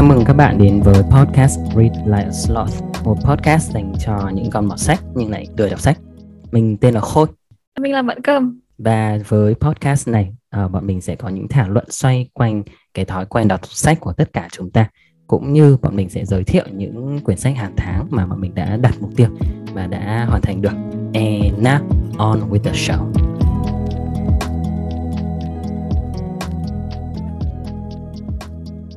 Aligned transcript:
chào 0.00 0.08
mừng 0.08 0.24
các 0.24 0.32
bạn 0.32 0.58
đến 0.58 0.80
với 0.82 1.02
podcast 1.02 1.58
Read 1.76 1.92
Like 2.06 2.24
a 2.24 2.30
Sloth, 2.32 3.04
một 3.04 3.16
podcast 3.24 3.72
dành 3.72 3.92
cho 3.98 4.30
những 4.34 4.50
con 4.50 4.66
mọt 4.66 4.78
sách 4.78 5.00
nhưng 5.14 5.30
lại 5.30 5.46
lười 5.56 5.70
đọc 5.70 5.80
sách. 5.80 5.98
Mình 6.52 6.76
tên 6.76 6.94
là 6.94 7.00
Khôi. 7.00 7.26
Mình 7.80 7.92
là 7.92 8.02
Mận 8.02 8.22
Cơm. 8.22 8.60
Và 8.78 9.18
với 9.28 9.54
podcast 9.54 10.08
này, 10.08 10.32
uh, 10.64 10.70
bọn 10.70 10.86
mình 10.86 11.00
sẽ 11.00 11.14
có 11.16 11.28
những 11.28 11.48
thảo 11.48 11.70
luận 11.70 11.84
xoay 11.90 12.28
quanh 12.32 12.62
cái 12.94 13.04
thói 13.04 13.26
quen 13.26 13.48
đọc 13.48 13.60
sách 13.66 14.00
của 14.00 14.12
tất 14.12 14.32
cả 14.32 14.48
chúng 14.52 14.70
ta 14.70 14.88
cũng 15.26 15.52
như 15.52 15.76
bọn 15.82 15.96
mình 15.96 16.08
sẽ 16.08 16.24
giới 16.24 16.44
thiệu 16.44 16.64
những 16.72 17.20
quyển 17.24 17.38
sách 17.38 17.56
hàng 17.56 17.74
tháng 17.76 18.06
mà 18.10 18.26
bọn 18.26 18.40
mình 18.40 18.54
đã 18.54 18.76
đặt 18.76 18.94
mục 19.00 19.10
tiêu 19.16 19.28
và 19.74 19.86
đã 19.86 20.26
hoàn 20.28 20.42
thành 20.42 20.62
được. 20.62 20.74
And 21.14 21.66
now 21.66 21.78
on 22.18 22.40
with 22.50 22.62
the 22.62 22.72
show. 22.72 23.19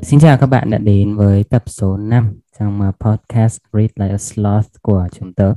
Xin 0.03 0.20
chào 0.20 0.38
các 0.38 0.48
bạn 0.48 0.70
đã 0.70 0.77
đến 0.77 1.16
với 1.16 1.43
tập 1.43 1.63
số 1.66 1.98
5 1.98 2.39
trong 2.59 2.81
à, 2.81 2.91
podcast 2.99 3.59
Read 3.73 3.89
Like 3.95 4.13
a 4.13 4.17
Sloth 4.17 4.81
của 4.81 5.07
chúng 5.12 5.34
tớ. 5.34 5.53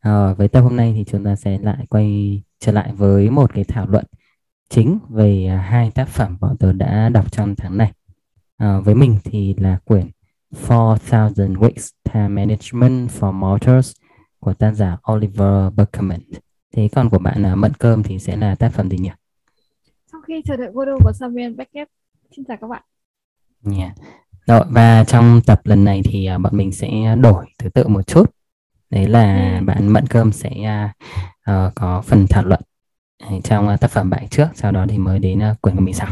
À, 0.00 0.32
với 0.32 0.48
tập 0.48 0.60
hôm 0.60 0.76
nay 0.76 0.92
thì 0.96 1.04
chúng 1.04 1.24
ta 1.24 1.36
sẽ 1.36 1.58
lại 1.58 1.86
quay 1.90 2.42
trở 2.58 2.72
lại 2.72 2.92
với 2.92 3.30
một 3.30 3.54
cái 3.54 3.64
thảo 3.64 3.86
luận 3.86 4.04
chính 4.68 4.98
về 5.08 5.46
à, 5.46 5.56
hai 5.56 5.90
tác 5.90 6.08
phẩm 6.08 6.36
bọn 6.40 6.56
tớ 6.56 6.72
đã 6.72 7.08
đọc 7.08 7.32
trong 7.32 7.54
tháng 7.56 7.78
này. 7.78 7.92
À, 8.56 8.80
với 8.80 8.94
mình 8.94 9.18
thì 9.24 9.54
là 9.58 9.78
quyển 9.84 10.10
4000 10.68 11.54
Weeks 11.54 11.90
Time 12.12 12.28
Management 12.28 13.10
for 13.10 13.32
Mortals 13.32 13.92
của 14.40 14.54
tác 14.54 14.72
giả 14.72 14.96
Oliver 15.12 15.72
berkman. 15.76 16.20
Thế 16.72 16.88
còn 16.92 17.10
của 17.10 17.18
bạn 17.18 17.42
là 17.42 17.54
Mận 17.54 17.72
Cơm 17.78 18.02
thì 18.02 18.18
sẽ 18.18 18.36
là 18.36 18.54
tác 18.54 18.72
phẩm 18.72 18.90
gì 18.90 18.98
nhỉ? 18.98 19.10
Sau 20.12 20.20
khi 20.20 20.42
chờ 20.44 20.56
đợi 20.56 20.70
vô 20.74 20.84
đô 20.84 20.98
của 21.04 21.12
Samuel 21.12 21.54
Beckett. 21.54 21.90
Xin 22.36 22.44
chào 22.44 22.56
các 22.56 22.66
bạn. 22.66 22.82
Yeah. 23.64 23.92
Rồi 24.46 24.64
và 24.70 25.04
trong 25.04 25.40
tập 25.46 25.60
lần 25.64 25.84
này 25.84 26.02
thì 26.04 26.28
uh, 26.34 26.40
bọn 26.40 26.56
mình 26.56 26.72
sẽ 26.72 27.16
đổi 27.20 27.46
thứ 27.58 27.68
tự 27.68 27.88
một 27.88 28.06
chút. 28.06 28.30
Đấy 28.90 29.06
là 29.06 29.56
ừ. 29.60 29.64
bạn 29.64 29.88
Mận 29.88 30.06
Cơm 30.06 30.32
sẽ 30.32 30.50
uh, 31.50 31.74
có 31.74 32.02
phần 32.06 32.26
thảo 32.30 32.44
luận 32.44 32.60
trong 33.44 33.68
uh, 33.74 33.80
tác 33.80 33.90
phẩm 33.90 34.10
bạn 34.10 34.28
trước, 34.28 34.46
sau 34.54 34.72
đó 34.72 34.86
thì 34.88 34.98
mới 34.98 35.18
đến 35.18 35.38
uh, 35.52 35.60
quyển 35.60 35.76
của 35.76 35.80
mình 35.80 35.94
sau. 35.94 36.08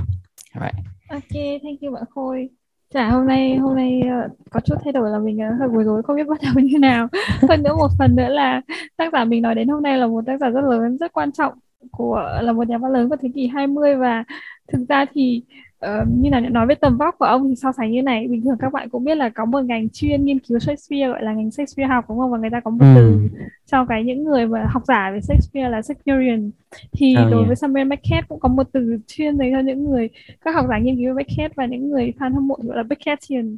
Right. 0.54 0.74
Ok, 1.08 1.60
thank 1.62 1.80
you 1.80 1.92
bạn 1.94 2.02
Khôi. 2.14 2.48
Chả 2.94 3.10
hôm 3.10 3.26
nay 3.26 3.56
hôm 3.56 3.76
nay 3.76 4.00
uh, 4.04 4.32
có 4.50 4.60
chút 4.60 4.74
thay 4.84 4.92
đổi 4.92 5.10
là 5.10 5.18
mình 5.18 5.36
uh, 5.36 5.60
hơi 5.60 5.68
bối 5.68 5.84
rối 5.84 6.02
không 6.02 6.16
biết 6.16 6.26
bắt 6.28 6.38
đầu 6.42 6.52
như 6.64 6.78
nào. 6.78 7.08
Hơn 7.48 7.62
nữa 7.62 7.76
một 7.76 7.88
phần 7.98 8.16
nữa 8.16 8.28
là 8.28 8.60
tác 8.96 9.12
giả 9.12 9.24
mình 9.24 9.42
nói 9.42 9.54
đến 9.54 9.68
hôm 9.68 9.82
nay 9.82 9.98
là 9.98 10.06
một 10.06 10.26
tác 10.26 10.40
giả 10.40 10.48
rất 10.48 10.64
lớn, 10.64 10.96
rất 11.00 11.12
quan 11.12 11.32
trọng 11.32 11.54
của 11.90 12.40
là 12.42 12.52
một 12.52 12.68
nhà 12.68 12.78
văn 12.78 12.92
lớn 12.92 13.08
của 13.08 13.16
thế 13.20 13.28
kỷ 13.34 13.46
20 13.46 13.94
và 13.94 14.24
thực 14.72 14.84
ra 14.88 15.04
thì 15.14 15.42
uh, 15.86 16.08
như 16.08 16.30
là 16.30 16.40
nói 16.40 16.66
về 16.66 16.74
tầm 16.74 16.96
vóc 16.96 17.14
của 17.18 17.24
ông 17.24 17.48
thì 17.48 17.56
so 17.56 17.72
sánh 17.72 17.92
như 17.92 18.02
này. 18.02 18.28
Bình 18.28 18.42
thường 18.44 18.56
các 18.58 18.72
bạn 18.72 18.90
cũng 18.90 19.04
biết 19.04 19.14
là 19.14 19.28
có 19.28 19.44
một 19.44 19.64
ngành 19.64 19.88
chuyên 19.88 20.24
nghiên 20.24 20.38
cứu 20.38 20.58
Shakespeare 20.58 21.08
gọi 21.08 21.22
là 21.22 21.32
ngành 21.32 21.50
Shakespeare 21.50 21.88
học 21.88 22.04
đúng 22.08 22.18
không? 22.18 22.30
Và 22.30 22.38
người 22.38 22.50
ta 22.50 22.60
có 22.60 22.70
một 22.70 22.80
ừ. 22.80 22.94
từ 22.96 23.28
cho 23.66 23.84
cái 23.84 24.04
những 24.04 24.24
người 24.24 24.46
mà 24.46 24.66
học 24.70 24.82
giả 24.88 25.10
về 25.12 25.20
Shakespeare 25.20 25.68
là 25.68 25.82
Shakespearean. 25.82 26.50
Thì 26.92 27.16
oh, 27.18 27.30
đối 27.30 27.40
yeah. 27.40 27.46
với 27.46 27.56
Samuel 27.56 27.88
Beckett 27.88 28.28
cũng 28.28 28.40
có 28.40 28.48
một 28.48 28.66
từ 28.72 28.98
chuyên 29.06 29.38
dành 29.38 29.52
cho 29.52 29.60
những 29.60 29.90
người 29.90 30.08
các 30.44 30.54
học 30.54 30.66
giả 30.68 30.78
nghiên 30.78 30.96
cứu 30.96 31.14
Beckett 31.14 31.56
và 31.56 31.66
những 31.66 31.90
người 31.90 32.12
fan 32.18 32.34
hâm 32.34 32.48
mộ 32.48 32.56
gọi 32.62 32.76
là 32.76 32.82
Beckettian. 32.82 33.56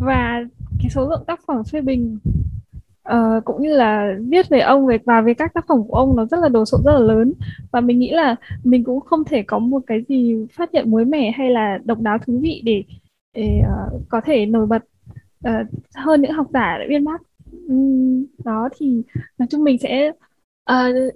Và 0.00 0.44
cái 0.78 0.90
số 0.90 1.08
lượng 1.08 1.24
tác 1.26 1.40
phẩm 1.46 1.62
phê 1.72 1.80
bình 1.80 2.18
uh, 3.12 3.44
cũng 3.44 3.62
như 3.62 3.76
là 3.76 4.14
viết 4.28 4.48
về 4.48 4.60
ông 4.60 4.86
về 4.86 4.98
và 5.04 5.20
về 5.20 5.34
các 5.34 5.54
tác 5.54 5.64
phẩm 5.68 5.78
của 5.88 5.94
ông 5.94 6.16
nó 6.16 6.26
rất 6.26 6.40
là 6.40 6.48
đồ 6.48 6.64
sộ 6.64 6.78
rất 6.84 6.92
là 6.92 6.98
lớn 6.98 7.32
và 7.72 7.80
mình 7.80 7.98
nghĩ 7.98 8.10
là 8.10 8.36
mình 8.64 8.84
cũng 8.84 9.00
không 9.00 9.24
thể 9.24 9.42
có 9.42 9.58
một 9.58 9.82
cái 9.86 10.04
gì 10.08 10.46
phát 10.52 10.70
hiện 10.72 10.90
mới 10.90 11.04
mẻ 11.04 11.30
hay 11.30 11.50
là 11.50 11.78
độc 11.84 12.00
đáo 12.00 12.18
thú 12.26 12.38
vị 12.42 12.62
để, 12.64 12.84
để 13.34 13.60
uh, 13.60 14.02
có 14.08 14.20
thể 14.24 14.46
nổi 14.46 14.66
bật 14.66 14.82
uh, 15.48 15.66
hơn 15.94 16.22
những 16.22 16.32
học 16.32 16.46
giả 16.52 16.78
đã 16.78 16.84
biên 16.88 17.04
bác 17.04 17.20
um, 17.68 18.24
đó 18.44 18.68
thì 18.76 19.02
nói 19.38 19.46
chung 19.50 19.64
mình 19.64 19.78
sẽ 19.78 20.12
uh, 20.72 21.14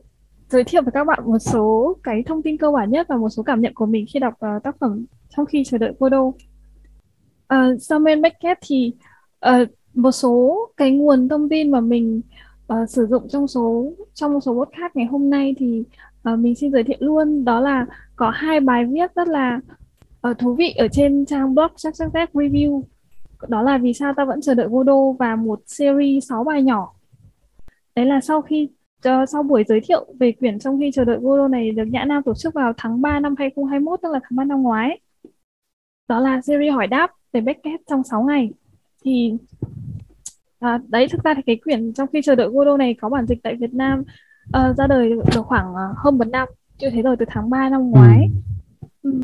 giới 0.49 0.65
thiệu 0.65 0.83
với 0.83 0.93
các 0.93 1.05
bạn 1.05 1.19
một 1.25 1.39
số 1.39 1.97
cái 2.03 2.23
thông 2.27 2.43
tin 2.43 2.57
cơ 2.57 2.71
bản 2.71 2.91
nhất 2.91 3.07
và 3.09 3.17
một 3.17 3.29
số 3.29 3.43
cảm 3.43 3.61
nhận 3.61 3.75
của 3.75 3.87
mình 3.87 4.05
khi 4.13 4.21
đọc 4.21 4.35
uh, 4.35 4.63
tác 4.63 4.77
phẩm 4.81 5.05
trong 5.37 5.47
khi 5.47 5.65
chờ 5.65 5.79
đợi 5.79 5.93
cô 5.99 6.09
đô. 6.09 6.35
Uh, 7.55 7.83
Samuel 7.83 8.21
Beckett 8.21 8.61
thì 8.67 8.93
uh, 9.47 9.69
một 9.95 10.13
số 10.13 10.59
cái 10.77 10.91
nguồn 10.91 11.29
thông 11.29 11.49
tin 11.49 11.71
mà 11.71 11.81
mình 11.81 12.21
uh, 12.73 12.91
sử 12.91 13.07
dụng 13.07 13.29
trong 13.29 13.49
số 13.49 13.93
trong 14.15 14.33
một 14.33 14.41
số 14.41 14.55
podcast 14.55 14.97
ngày 14.97 15.07
hôm 15.07 15.31
nay 15.31 15.55
thì 15.59 15.85
uh, 16.33 16.39
mình 16.39 16.55
xin 16.55 16.73
giới 16.73 16.85
thiệu 16.85 16.99
luôn. 17.01 17.45
Đó 17.45 17.61
là 17.61 17.87
có 18.17 18.31
hai 18.31 18.61
bài 18.61 18.85
viết 18.85 19.15
rất 19.15 19.29
là 19.29 19.61
uh, 20.31 20.39
thú 20.39 20.55
vị 20.55 20.71
ở 20.71 20.89
trên 20.93 21.27
trang 21.27 21.55
blog 21.55 21.71
ZZZ 21.77 22.27
Review. 22.33 22.83
Đó 23.49 23.63
là 23.63 23.79
vì 23.79 23.95
sao 23.95 24.15
ta 24.17 24.25
vẫn 24.25 24.41
chờ 24.41 24.55
đợi 24.55 24.69
Godot 24.71 25.17
và 25.19 25.37
một 25.37 25.61
series 25.67 26.29
6 26.29 26.45
bài 26.45 26.63
nhỏ. 26.63 26.95
Đấy 27.97 28.07
là 28.07 28.21
sau 28.21 28.43
khi 28.43 28.69
uh, 29.09 29.29
sau 29.29 29.43
buổi 29.43 29.65
giới 29.69 29.81
thiệu 29.81 30.07
về 30.21 30.33
quyển 30.33 30.59
trong 30.59 30.79
khi 30.81 30.91
chờ 30.95 31.05
đợi 31.05 31.19
Godot 31.21 31.51
này 31.51 31.71
được 31.71 31.85
Nhã 31.85 32.05
Nam 32.05 32.23
tổ 32.23 32.35
chức 32.35 32.55
vào 32.55 32.73
tháng 32.77 33.03
3 33.03 33.21
năm 33.21 33.35
2021 33.39 34.01
tức 34.03 34.13
là 34.13 34.21
tháng 34.23 34.37
3 34.37 34.45
năm 34.45 34.63
ngoái. 34.63 35.01
Đó 36.09 36.21
là 36.21 36.41
series 36.41 36.75
hỏi 36.75 36.87
đáp 36.87 37.11
về 37.33 37.41
Beckett 37.41 37.83
trong 37.91 38.05
6 38.05 38.23
ngày. 38.23 38.51
Thì 39.05 39.35
à, 40.61 40.81
đấy 40.89 41.07
thực 41.11 41.25
ra 41.25 41.35
thì 41.35 41.43
cái 41.47 41.57
quyển 41.65 41.93
trong 41.93 42.09
khi 42.13 42.21
chờ 42.25 42.35
đợi 42.35 42.49
Godot 42.49 42.79
này 42.79 42.95
có 43.01 43.09
bản 43.09 43.27
dịch 43.27 43.39
tại 43.43 43.57
Việt 43.61 43.75
Nam 43.75 44.03
uh, 44.49 44.77
ra 44.77 44.87
đời 44.87 45.11
được 45.11 45.43
khoảng 45.43 45.71
uh, 45.73 45.97
hơn 45.97 46.19
một 46.19 46.29
năm 46.29 46.49
chưa 46.79 46.91
thấy 46.91 47.03
rồi 47.03 47.17
từ 47.19 47.27
tháng 47.29 47.51
3 47.51 47.69
năm 47.69 47.91
ngoái 47.91 48.29
ừ. 49.03 49.11
Ừ. 49.13 49.21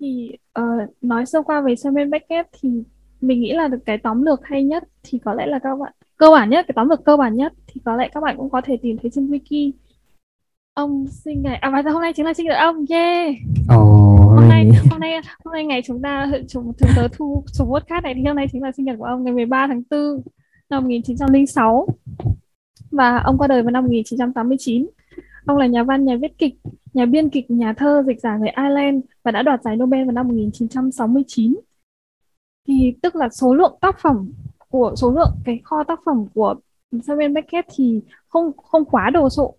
thì 0.00 0.32
uh, 0.60 0.64
nói 1.00 1.26
sơ 1.26 1.42
qua 1.42 1.60
về 1.60 1.76
Samuel 1.76 2.08
Beckett 2.08 2.48
thì 2.60 2.68
mình 3.20 3.40
nghĩ 3.40 3.52
là 3.52 3.68
được 3.68 3.78
cái 3.86 3.98
tóm 3.98 4.22
lược 4.22 4.40
hay 4.44 4.64
nhất 4.64 4.84
thì 5.02 5.18
có 5.24 5.34
lẽ 5.34 5.46
là 5.46 5.58
các 5.58 5.76
bạn 5.76 5.92
cơ 6.16 6.30
bản 6.30 6.50
nhất 6.50 6.64
cái 6.68 6.72
tóm 6.76 6.88
lược 6.88 7.04
cơ 7.04 7.16
bản 7.16 7.36
nhất 7.36 7.52
thì 7.66 7.80
có 7.84 7.96
lẽ 7.96 8.08
các 8.14 8.20
bạn 8.20 8.36
cũng 8.36 8.50
có 8.50 8.60
thể 8.60 8.76
tìm 8.82 8.96
thấy 9.02 9.10
trên 9.14 9.26
wiki 9.26 9.72
ông 10.74 11.06
sinh 11.06 11.42
ngày 11.42 11.56
à 11.56 11.70
và 11.70 11.90
hôm 11.90 12.02
nay 12.02 12.12
chính 12.12 12.26
là 12.26 12.34
sinh 12.34 12.46
nhật 12.46 12.56
ông 12.56 12.84
yeah 12.90 13.34
oh, 13.74 14.20
hôm 14.20 14.48
nay 14.48 14.70
hôm 14.90 15.00
nay 15.00 15.20
hôm 15.44 15.52
nay 15.52 15.64
ngày 15.64 15.82
chúng 15.84 16.02
ta 16.02 16.26
chúng 16.48 16.72
chúng 16.78 16.90
tớ 16.96 17.08
thu 17.12 17.44
số 17.46 17.64
podcast 17.64 18.04
này 18.04 18.14
thì 18.14 18.24
hôm 18.24 18.36
nay 18.36 18.46
chính 18.52 18.62
là 18.62 18.72
sinh 18.72 18.86
nhật 18.86 18.96
của 18.98 19.04
ông 19.04 19.24
ngày 19.24 19.32
13 19.32 19.66
tháng 19.66 19.82
4 19.90 20.00
năm 20.70 20.82
1906 20.82 21.88
và 22.90 23.18
ông 23.18 23.38
qua 23.38 23.48
đời 23.48 23.62
vào 23.62 23.70
năm 23.70 23.84
1989. 23.84 24.86
Ông 25.46 25.56
là 25.58 25.66
nhà 25.66 25.82
văn, 25.82 26.04
nhà 26.04 26.16
viết 26.16 26.38
kịch, 26.38 26.54
nhà 26.94 27.06
biên 27.06 27.30
kịch, 27.30 27.50
nhà 27.50 27.72
thơ, 27.72 28.02
dịch 28.06 28.20
giả 28.20 28.36
người 28.36 28.48
Ireland 28.48 29.04
và 29.22 29.30
đã 29.30 29.42
đoạt 29.42 29.62
giải 29.62 29.76
Nobel 29.76 30.04
vào 30.04 30.12
năm 30.12 30.28
1969. 30.28 31.54
Thì 32.68 32.94
tức 33.02 33.16
là 33.16 33.28
số 33.28 33.54
lượng 33.54 33.78
tác 33.80 33.98
phẩm 34.02 34.32
của 34.68 34.94
số 34.96 35.10
lượng 35.10 35.30
cái 35.44 35.60
kho 35.64 35.84
tác 35.84 36.00
phẩm 36.06 36.26
của 36.34 36.54
Samuel 37.06 37.32
Beckett 37.32 37.68
thì 37.76 38.00
không 38.28 38.52
không 38.56 38.84
quá 38.84 39.10
đồ 39.10 39.30
sộ 39.30 39.54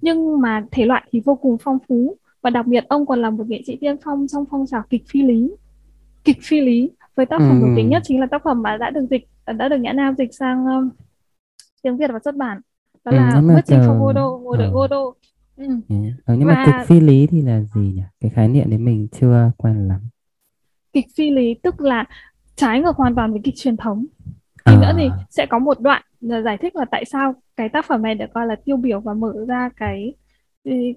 nhưng 0.00 0.40
mà 0.40 0.66
thể 0.70 0.86
loại 0.86 1.08
thì 1.12 1.20
vô 1.20 1.34
cùng 1.34 1.56
phong 1.60 1.78
phú 1.88 2.16
và 2.42 2.50
đặc 2.50 2.66
biệt 2.66 2.84
ông 2.88 3.06
còn 3.06 3.22
là 3.22 3.30
một 3.30 3.44
nghệ 3.48 3.62
sĩ 3.66 3.76
tiên 3.80 3.96
phong 4.04 4.26
trong 4.28 4.44
phong 4.50 4.66
trào 4.66 4.82
kịch 4.90 5.02
phi 5.08 5.22
lý 5.22 5.50
kịch 6.24 6.38
phi 6.42 6.60
lý 6.60 6.90
với 7.14 7.26
tác 7.26 7.38
phẩm 7.38 7.60
nổi 7.60 7.72
tiếng 7.76 7.88
nhất 7.88 8.02
chính 8.06 8.20
là 8.20 8.26
tác 8.26 8.42
phẩm 8.44 8.62
mà 8.62 8.76
đã 8.76 8.90
được 8.90 9.06
dịch 9.10 9.28
đã 9.52 9.68
được 9.68 9.76
nhã 9.76 9.92
nam 9.92 10.14
dịch 10.18 10.34
sang 10.34 10.66
um, 10.66 10.90
tiếng 11.82 11.96
việt 11.96 12.10
và 12.12 12.18
xuất 12.24 12.36
bản 12.36 12.60
đó 13.04 13.12
ừ, 13.12 13.16
là 13.16 13.54
Quyết 13.54 13.64
trình 13.66 13.80
không 13.86 13.98
Godot 14.00 14.40
ngồi 14.40 14.58
đợi 14.58 14.68
Godot 14.72 15.14
ừ. 15.56 15.64
Yeah. 15.88 16.02
Ừ, 16.26 16.34
nhưng 16.38 16.48
và... 16.48 16.54
mà 16.54 16.64
kịch 16.66 16.86
phi 16.86 17.00
lý 17.00 17.26
thì 17.26 17.42
là 17.42 17.60
gì 17.60 17.80
nhỉ 17.80 18.02
cái 18.20 18.30
khái 18.30 18.48
niệm 18.48 18.70
đấy 18.70 18.78
mình 18.78 19.08
chưa 19.20 19.50
quen 19.56 19.88
lắm 19.88 20.00
kịch 20.92 21.06
phi 21.16 21.30
lý 21.30 21.54
tức 21.62 21.80
là 21.80 22.04
trái 22.56 22.80
ngược 22.80 22.96
hoàn 22.96 23.14
toàn 23.14 23.32
với 23.32 23.40
kịch 23.44 23.54
truyền 23.56 23.76
thống 23.76 24.04
thì 24.64 24.74
à. 24.74 24.80
nữa 24.80 24.92
thì 24.98 25.10
sẽ 25.30 25.46
có 25.46 25.58
một 25.58 25.80
đoạn 25.80 26.02
giải 26.20 26.58
thích 26.58 26.76
là 26.76 26.84
tại 26.90 27.04
sao 27.04 27.34
cái 27.56 27.68
tác 27.68 27.86
phẩm 27.86 28.02
này 28.02 28.14
được 28.14 28.26
coi 28.34 28.46
là 28.46 28.56
tiêu 28.64 28.76
biểu 28.76 29.00
và 29.00 29.14
mở 29.14 29.32
ra 29.48 29.70
cái 29.76 30.14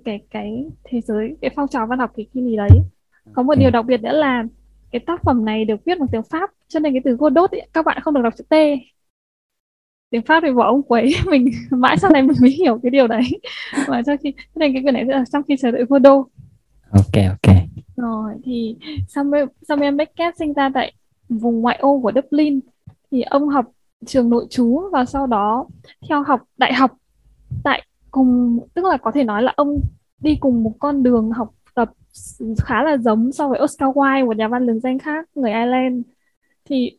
cái 0.06 0.20
cái 0.30 0.66
thế 0.84 1.02
giới 1.02 1.36
cái 1.42 1.52
phong 1.56 1.68
trào 1.68 1.88
văn 1.88 2.00
học 2.00 2.12
kịch 2.16 2.30
phi 2.34 2.42
lý 2.42 2.56
đấy 2.56 2.70
có 3.34 3.44
một 3.44 3.52
okay. 3.52 3.60
điều 3.60 3.72
đặc 3.72 3.86
biệt 3.86 4.02
nữa 4.02 4.14
là 4.14 4.44
cái 4.92 5.00
tác 5.00 5.24
phẩm 5.24 5.46
này 5.46 5.66
được 5.66 5.86
viết 5.86 6.00
bằng 6.00 6.08
tiếng 6.12 6.24
Pháp 6.24 6.50
cho 6.68 6.80
nên 6.80 6.94
cái 6.94 7.02
từ 7.06 7.16
Godot 7.16 7.52
ấy, 7.52 7.68
các 7.74 7.86
bạn 7.86 8.02
không 8.02 8.14
được 8.14 8.22
đọc 8.22 8.34
chữ 8.38 8.44
T. 8.50 8.56
Tiếng 10.10 10.22
Pháp 10.22 10.44
thì 10.44 10.52
bỏ 10.54 10.66
ông 10.66 10.84
quấy 10.84 11.14
mình 11.26 11.52
mãi 11.70 11.98
sau 11.98 12.12
này 12.12 12.22
mình 12.22 12.38
mới 12.42 12.52
hiểu 12.52 12.80
cái 12.84 12.90
điều 12.90 13.08
đấy. 13.08 13.24
Và 13.88 14.02
cho 14.06 14.14
khi 14.24 14.32
cho 14.32 14.60
nên 14.60 14.74
cái 14.74 14.82
quyển 14.82 14.94
này 14.94 15.06
là 15.06 15.24
trong 15.32 15.44
khi 15.48 15.56
chờ 15.58 15.72
đợi 15.72 15.86
Godot. 15.90 16.28
Ok 16.92 17.24
ok. 17.30 17.56
Rồi 17.96 18.34
thì 18.44 18.76
Samuel, 19.08 19.46
Samuel 19.68 19.96
Beckett 19.96 20.38
sinh 20.38 20.54
ra 20.54 20.70
tại 20.74 20.94
vùng 21.30 21.62
ngoại 21.62 21.78
ô 21.82 22.00
của 22.00 22.12
Dublin 22.16 22.60
thì 23.12 23.22
ông 23.22 23.50
học 23.50 23.66
trường 24.06 24.30
nội 24.30 24.48
trú 24.50 24.82
và 24.92 25.06
sau 25.06 25.28
đó 25.28 25.68
theo 26.10 26.24
học 26.24 26.42
đại 26.58 26.74
học 26.74 26.92
tại 27.64 27.86
cùng 28.12 28.60
tức 28.74 28.86
là 28.86 28.98
có 28.98 29.12
thể 29.12 29.24
nói 29.24 29.44
là 29.44 29.54
ông 29.56 29.82
đi 30.20 30.38
cùng 30.40 30.64
một 30.64 30.74
con 30.80 31.04
đường 31.04 31.32
học 31.32 31.54
khá 32.64 32.84
là 32.84 32.98
giống 32.98 33.32
so 33.32 33.48
với 33.48 33.60
Oscar 33.64 33.90
Wilde 33.90 34.26
một 34.26 34.38
nhà 34.38 34.48
văn 34.48 34.66
lừng 34.66 34.80
danh 34.80 35.00
khác 35.00 35.30
người 35.36 35.52
Ireland. 35.52 36.02
Thì 36.66 36.98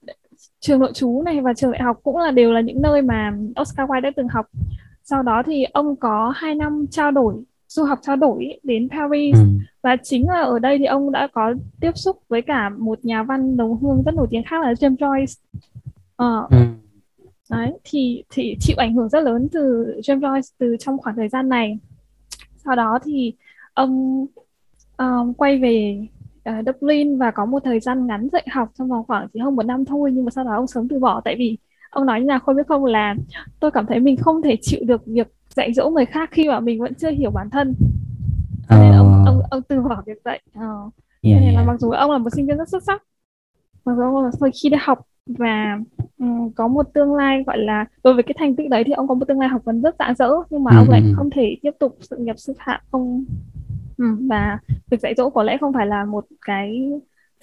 trường 0.61 0.81
nội 0.81 0.93
trú 0.94 1.23
này 1.23 1.41
và 1.41 1.55
trường 1.55 1.73
đại 1.73 1.82
học 1.82 2.00
cũng 2.03 2.17
là 2.17 2.31
đều 2.31 2.53
là 2.53 2.61
những 2.61 2.82
nơi 2.82 3.03
mà 3.03 3.32
Oscar 3.61 3.91
Wilde 3.91 4.00
đã 4.00 4.11
từng 4.17 4.29
học. 4.29 4.47
Sau 5.05 5.23
đó 5.23 5.43
thì 5.47 5.64
ông 5.73 5.97
có 5.97 6.32
2 6.37 6.55
năm 6.55 6.87
trao 6.91 7.11
đổi 7.11 7.35
du 7.69 7.85
học 7.85 7.99
trao 8.03 8.17
đổi 8.17 8.59
đến 8.62 8.88
Paris. 8.88 9.35
Ừ. 9.35 9.44
và 9.82 9.97
chính 10.03 10.29
là 10.29 10.41
ở 10.41 10.59
đây 10.59 10.79
thì 10.79 10.85
ông 10.85 11.12
đã 11.12 11.29
có 11.32 11.55
tiếp 11.81 11.93
xúc 11.94 12.19
với 12.29 12.43
cả 12.43 12.69
một 12.69 12.99
nhà 13.05 13.23
văn 13.23 13.56
đồng 13.56 13.79
hương 13.81 14.03
rất 14.06 14.15
nổi 14.15 14.26
tiếng 14.31 14.43
khác 14.44 14.62
là 14.62 14.73
James 14.73 14.97
Joyce. 14.97 15.41
Ờ, 16.17 16.47
ừ. 16.50 16.56
đấy 17.50 17.73
thì 17.85 18.25
thì 18.31 18.56
chịu 18.61 18.76
ảnh 18.79 18.94
hưởng 18.94 19.08
rất 19.08 19.20
lớn 19.20 19.49
từ 19.53 19.87
James 20.03 20.20
Joyce 20.20 20.53
từ 20.58 20.76
trong 20.81 20.99
khoảng 20.99 21.17
thời 21.17 21.29
gian 21.29 21.49
này. 21.49 21.79
Sau 22.65 22.76
đó 22.76 22.99
thì 23.05 23.32
ông 23.75 24.26
um, 25.02 25.32
quay 25.32 25.58
về 25.58 26.06
uh, 26.50 26.66
Dublin 26.66 27.19
và 27.19 27.31
có 27.31 27.46
một 27.46 27.64
thời 27.64 27.81
gian 27.81 28.06
ngắn 28.06 28.28
dạy 28.32 28.46
học 28.52 28.69
trong 28.78 28.88
vòng 28.88 29.04
khoảng 29.06 29.28
chỉ 29.32 29.40
hơn 29.40 29.56
một 29.56 29.66
năm 29.66 29.84
thôi 29.84 30.10
nhưng 30.14 30.25
mà 30.25 30.31
sau 30.31 30.44
đó 30.44 30.54
ông 30.56 30.66
sớm 30.66 30.88
từ 30.88 30.99
bỏ. 30.99 31.20
Tại 31.25 31.37
vì 31.38 31.58
ông 31.90 32.06
nói 32.06 32.20
như 32.20 32.26
là 32.26 32.38
không 32.38 32.56
biết 32.56 32.66
không 32.69 32.84
là 32.84 33.14
tôi 33.60 33.70
cảm 33.70 33.87
thấy 33.87 34.00
mình 34.00 34.16
không 34.16 34.43
thể 34.43 34.56
chịu 34.62 34.81
được 34.87 35.06
việc 35.06 35.26
dạy 35.49 35.72
dỗ 35.72 35.90
người 35.90 36.06
khác 36.06 36.28
khi 36.32 36.49
mà 36.49 36.60
mình 36.60 36.81
vẫn 36.81 36.94
chưa 36.94 37.10
hiểu 37.10 37.31
bản 37.31 37.50
thân. 37.50 37.75
Cho 38.69 38.76
nên 38.78 38.93
ông 38.93 39.25
ông 39.26 39.40
ông 39.50 39.62
từ 39.62 39.82
bỏ 39.82 40.02
việc 40.06 40.22
dạy. 40.25 40.40
Uh, 40.58 40.93
yeah, 41.22 41.40
nên 41.40 41.55
là 41.55 41.60
yeah. 41.60 41.66
mặc 41.66 41.81
dù 41.81 41.90
ông 41.90 42.10
là 42.10 42.19
một 42.19 42.31
sinh 42.32 42.46
viên 42.46 42.56
rất 42.56 42.69
xuất 42.69 42.82
sắc 42.82 43.02
mặc 43.84 43.94
dù 43.96 44.02
ông 44.02 44.25
là 44.25 44.31
khi 44.62 44.69
đi 44.69 44.76
học 44.81 44.98
và 45.26 45.78
um, 46.19 46.50
có 46.50 46.69
một 46.69 46.94
tương 46.94 47.14
lai 47.14 47.44
gọi 47.46 47.58
là 47.58 47.84
đối 48.05 48.14
với 48.14 48.22
cái 48.22 48.34
thành 48.38 48.56
tích 48.56 48.70
đấy 48.70 48.84
thì 48.87 48.93
ông 48.93 49.08
có 49.08 49.14
một 49.14 49.25
tương 49.28 49.40
lai 49.40 49.48
học 49.48 49.64
vấn 49.64 49.82
rất 49.82 49.96
rạng 49.98 50.14
rỡ 50.14 50.31
nhưng 50.50 50.64
mà 50.64 50.70
mm-hmm. 50.70 50.78
ông 50.78 50.90
lại 50.90 51.02
không 51.16 51.31
thể 51.31 51.56
tiếp 51.62 51.70
tục 51.78 51.96
sự 52.00 52.16
nghiệp 52.16 52.38
sư 52.38 52.52
phạm. 52.66 52.81
Ông 52.90 53.25
um, 53.99 54.29
và 54.29 54.59
việc 54.91 55.00
dạy 55.00 55.15
dỗ 55.17 55.31
có 55.31 55.43
lẽ 55.43 55.56
không 55.61 55.73
phải 55.73 55.87
là 55.87 56.05
một 56.05 56.25
cái 56.47 56.91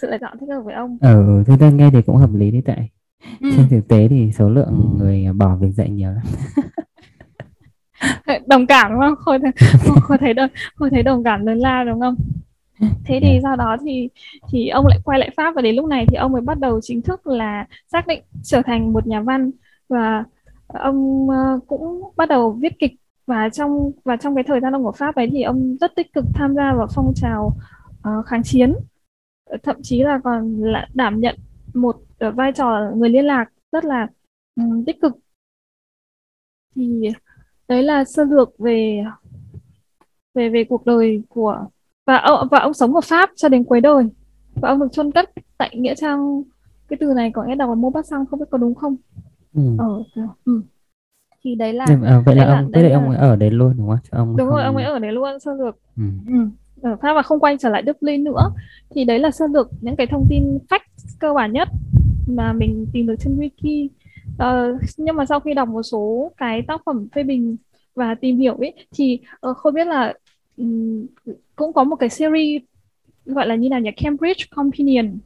sự 0.01 0.11
lựa 0.11 0.17
chọn 0.21 0.37
thích 0.39 0.49
hợp 0.49 0.61
với 0.61 0.73
ông. 0.73 0.97
Ừ 1.01 1.43
thế 1.47 1.53
ta 1.59 1.69
nghe 1.69 1.89
thì 1.93 2.01
cũng 2.01 2.15
hợp 2.15 2.29
lý 2.33 2.51
đấy 2.51 2.61
tại. 2.65 2.89
Ừ. 3.41 3.49
trên 3.57 3.69
thực 3.69 3.87
tế 3.87 4.07
thì 4.07 4.31
số 4.31 4.49
lượng 4.49 4.95
người 4.97 5.25
bỏ 5.37 5.55
việc 5.55 5.71
dạy 5.75 5.89
nhiều 5.89 6.09
lắm. 6.11 6.23
Đồng 8.47 8.67
cảm 8.67 8.91
đúng 8.91 8.99
không? 8.99 9.15
Khôi 9.15 9.39
thấy 9.39 9.51
khôi 10.01 10.17
thấy 10.17 10.33
đồng 10.33 10.49
khôi 10.75 10.89
thấy 10.89 11.03
đồng 11.03 11.23
cảm 11.23 11.45
lớn 11.45 11.57
lao 11.57 11.85
đúng 11.85 11.99
không? 11.99 12.15
Thế 13.05 13.19
thì 13.21 13.39
sau 13.43 13.55
đó 13.55 13.77
thì 13.85 14.09
thì 14.51 14.67
ông 14.67 14.87
lại 14.87 14.99
quay 15.03 15.19
lại 15.19 15.29
pháp 15.37 15.55
và 15.55 15.61
đến 15.61 15.75
lúc 15.75 15.85
này 15.85 16.05
thì 16.09 16.15
ông 16.15 16.31
mới 16.31 16.41
bắt 16.41 16.59
đầu 16.59 16.79
chính 16.81 17.01
thức 17.01 17.27
là 17.27 17.67
xác 17.91 18.07
định 18.07 18.21
trở 18.43 18.61
thành 18.61 18.93
một 18.93 19.07
nhà 19.07 19.21
văn. 19.21 19.51
Và 19.89 20.23
ông 20.67 21.27
uh, 21.29 21.67
cũng 21.67 22.11
bắt 22.17 22.29
đầu 22.29 22.51
viết 22.51 22.79
kịch 22.79 22.93
và 23.29 23.49
trong 23.49 23.91
và 24.03 24.17
trong 24.17 24.35
cái 24.35 24.43
thời 24.43 24.59
gian 24.59 24.73
ông 24.73 24.85
ở 24.85 24.91
pháp 24.91 25.15
ấy 25.15 25.29
thì 25.31 25.43
ông 25.43 25.77
rất 25.81 25.91
tích 25.95 26.13
cực 26.13 26.25
tham 26.33 26.55
gia 26.55 26.73
vào 26.73 26.87
phong 26.95 27.13
trào 27.15 27.45
uh, 27.97 28.25
kháng 28.25 28.43
chiến. 28.43 28.75
Thậm 29.63 29.75
chí 29.81 30.03
là 30.03 30.19
còn 30.23 30.61
là 30.61 30.87
đảm 30.93 31.19
nhận 31.19 31.35
một 31.73 31.95
uh, 32.27 32.35
vai 32.35 32.51
trò 32.51 32.91
người 32.95 33.09
liên 33.09 33.25
lạc 33.25 33.45
rất 33.71 33.85
là 33.85 34.07
um, 34.55 34.85
tích 34.85 35.01
cực. 35.01 35.13
Thì 36.75 37.09
đấy 37.67 37.83
là 37.83 38.03
sơ 38.03 38.23
lược 38.23 38.57
về 38.57 39.03
về 40.33 40.49
về 40.49 40.63
cuộc 40.69 40.85
đời 40.85 41.21
của 41.29 41.65
và 42.05 42.17
ông 42.17 42.47
và 42.51 42.59
ông 42.59 42.73
sống 42.73 42.95
ở 42.95 43.01
Pháp 43.01 43.29
cho 43.35 43.49
đến 43.49 43.63
cuối 43.63 43.81
đời. 43.81 44.03
Và 44.55 44.69
ông 44.69 44.79
được 44.79 44.87
chôn 44.91 45.11
cất 45.11 45.29
tại 45.57 45.75
nghĩa 45.77 45.95
trang. 45.95 46.43
Cái 46.87 46.97
từ 46.99 47.13
này 47.15 47.31
có 47.33 47.43
nghĩa 47.43 47.55
đọc 47.55 47.69
là 47.93 48.01
sang 48.01 48.25
không 48.25 48.39
biết 48.39 48.45
có 48.51 48.57
đúng 48.57 48.75
không? 48.75 48.95
Ừ. 49.53 49.61
ở 49.77 50.03
ừ. 50.45 50.61
Thì 51.43 51.55
đấy 51.55 51.73
là 51.73 51.85
à, 52.05 52.21
vậy 52.25 52.35
là 52.35 52.45
ông 52.45 52.71
thế 52.71 52.89
là 52.89 52.95
ông 52.95 53.09
ấy 53.09 53.17
ở 53.17 53.35
đấy 53.35 53.51
luôn 53.51 53.73
đúng 53.77 53.87
không 53.87 53.97
ông 54.11 54.37
đúng 54.37 54.47
không... 54.47 54.55
rồi 54.55 54.63
ông 54.63 54.75
ấy 54.75 54.85
ở 54.85 54.99
đấy 54.99 55.11
luôn 55.11 55.39
sơ 55.39 55.51
lược 55.53 55.77
ừ. 55.97 56.03
Ừ. 56.27 56.33
ở 56.81 56.97
Pháp 57.01 57.13
và 57.13 57.21
không 57.21 57.39
quay 57.39 57.57
trở 57.57 57.69
lại 57.69 57.83
Dublin 57.87 58.23
nữa 58.23 58.51
thì 58.95 59.05
đấy 59.05 59.19
là 59.19 59.31
sơ 59.31 59.47
lược 59.53 59.69
những 59.81 59.95
cái 59.95 60.07
thông 60.07 60.25
tin 60.29 60.57
fact 60.69 61.15
cơ 61.19 61.33
bản 61.33 61.53
nhất 61.53 61.67
mà 62.27 62.53
mình 62.53 62.87
tìm 62.93 63.07
được 63.07 63.15
trên 63.19 63.37
wiki 63.37 63.87
uh, 64.27 64.81
nhưng 64.97 65.15
mà 65.15 65.25
sau 65.25 65.39
khi 65.39 65.53
đọc 65.53 65.69
một 65.69 65.83
số 65.83 66.31
cái 66.37 66.61
tác 66.61 66.81
phẩm 66.85 67.07
phê 67.15 67.23
bình 67.23 67.57
và 67.95 68.15
tìm 68.15 68.37
hiểu 68.37 68.55
ấy 68.55 68.73
thì 68.91 69.19
uh, 69.49 69.57
không 69.57 69.73
biết 69.73 69.87
là 69.87 70.13
um, 70.57 71.05
cũng 71.55 71.73
có 71.73 71.83
một 71.83 71.95
cái 71.95 72.09
series 72.09 72.61
gọi 73.25 73.47
là 73.47 73.55
như 73.55 73.69
nào 73.69 73.79
nhỉ 73.79 73.91
Cambridge 73.97 74.45
Companion 74.55 75.17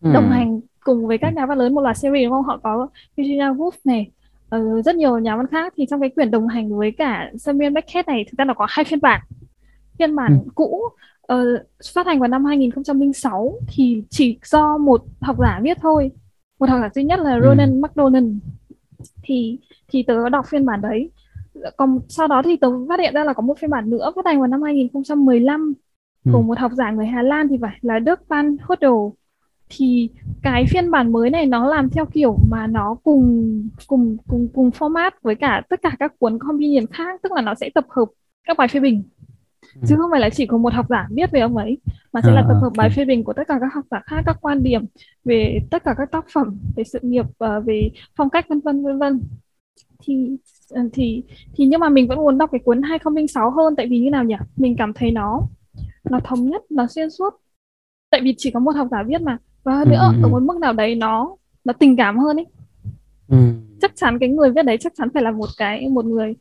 ừ. 0.00 0.12
đồng 0.12 0.30
hành 0.30 0.60
cùng 0.80 1.06
với 1.06 1.18
các 1.18 1.34
nhà 1.34 1.46
văn 1.46 1.58
lớn 1.58 1.74
một 1.74 1.80
loạt 1.80 1.96
series 1.98 2.24
đúng 2.24 2.32
không 2.32 2.44
họ 2.44 2.60
có 2.62 2.88
Virginia 3.16 3.44
Woolf 3.44 3.70
này 3.84 4.10
uh, 4.56 4.84
rất 4.84 4.96
nhiều 4.96 5.18
nhà 5.18 5.36
văn 5.36 5.46
khác 5.46 5.74
thì 5.76 5.86
trong 5.90 6.00
cái 6.00 6.10
quyển 6.10 6.30
đồng 6.30 6.48
hành 6.48 6.78
với 6.78 6.92
cả 6.98 7.30
Samuel 7.38 7.72
Beckett 7.72 8.08
này 8.08 8.24
thực 8.24 8.38
ra 8.38 8.44
nó 8.44 8.54
có 8.54 8.66
hai 8.68 8.84
phiên 8.84 9.00
bản 9.00 9.20
phiên 9.98 10.16
bản 10.16 10.38
ừ. 10.44 10.50
cũ 10.54 10.82
uh, 11.32 11.38
phát 11.94 12.06
hành 12.06 12.20
vào 12.20 12.28
năm 12.28 12.44
2006 12.44 13.58
thì 13.68 14.02
chỉ 14.10 14.38
do 14.44 14.78
một 14.78 15.04
học 15.20 15.36
giả 15.38 15.60
viết 15.62 15.78
thôi 15.80 16.10
một 16.58 16.68
học 16.68 16.78
giả 16.82 16.90
duy 16.94 17.04
nhất 17.04 17.20
là 17.20 17.34
ừ. 17.34 17.40
Ronan 17.44 17.70
ừ. 17.70 17.80
McDonald 17.80 18.32
thì 19.22 19.58
thì 19.88 20.02
tớ 20.02 20.28
đọc 20.28 20.46
phiên 20.48 20.66
bản 20.66 20.80
đấy 20.80 21.10
còn 21.76 22.00
sau 22.08 22.28
đó 22.28 22.42
thì 22.44 22.56
tớ 22.56 22.68
phát 22.88 23.00
hiện 23.00 23.14
ra 23.14 23.24
là 23.24 23.32
có 23.32 23.42
một 23.42 23.58
phiên 23.58 23.70
bản 23.70 23.90
nữa 23.90 24.12
phát 24.16 24.26
hành 24.26 24.38
vào 24.38 24.46
năm 24.46 24.62
2015 24.62 25.74
ừ. 26.24 26.30
của 26.32 26.42
một 26.42 26.58
học 26.58 26.72
giả 26.72 26.90
người 26.90 27.06
Hà 27.06 27.22
Lan 27.22 27.48
thì 27.48 27.56
phải 27.60 27.78
là 27.82 28.00
Dirk 28.06 28.28
van 28.28 28.56
Hodel 28.62 28.90
thì 29.68 30.10
cái 30.42 30.64
phiên 30.70 30.90
bản 30.90 31.12
mới 31.12 31.30
này 31.30 31.46
nó 31.46 31.68
làm 31.68 31.90
theo 31.90 32.06
kiểu 32.06 32.38
mà 32.50 32.66
nó 32.66 32.96
cùng 33.04 33.68
cùng 33.86 34.16
cùng 34.28 34.48
cùng 34.54 34.70
format 34.70 35.10
với 35.22 35.34
cả 35.34 35.62
tất 35.68 35.82
cả 35.82 35.96
các 35.98 36.12
cuốn 36.18 36.38
companion 36.38 36.86
khác 36.86 37.20
tức 37.22 37.32
là 37.32 37.42
nó 37.42 37.54
sẽ 37.54 37.70
tập 37.74 37.84
hợp 37.88 38.08
các 38.44 38.56
bài 38.56 38.68
phê 38.68 38.80
bình. 38.80 39.02
Ừ. 39.74 39.80
chứ 39.88 39.96
không 39.98 40.10
phải 40.10 40.20
là 40.20 40.30
chỉ 40.30 40.46
có 40.46 40.58
một 40.58 40.72
học 40.72 40.86
giả 40.88 41.08
viết 41.10 41.30
về 41.30 41.40
ông 41.40 41.56
ấy 41.56 41.78
mà 42.12 42.20
sẽ 42.24 42.30
à, 42.30 42.34
là 42.34 42.42
tập 42.48 42.54
hợp 42.54 42.60
okay. 42.60 42.76
bài 42.76 42.90
phê 42.96 43.04
bình 43.04 43.24
của 43.24 43.32
tất 43.32 43.42
cả 43.48 43.58
các 43.60 43.74
học 43.74 43.84
giả 43.90 44.00
khác 44.06 44.22
các 44.26 44.36
quan 44.40 44.62
điểm 44.62 44.84
về 45.24 45.58
tất 45.70 45.84
cả 45.84 45.94
các 45.98 46.10
tác 46.10 46.24
phẩm 46.32 46.58
về 46.76 46.84
sự 46.84 46.98
nghiệp 47.02 47.24
uh, 47.24 47.64
về 47.66 47.90
phong 48.16 48.30
cách 48.30 48.48
vân 48.48 48.60
vân 48.60 48.84
vân 48.84 48.98
vân. 48.98 49.20
Thì 50.02 50.36
ờ, 50.70 50.82
thì 50.92 51.22
thì 51.54 51.66
nhưng 51.66 51.80
mà 51.80 51.88
mình 51.88 52.08
vẫn 52.08 52.18
muốn 52.18 52.38
đọc 52.38 52.50
cái 52.52 52.58
cuốn 52.64 52.82
2006 52.82 53.50
hơn 53.50 53.76
tại 53.76 53.86
vì 53.90 53.98
như 53.98 54.10
nào 54.10 54.24
nhỉ? 54.24 54.34
Mình 54.56 54.76
cảm 54.78 54.92
thấy 54.92 55.10
nó 55.10 55.48
nó 56.10 56.20
thống 56.24 56.50
nhất 56.50 56.62
nó 56.70 56.86
xuyên 56.86 57.10
suốt. 57.10 57.30
Tại 58.10 58.20
vì 58.24 58.34
chỉ 58.38 58.50
có 58.50 58.60
một 58.60 58.76
học 58.76 58.88
giả 58.90 59.02
viết 59.06 59.22
mà 59.22 59.38
và 59.66 59.74
hơn 59.74 59.88
nữa 59.90 60.12
ừ, 60.16 60.22
ở 60.22 60.28
một 60.28 60.42
mức 60.42 60.56
nào 60.56 60.72
đấy 60.72 60.94
nó 60.94 61.36
nó 61.64 61.72
tình 61.72 61.96
cảm 61.96 62.18
hơn 62.18 62.36
ấy. 62.36 62.46
Ừ. 63.28 63.36
chắc 63.80 63.92
chắn 63.96 64.18
cái 64.18 64.28
người 64.28 64.50
viết 64.50 64.62
đấy 64.62 64.76
chắc 64.80 64.92
chắn 64.96 65.08
phải 65.14 65.22
là 65.22 65.30
một 65.30 65.48
cái 65.56 65.88
một 65.88 66.04
người 66.04 66.34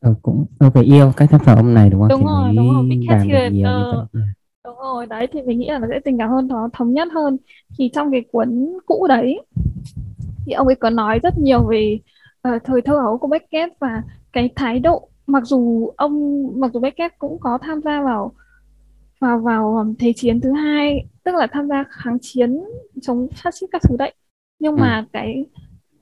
ừ, 0.00 0.14
cũng 0.22 0.46
tôi 0.58 0.70
phải 0.70 0.84
yêu 0.84 1.12
các 1.16 1.30
tác 1.30 1.42
phẩm 1.44 1.58
ông 1.58 1.74
này 1.74 1.90
đúng 1.90 2.00
không? 2.00 2.08
Đúng 2.08 2.24
rồi 2.24 2.54
đúng 2.56 2.68
rồi 2.68 2.84
uh, 2.84 2.88
như 2.92 3.06
vậy 3.08 4.28
đúng 4.64 4.76
rồi 4.78 5.06
đấy 5.06 5.26
thì 5.32 5.42
mình 5.42 5.58
nghĩ 5.58 5.68
là 5.68 5.78
nó 5.78 5.86
sẽ 5.90 6.00
tình 6.04 6.18
cảm 6.18 6.30
hơn 6.30 6.48
nó 6.48 6.68
thống 6.72 6.92
nhất 6.92 7.08
hơn. 7.12 7.36
Thì 7.78 7.90
trong 7.94 8.10
cái 8.12 8.22
cuốn 8.32 8.68
cũ 8.86 9.06
đấy 9.08 9.40
thì 10.46 10.52
ông 10.52 10.66
ấy 10.66 10.76
có 10.76 10.90
nói 10.90 11.18
rất 11.22 11.38
nhiều 11.38 11.62
về 11.62 11.98
uh, 12.48 12.64
thời 12.64 12.82
thơ 12.82 12.96
ấu 12.96 13.18
của 13.18 13.28
Beckett 13.28 13.78
và 13.78 14.02
cái 14.32 14.50
thái 14.56 14.78
độ. 14.78 15.08
Mặc 15.26 15.42
dù 15.46 15.90
ông 15.96 16.46
mặc 16.60 16.70
dù 16.74 16.80
Beckett 16.80 17.18
cũng 17.18 17.38
có 17.40 17.58
tham 17.62 17.80
gia 17.80 18.02
vào 18.02 18.32
vào 19.20 19.38
vào 19.38 19.94
thế 19.98 20.12
chiến 20.16 20.40
thứ 20.40 20.52
hai 20.52 21.06
tức 21.24 21.34
là 21.34 21.46
tham 21.52 21.68
gia 21.68 21.84
kháng 21.90 22.18
chiến 22.20 22.60
chống 23.02 23.28
phát 23.34 23.54
xít 23.54 23.66
các 23.72 23.82
thứ 23.82 23.96
đấy 23.98 24.14
nhưng 24.58 24.76
ừ. 24.76 24.80
mà 24.80 25.06
cái 25.12 25.46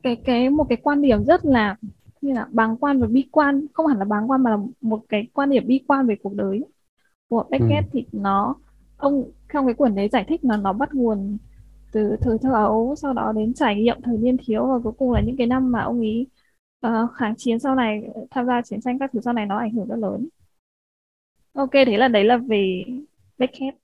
cái 0.03 0.17
cái 0.17 0.51
một 0.51 0.67
cái 0.69 0.79
quan 0.83 1.03
điểm 1.03 1.25
rất 1.25 1.45
là 1.45 1.77
như 2.21 2.33
là 2.33 2.47
bàng 2.53 2.77
quan 2.77 3.01
và 3.01 3.07
bi 3.07 3.29
quan 3.33 3.67
không 3.73 3.87
hẳn 3.87 3.99
là 3.99 4.05
bàng 4.05 4.31
quan 4.31 4.43
mà 4.43 4.51
là 4.51 4.59
một 4.81 5.01
cái 5.09 5.27
quan 5.33 5.51
điểm 5.51 5.67
bi 5.67 5.81
quan 5.87 6.07
về 6.07 6.17
cuộc 6.23 6.35
đời 6.35 6.61
của 7.29 7.45
Beckett 7.51 7.87
ừ. 7.87 7.91
thì 7.93 8.07
nó 8.13 8.55
ông 8.97 9.31
trong 9.53 9.67
cái 9.67 9.75
quyển 9.75 9.95
đấy 9.95 10.09
giải 10.13 10.25
thích 10.29 10.45
là 10.45 10.57
nó 10.57 10.73
bắt 10.73 10.95
nguồn 10.95 11.39
từ 11.93 12.17
thời 12.21 12.39
thơ 12.39 12.53
ấu 12.53 12.95
sau 12.97 13.13
đó 13.13 13.33
đến 13.37 13.55
trải 13.55 13.75
nghiệm 13.77 14.03
thời 14.03 14.19
niên 14.19 14.37
thiếu 14.47 14.67
và 14.67 14.79
cuối 14.85 14.93
cùng 14.99 15.13
là 15.13 15.21
những 15.21 15.37
cái 15.37 15.47
năm 15.47 15.73
mà 15.73 15.81
ông 15.81 16.01
ấy 16.01 16.27
uh, 16.87 17.11
kháng 17.15 17.35
chiến 17.37 17.59
sau 17.59 17.75
này 17.75 18.03
tham 18.31 18.47
gia 18.47 18.63
chiến 18.63 18.81
tranh 18.81 18.99
các 18.99 19.11
thứ 19.13 19.21
sau 19.21 19.33
này 19.33 19.47
nó 19.47 19.59
ảnh 19.59 19.73
hưởng 19.73 19.89
rất 19.89 19.97
lớn 19.97 20.29
ok 21.53 21.71
thế 21.73 21.97
là 21.97 22.09
đấy 22.09 22.25
là 22.25 22.37
về 22.37 22.85
Beckett 23.39 23.77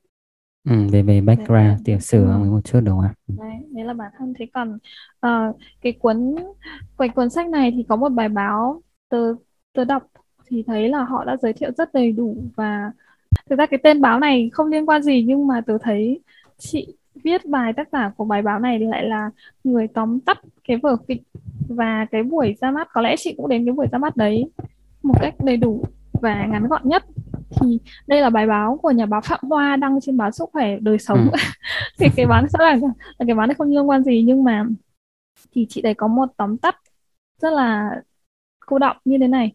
ừ, 0.64 0.72
về 0.92 1.02
về 1.02 1.20
background 1.20 1.80
tiểu 1.84 1.98
sử 2.00 2.30
ấy 2.30 2.50
một 2.50 2.60
chút 2.64 2.80
đúng 2.84 2.96
không 2.96 3.04
ạ? 3.04 3.14
Đấy, 3.26 3.56
đấy 3.70 3.84
là 3.84 3.92
bản 3.92 4.12
thân 4.18 4.34
thế 4.38 4.46
còn 4.54 4.78
uh, 5.26 5.56
cái 5.80 5.92
cuốn 5.92 6.34
cái 6.98 7.08
cuốn 7.08 7.30
sách 7.30 7.48
này 7.48 7.72
thì 7.76 7.84
có 7.88 7.96
một 7.96 8.08
bài 8.08 8.28
báo 8.28 8.82
tớ 9.08 9.34
tớ 9.72 9.84
đọc 9.84 10.02
thì 10.46 10.62
thấy 10.66 10.88
là 10.88 11.04
họ 11.04 11.24
đã 11.24 11.36
giới 11.36 11.52
thiệu 11.52 11.70
rất 11.76 11.94
đầy 11.94 12.12
đủ 12.12 12.36
và 12.56 12.92
thực 13.50 13.58
ra 13.58 13.66
cái 13.66 13.80
tên 13.82 14.00
báo 14.00 14.18
này 14.18 14.50
không 14.52 14.68
liên 14.68 14.86
quan 14.86 15.02
gì 15.02 15.24
nhưng 15.26 15.46
mà 15.46 15.60
tớ 15.66 15.78
thấy 15.82 16.20
chị 16.58 16.96
viết 17.24 17.46
bài 17.46 17.72
tác 17.72 17.88
giả 17.92 18.12
của 18.16 18.24
bài 18.24 18.42
báo 18.42 18.58
này 18.58 18.78
lại 18.78 19.04
là 19.04 19.30
người 19.64 19.88
tóm 19.88 20.20
tắt 20.20 20.38
cái 20.68 20.76
vở 20.76 20.96
kịch 21.08 21.22
và 21.68 22.06
cái 22.10 22.22
buổi 22.22 22.54
ra 22.60 22.70
mắt 22.70 22.88
có 22.92 23.00
lẽ 23.00 23.14
chị 23.18 23.34
cũng 23.36 23.48
đến 23.48 23.64
cái 23.66 23.72
buổi 23.72 23.86
ra 23.92 23.98
mắt 23.98 24.16
đấy 24.16 24.50
một 25.02 25.14
cách 25.20 25.34
đầy 25.44 25.56
đủ 25.56 25.84
và 26.12 26.46
ngắn 26.46 26.68
gọn 26.68 26.82
nhất 26.88 27.04
thì 27.60 27.78
đây 28.06 28.20
là 28.20 28.30
bài 28.30 28.46
báo 28.46 28.78
của 28.82 28.90
nhà 28.90 29.06
báo 29.06 29.20
Phạm 29.20 29.40
Hoa 29.42 29.76
đăng 29.76 30.00
trên 30.00 30.16
báo 30.16 30.30
Sức 30.30 30.48
khỏe 30.52 30.78
đời 30.80 30.98
sống 30.98 31.28
ừ. 31.32 31.38
thì 31.98 32.06
cái 32.16 32.26
báo 32.26 32.42
sẽ 32.48 32.58
là, 32.58 32.76
là 33.18 33.26
cái 33.26 33.34
báo 33.34 33.46
này 33.46 33.54
không 33.54 33.70
liên 33.70 33.88
quan 33.88 34.04
gì 34.04 34.22
nhưng 34.26 34.44
mà 34.44 34.66
thì 35.52 35.66
chị 35.68 35.82
đấy 35.82 35.94
có 35.94 36.06
một 36.08 36.28
tóm 36.36 36.56
tắt 36.58 36.76
rất 37.38 37.50
là 37.50 37.90
cô 38.66 38.78
động 38.78 38.96
như 39.04 39.18
thế 39.20 39.28
này 39.28 39.54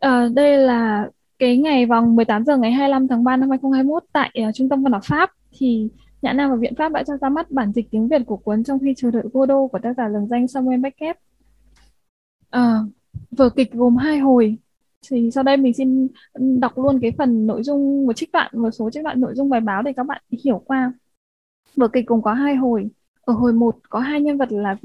à, 0.00 0.28
đây 0.34 0.58
là 0.58 1.08
cái 1.38 1.56
ngày 1.58 1.86
vòng 1.86 2.16
18 2.16 2.44
giờ 2.44 2.56
ngày 2.56 2.72
25 2.72 3.08
tháng 3.08 3.24
3 3.24 3.36
năm 3.36 3.50
2021 3.50 4.04
tại 4.12 4.30
uh, 4.48 4.54
trung 4.54 4.68
tâm 4.68 4.82
văn 4.82 4.92
hóa 4.92 5.00
Pháp 5.00 5.30
thì 5.58 5.88
Nhã 6.22 6.32
Nam 6.32 6.50
và 6.50 6.56
Viện 6.56 6.74
Pháp 6.74 6.92
đã 6.92 7.02
cho 7.06 7.16
ra 7.16 7.28
mắt 7.28 7.50
bản 7.50 7.72
dịch 7.72 7.90
tiếng 7.90 8.08
Việt 8.08 8.22
của 8.26 8.36
cuốn 8.36 8.64
trong 8.64 8.78
khi 8.78 8.94
chờ 8.96 9.10
đợi 9.10 9.22
Godot 9.32 9.72
của 9.72 9.78
tác 9.78 9.92
giả 9.96 10.08
lừng 10.08 10.26
danh 10.26 10.48
Samuel 10.48 10.80
Beckett. 10.80 11.20
À, 12.50 12.78
vở 13.30 13.50
kịch 13.50 13.72
gồm 13.72 13.96
hai 13.96 14.18
hồi 14.18 14.58
thì 15.10 15.30
sau 15.30 15.44
đây 15.44 15.56
mình 15.56 15.74
xin 15.74 16.08
đọc 16.60 16.78
luôn 16.78 16.98
cái 17.02 17.12
phần 17.18 17.46
nội 17.46 17.62
dung 17.62 18.06
một 18.06 18.12
trích 18.16 18.32
đoạn 18.32 18.50
một 18.54 18.70
số 18.70 18.90
trích 18.90 19.04
đoạn 19.04 19.20
nội 19.20 19.32
dung 19.34 19.48
bài 19.48 19.60
báo 19.60 19.82
để 19.82 19.92
các 19.92 20.06
bạn 20.06 20.22
hiểu 20.44 20.62
qua 20.64 20.92
vở 21.76 21.88
kịch 21.88 22.06
cùng 22.06 22.22
có 22.22 22.32
hai 22.32 22.54
hồi 22.54 22.90
ở 23.20 23.34
hồi 23.34 23.52
một 23.52 23.76
có 23.88 23.98
hai 23.98 24.20
nhân 24.20 24.38
vật 24.38 24.52
là 24.52 24.76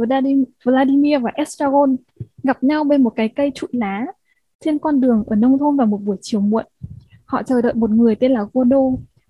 Vladimir 0.63 1.21
và 1.21 1.31
Estragon 1.33 1.95
gặp 2.43 2.63
nhau 2.63 2.83
bên 2.83 3.03
một 3.03 3.13
cái 3.15 3.29
cây 3.29 3.51
trụi 3.55 3.69
lá 3.73 4.05
trên 4.65 4.79
con 4.79 5.01
đường 5.01 5.23
ở 5.27 5.35
nông 5.35 5.57
thôn 5.57 5.77
vào 5.77 5.87
một 5.87 5.97
buổi 5.97 6.17
chiều 6.21 6.41
muộn. 6.41 6.65
Họ 7.25 7.43
chờ 7.43 7.61
đợi 7.61 7.73
một 7.73 7.89
người 7.89 8.15
tên 8.15 8.31
là 8.31 8.45
Godo 8.53 8.77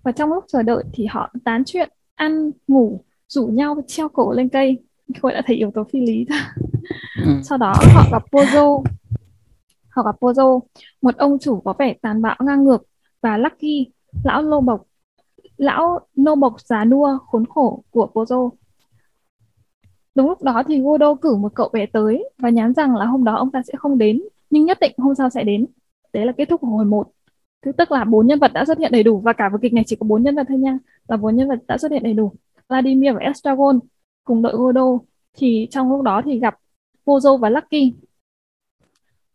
và 0.02 0.12
trong 0.12 0.32
lúc 0.32 0.44
chờ 0.48 0.62
đợi 0.62 0.84
thì 0.92 1.06
họ 1.06 1.32
tán 1.44 1.62
chuyện, 1.66 1.88
ăn, 2.14 2.50
ngủ, 2.68 3.00
rủ 3.28 3.46
nhau 3.46 3.82
treo 3.86 4.08
cổ 4.08 4.32
lên 4.32 4.48
cây. 4.48 4.78
Tôi 5.22 5.32
đã 5.32 5.42
thấy 5.46 5.56
yếu 5.56 5.70
tố 5.70 5.84
phi 5.92 6.00
lý 6.00 6.26
ừ. 7.24 7.32
Sau 7.42 7.58
đó 7.58 7.74
họ 7.94 8.04
gặp 8.12 8.22
Pozo. 8.30 8.82
Họ 9.90 10.02
gặp 10.02 10.16
Pozo, 10.20 10.60
một 11.02 11.16
ông 11.16 11.38
chủ 11.38 11.60
có 11.60 11.74
vẻ 11.78 11.94
tàn 12.02 12.22
bạo 12.22 12.36
ngang 12.40 12.64
ngược 12.64 12.82
và 13.20 13.36
Lucky, 13.36 13.92
lão 14.24 14.42
lô 14.42 14.60
bộc, 14.60 14.86
lão 15.56 16.00
nô 16.16 16.34
bộc 16.34 16.60
già 16.60 16.84
nua 16.84 17.18
khốn 17.26 17.46
khổ 17.46 17.82
của 17.90 18.10
Pozo 18.14 18.50
Đúng 20.14 20.28
lúc 20.28 20.42
đó 20.42 20.62
thì 20.68 20.80
Godo 20.80 21.14
cử 21.14 21.36
một 21.36 21.52
cậu 21.54 21.68
bé 21.72 21.86
tới 21.86 22.30
và 22.38 22.48
nhắn 22.48 22.74
rằng 22.74 22.96
là 22.96 23.06
hôm 23.06 23.24
đó 23.24 23.36
ông 23.36 23.50
ta 23.50 23.62
sẽ 23.62 23.72
không 23.78 23.98
đến, 23.98 24.20
nhưng 24.50 24.64
nhất 24.64 24.78
định 24.80 24.92
hôm 24.98 25.14
sau 25.14 25.30
sẽ 25.30 25.44
đến. 25.44 25.66
Đấy 26.12 26.26
là 26.26 26.32
kết 26.32 26.48
thúc 26.48 26.60
của 26.60 26.66
hồi 26.66 26.84
1. 26.84 27.10
Thứ 27.62 27.72
tức 27.72 27.92
là 27.92 28.04
bốn 28.04 28.26
nhân 28.26 28.38
vật 28.38 28.52
đã 28.52 28.64
xuất 28.64 28.78
hiện 28.78 28.92
đầy 28.92 29.02
đủ 29.02 29.20
và 29.20 29.32
cả 29.32 29.48
vở 29.52 29.58
kịch 29.62 29.72
này 29.72 29.84
chỉ 29.86 29.96
có 29.96 30.04
bốn 30.04 30.22
nhân 30.22 30.36
vật 30.36 30.46
thôi 30.48 30.58
nha. 30.58 30.78
Là 31.08 31.16
bốn 31.16 31.36
nhân 31.36 31.48
vật 31.48 31.58
đã 31.68 31.78
xuất 31.78 31.92
hiện 31.92 32.02
đầy 32.02 32.14
đủ. 32.14 32.32
Vladimir 32.68 33.14
và 33.14 33.20
Estragon 33.20 33.78
cùng 34.24 34.42
đội 34.42 34.52
Godo 34.56 34.98
thì 35.36 35.68
trong 35.70 35.90
lúc 35.90 36.02
đó 36.02 36.22
thì 36.24 36.38
gặp 36.38 36.54
Gozo 37.06 37.36
và 37.38 37.50
Lucky. 37.50 37.94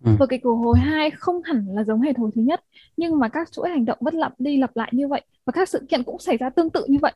Ừ. 0.04 0.12
Vở 0.20 0.28
kịch 0.28 0.42
của 0.44 0.56
hồi 0.56 0.78
2 0.80 1.12
không 1.12 1.42
hẳn 1.44 1.66
là 1.70 1.84
giống 1.84 2.02
hệt 2.02 2.18
hồi 2.18 2.32
thứ 2.36 2.42
nhất, 2.42 2.64
nhưng 2.98 3.20
mà 3.20 3.30
các 3.30 3.52
chuỗi 3.52 3.70
hành 3.70 3.86
động 3.86 3.98
vẫn 4.02 4.16
lặp 4.16 4.34
đi 4.40 4.58
lặp 4.58 4.75
lại 4.75 4.90
như 4.94 5.08
vậy 5.08 5.22
và 5.46 5.52
các 5.52 5.70
sự 5.70 5.86
kiện 5.90 6.04
cũng 6.04 6.20
xảy 6.20 6.38
ra 6.38 6.50
tương 6.50 6.70
tự 6.70 6.86
như 6.88 6.98
vậy. 7.02 7.14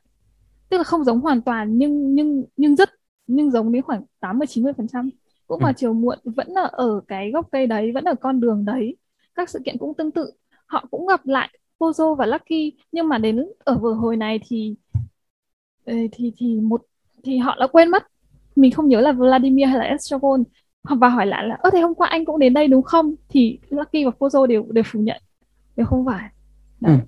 Tức 0.70 0.78
là 0.78 0.84
không 0.84 1.04
giống 1.04 1.20
hoàn 1.20 1.42
toàn 1.42 1.78
nhưng 1.78 2.16
nhưng 2.16 2.44
nhưng 2.58 2.76
rất 2.76 2.90
nhưng 3.28 3.52
giống 3.52 3.72
đến 3.72 3.82
khoảng 3.82 4.02
80 4.20 4.48
90 4.48 4.74
phần 4.78 4.88
trăm 4.88 5.10
cũng 5.48 5.60
vào 5.60 5.72
ừ. 5.72 5.74
chiều 5.78 5.94
muộn 5.94 6.20
vẫn 6.24 6.48
là 6.52 6.62
ở 6.62 7.02
cái 7.08 7.32
gốc 7.32 7.48
cây 7.52 7.68
đấy 7.68 7.92
vẫn 7.92 8.04
ở 8.04 8.16
con 8.16 8.40
đường 8.40 8.66
đấy 8.66 8.98
các 9.36 9.50
sự 9.50 9.60
kiện 9.66 9.78
cũng 9.78 9.94
tương 9.94 10.12
tự 10.12 10.32
họ 10.66 10.86
cũng 10.92 11.08
gặp 11.08 11.28
lại 11.28 11.50
Pozo 11.80 12.16
và 12.16 12.26
Lucky 12.26 12.74
nhưng 12.92 13.08
mà 13.08 13.18
đến 13.18 13.46
ở 13.60 13.78
vừa 13.78 13.94
hồi 13.94 14.18
này 14.18 14.40
thì 14.48 14.76
thì 15.86 16.34
thì 16.38 16.60
một 16.62 16.82
thì 17.24 17.38
họ 17.38 17.56
đã 17.60 17.68
quên 17.68 17.90
mất 17.90 18.04
mình 18.56 18.72
không 18.72 18.88
nhớ 18.88 19.02
là 19.02 19.12
Vladimir 19.12 19.68
hay 19.68 19.78
là 19.78 19.84
Estragon 19.84 20.44
và 20.84 21.10
hỏi 21.10 21.26
lại 21.26 21.48
là 21.48 21.56
ơ 21.56 21.70
thế 21.74 21.80
hôm 21.80 21.96
qua 21.96 22.08
anh 22.08 22.26
cũng 22.26 22.40
đến 22.40 22.54
đây 22.54 22.68
đúng 22.68 22.84
không 22.84 23.16
thì 23.30 23.60
Lucky 23.70 24.06
và 24.06 24.12
Pozo 24.20 24.46
đều 24.46 24.66
đều 24.70 24.84
phủ 24.88 25.00
nhận 25.00 25.22
đều 25.76 25.86
không 25.86 26.06
phải 26.06 26.30
đấy. 26.80 26.94
Ừ. 26.94 27.00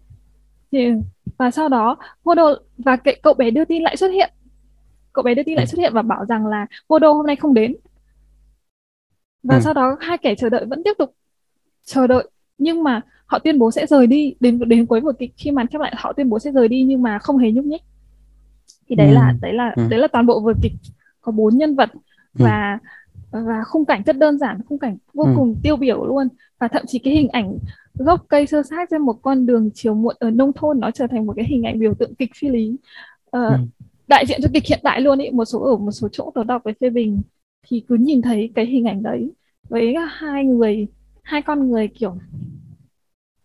Thì, 0.71 0.91
và 1.37 1.51
sau 1.51 1.69
đó 1.69 1.97
Godo 2.23 2.55
và 2.77 2.95
cái 2.95 3.19
cậu 3.23 3.33
bé 3.33 3.51
đưa 3.51 3.65
tin 3.65 3.83
lại 3.83 3.97
xuất 3.97 4.07
hiện 4.07 4.29
cậu 5.13 5.23
bé 5.23 5.35
đưa 5.35 5.43
tin 5.43 5.55
lại 5.55 5.65
ừ. 5.65 5.69
xuất 5.69 5.79
hiện 5.79 5.93
và 5.93 6.01
bảo 6.01 6.25
rằng 6.25 6.47
là 6.47 6.67
Godo 6.89 7.11
hôm 7.11 7.25
nay 7.25 7.35
không 7.35 7.53
đến 7.53 7.75
và 9.43 9.55
ừ. 9.55 9.61
sau 9.63 9.73
đó 9.73 9.97
hai 9.99 10.17
kẻ 10.17 10.35
chờ 10.35 10.49
đợi 10.49 10.65
vẫn 10.65 10.81
tiếp 10.83 10.93
tục 10.97 11.15
chờ 11.83 12.07
đợi 12.07 12.29
nhưng 12.57 12.83
mà 12.83 13.01
họ 13.25 13.39
tuyên 13.39 13.59
bố 13.59 13.71
sẽ 13.71 13.87
rời 13.87 14.07
đi 14.07 14.35
đến 14.39 14.69
đến 14.69 14.85
cuối 14.85 14.99
vở 14.99 15.11
kịch 15.19 15.31
khi 15.37 15.51
màn 15.51 15.67
khép 15.67 15.81
lại 15.81 15.93
họ 15.97 16.13
tuyên 16.13 16.29
bố 16.29 16.39
sẽ 16.39 16.51
rời 16.51 16.67
đi 16.67 16.83
nhưng 16.83 17.01
mà 17.01 17.19
không 17.19 17.37
hề 17.37 17.51
nhúc 17.51 17.65
nhích 17.65 17.81
thì 18.87 18.95
đấy 18.95 19.07
ừ. 19.07 19.13
là 19.13 19.33
đấy 19.41 19.53
là 19.53 19.73
ừ. 19.75 19.83
đấy 19.89 19.99
là 19.99 20.07
toàn 20.07 20.25
bộ 20.25 20.39
vở 20.39 20.53
kịch 20.61 20.73
có 21.21 21.31
bốn 21.31 21.57
nhân 21.57 21.75
vật 21.75 21.89
ừ. 22.39 22.45
Và 23.31 23.63
khung 23.63 23.85
cảnh 23.85 24.03
rất 24.05 24.17
đơn 24.17 24.37
giản 24.37 24.61
khung 24.69 24.79
cảnh 24.79 24.97
vô 25.13 25.23
ừ. 25.23 25.33
cùng 25.35 25.55
tiêu 25.63 25.75
biểu 25.75 26.05
luôn. 26.05 26.27
Và 26.59 26.67
thậm 26.67 26.85
chí 26.87 26.99
cái 26.99 27.13
hình 27.13 27.27
ảnh 27.27 27.57
gốc 27.93 28.25
cây 28.27 28.47
sơ 28.47 28.63
sát 28.63 28.89
trên 28.91 29.01
một 29.01 29.21
con 29.21 29.45
đường 29.45 29.69
chiều 29.73 29.93
muộn 29.93 30.15
ở 30.19 30.31
nông 30.31 30.53
thôn 30.53 30.79
nó 30.79 30.91
trở 30.91 31.07
thành 31.07 31.25
một 31.25 31.33
cái 31.35 31.45
hình 31.45 31.63
ảnh 31.63 31.79
biểu 31.79 31.93
tượng 31.93 32.15
kịch 32.15 32.31
phi 32.35 32.49
lý. 32.49 32.77
Uh, 33.25 33.31
ừ. 33.31 33.49
đại 34.07 34.25
diện 34.25 34.39
cho 34.43 34.49
kịch 34.53 34.65
hiện 34.65 34.79
đại 34.83 35.01
luôn 35.01 35.19
ý. 35.19 35.29
Một 35.29 35.45
số 35.45 35.59
ở 35.59 35.77
một 35.77 35.91
số 35.91 36.07
chỗ 36.11 36.31
tôi 36.35 36.45
đọc 36.45 36.61
với 36.65 36.73
phê 36.81 36.89
bình 36.89 37.21
thì 37.67 37.85
cứ 37.87 37.95
nhìn 37.95 38.21
thấy 38.21 38.51
cái 38.55 38.65
hình 38.65 38.85
ảnh 38.85 39.03
đấy 39.03 39.31
với 39.69 39.95
hai 40.09 40.45
người 40.45 40.87
hai 41.23 41.41
con 41.41 41.69
người 41.71 41.87
kiểu 41.87 42.17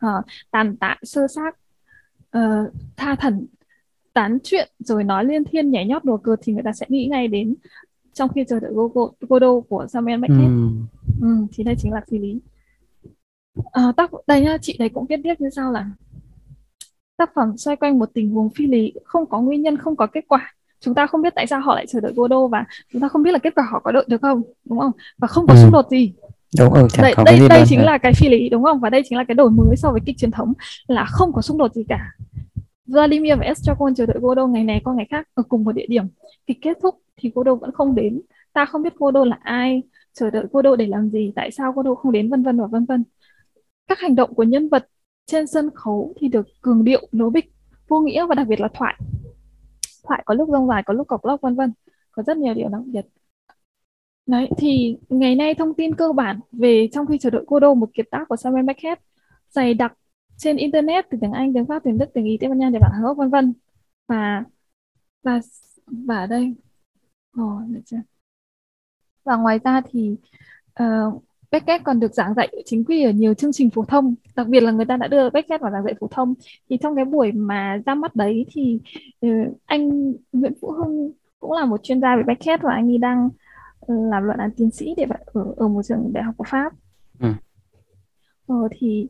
uh, 0.06 0.24
tàn 0.50 0.76
tạ 0.76 0.96
sơ 1.02 1.26
xác 1.28 1.56
uh, 2.38 2.72
tha 2.96 3.14
thần 3.14 3.46
tán 4.12 4.38
chuyện 4.44 4.68
rồi 4.78 5.04
nói 5.04 5.24
liên 5.24 5.44
thiên 5.44 5.70
nhảy 5.70 5.86
nhót 5.86 6.04
đùa 6.04 6.16
cợt 6.16 6.38
thì 6.42 6.52
người 6.52 6.62
ta 6.62 6.72
sẽ 6.72 6.86
nghĩ 6.88 7.06
ngay 7.10 7.28
đến 7.28 7.54
trong 8.16 8.28
khi 8.35 8.44
chờ 8.49 8.61
đợi 8.61 8.73
Godot 9.20 9.64
của 9.68 9.87
Samuel 9.88 10.20
Beckett. 10.20 10.40
Ừ. 10.40 10.68
ừ, 11.20 11.46
thì 11.52 11.64
đây 11.64 11.75
chính 11.78 11.92
là 11.92 12.00
phi 12.11 12.18
lý. 12.18 12.40
À, 13.73 13.92
tác 13.96 14.11
đây 14.26 14.40
nhá 14.40 14.58
chị 14.62 14.76
đấy 14.78 14.88
cũng 14.88 15.06
viết 15.08 15.20
tiếp 15.25 15.35
như 15.38 15.50
sau 15.50 15.73
là 15.73 15.90
tác 17.16 17.30
phẩm 17.35 17.56
xoay 17.56 17.76
quanh 17.76 17.99
một 17.99 18.11
tình 18.14 18.30
huống 18.30 18.50
phi 18.50 18.66
lý 18.66 18.92
không 19.04 19.26
có 19.26 19.40
nguyên 19.40 19.62
nhân 19.62 19.76
không 19.76 19.96
có 19.96 20.06
kết 20.06 20.25
quả. 20.28 20.54
Chúng 20.80 20.94
ta 20.94 21.06
không 21.06 21.23
biết 21.23 21.35
tại 21.35 21.46
sao 21.46 21.61
họ 21.61 21.75
lại 21.75 21.87
chờ 21.87 22.00
đợi 22.00 22.12
Godot 22.16 22.50
và 22.50 22.64
chúng 22.92 23.02
ta 23.02 23.08
không 23.08 23.23
biết 23.23 23.30
là 23.30 23.38
kết 23.38 23.54
quả 23.54 23.68
họ 23.70 23.80
có 23.80 23.92
đợi 23.92 24.04
được 24.08 24.23
không 24.23 24.42
đúng 24.64 24.78
không? 24.78 24.92
Và 25.18 25.28
không 25.28 25.46
có 25.46 25.54
ừ. 25.54 25.61
xung 25.62 25.73
đột 25.73 25.87
gì. 25.90 26.12
Đúng 26.58 26.73
ừ, 26.73 26.88
đây 26.99 27.14
đây, 27.25 27.49
đây 27.49 27.64
chính 27.66 27.85
là 27.85 27.99
cái 27.99 28.12
phi 28.12 28.28
lý 28.28 28.49
đúng 28.49 28.62
không? 28.62 28.80
Và 28.80 28.90
đây 28.90 29.02
chính 29.08 29.18
là 29.18 29.25
cái 29.25 29.35
đổi 29.35 29.50
mới 29.50 29.76
so 29.76 29.90
với 29.90 30.00
kịch 30.06 30.16
truyền 30.18 30.30
thống 30.30 30.52
là 30.87 31.04
không 31.04 31.32
có 31.32 31.42
xung 31.42 31.58
đột 31.58 31.75
gì 31.75 31.85
cả 31.88 32.12
Vladimir 32.86 33.38
và 33.38 33.44
Estragon 33.44 33.94
chờ 33.94 34.06
đợi 34.06 34.16
Godot 34.20 34.50
ngày 34.50 34.64
này 34.64 34.80
qua 34.84 34.94
ngày 34.94 35.06
khác 35.10 35.28
ở 35.34 35.42
cùng 35.42 35.64
một 35.64 35.72
địa 35.72 35.86
điểm. 35.88 36.04
Khi 36.46 36.54
kết 36.54 36.76
thúc 36.82 37.02
thì 37.16 37.32
Godot 37.34 37.60
vẫn 37.60 37.72
không 37.72 37.94
đến. 37.94 38.20
Ta 38.52 38.64
không 38.64 38.82
biết 38.82 38.94
Godot 38.94 39.26
là 39.26 39.38
ai. 39.42 39.82
Chờ 40.12 40.30
đợi 40.30 40.44
Godot 40.52 40.78
để 40.78 40.86
làm 40.86 41.10
gì? 41.10 41.32
Tại 41.36 41.50
sao 41.50 41.72
Godot 41.72 41.98
không 41.98 42.12
đến? 42.12 42.30
Vân 42.30 42.42
vân 42.42 42.60
và 42.60 42.66
vân 42.66 42.84
vân. 42.84 43.04
Các 43.88 43.98
hành 43.98 44.14
động 44.14 44.34
của 44.34 44.42
nhân 44.42 44.68
vật 44.68 44.88
trên 45.26 45.46
sân 45.46 45.70
khấu 45.74 46.14
thì 46.20 46.28
được 46.28 46.46
cường 46.60 46.84
điệu 46.84 47.08
nối 47.12 47.30
bịch 47.30 47.52
vô 47.88 48.00
nghĩa 48.00 48.26
và 48.26 48.34
đặc 48.34 48.46
biệt 48.46 48.60
là 48.60 48.68
thoại. 48.74 48.94
Thoại 50.04 50.22
có 50.26 50.34
lúc 50.34 50.48
rông 50.52 50.68
dài 50.68 50.82
có 50.86 50.94
lúc 50.94 51.08
cọc 51.08 51.24
lóc 51.24 51.40
vân 51.40 51.54
vân. 51.54 51.72
Có 52.10 52.22
rất 52.22 52.36
nhiều 52.36 52.54
điều 52.54 52.68
đặc 52.68 52.82
biệt. 52.86 53.06
Đấy, 54.26 54.48
thì 54.58 54.96
ngày 55.08 55.34
nay 55.34 55.54
thông 55.54 55.74
tin 55.74 55.94
cơ 55.94 56.12
bản 56.12 56.40
về 56.52 56.88
trong 56.92 57.06
khi 57.06 57.18
chờ 57.18 57.30
đợi 57.30 57.44
Godot 57.46 57.76
một 57.76 57.88
kiệt 57.94 58.06
tác 58.10 58.28
của 58.28 58.36
Samuel 58.36 58.64
Beckett 58.64 59.02
dày 59.48 59.74
đặc 59.74 59.92
trên 60.36 60.56
internet 60.56 61.06
từ 61.10 61.18
tiếng 61.20 61.32
Anh, 61.32 61.54
tiếng 61.54 61.66
Pháp, 61.66 61.84
tiếng 61.84 61.98
Đức, 61.98 62.06
tiếng 62.14 62.24
Ý, 62.24 62.36
tiếng 62.40 62.50
Ban 62.50 62.58
Nha, 62.58 62.68
tiếng 62.72 62.80
Bản 62.80 62.92
Hàn 62.92 63.02
Quốc 63.04 63.14
vân 63.14 63.30
vân. 63.30 63.52
Và 64.08 64.44
và 65.22 65.40
và 65.86 66.16
ở 66.16 66.26
đây. 66.26 66.54
Oh, 67.40 67.62
và 69.24 69.36
ngoài 69.36 69.58
ra 69.64 69.80
thì 69.90 70.16
uh, 70.82 71.22
Beckett 71.50 71.84
còn 71.84 72.00
được 72.00 72.14
giảng 72.14 72.34
dạy 72.34 72.48
chính 72.64 72.84
quy 72.84 73.02
ở 73.02 73.10
nhiều 73.10 73.34
chương 73.34 73.52
trình 73.52 73.70
phổ 73.70 73.84
thông. 73.84 74.14
Đặc 74.36 74.48
biệt 74.48 74.60
là 74.60 74.70
người 74.70 74.84
ta 74.84 74.96
đã 74.96 75.08
đưa 75.08 75.30
Beckett 75.30 75.62
vào 75.62 75.72
giảng 75.72 75.84
dạy 75.84 75.94
phổ 76.00 76.08
thông. 76.10 76.34
Thì 76.70 76.76
trong 76.82 76.96
cái 76.96 77.04
buổi 77.04 77.32
mà 77.32 77.82
ra 77.86 77.94
mắt 77.94 78.16
đấy 78.16 78.46
thì 78.50 78.80
uh, 79.26 79.60
anh 79.66 80.12
Nguyễn 80.32 80.52
Vũ 80.60 80.70
Hưng 80.70 81.12
cũng 81.40 81.52
là 81.52 81.64
một 81.64 81.82
chuyên 81.82 82.00
gia 82.00 82.16
về 82.16 82.22
Beckett 82.26 82.62
và 82.62 82.72
anh 82.72 82.90
ấy 82.90 82.98
đang 82.98 83.28
làm 83.88 84.24
luận 84.24 84.38
án 84.38 84.50
tiến 84.56 84.70
sĩ 84.70 84.94
để 84.96 85.06
ở 85.24 85.54
ở 85.56 85.68
một 85.68 85.82
trường 85.82 86.12
đại 86.12 86.24
học 86.24 86.34
của 86.36 86.44
Pháp. 86.48 86.72
Ừ. 87.20 87.28
ờ, 88.46 88.56
thì 88.70 89.08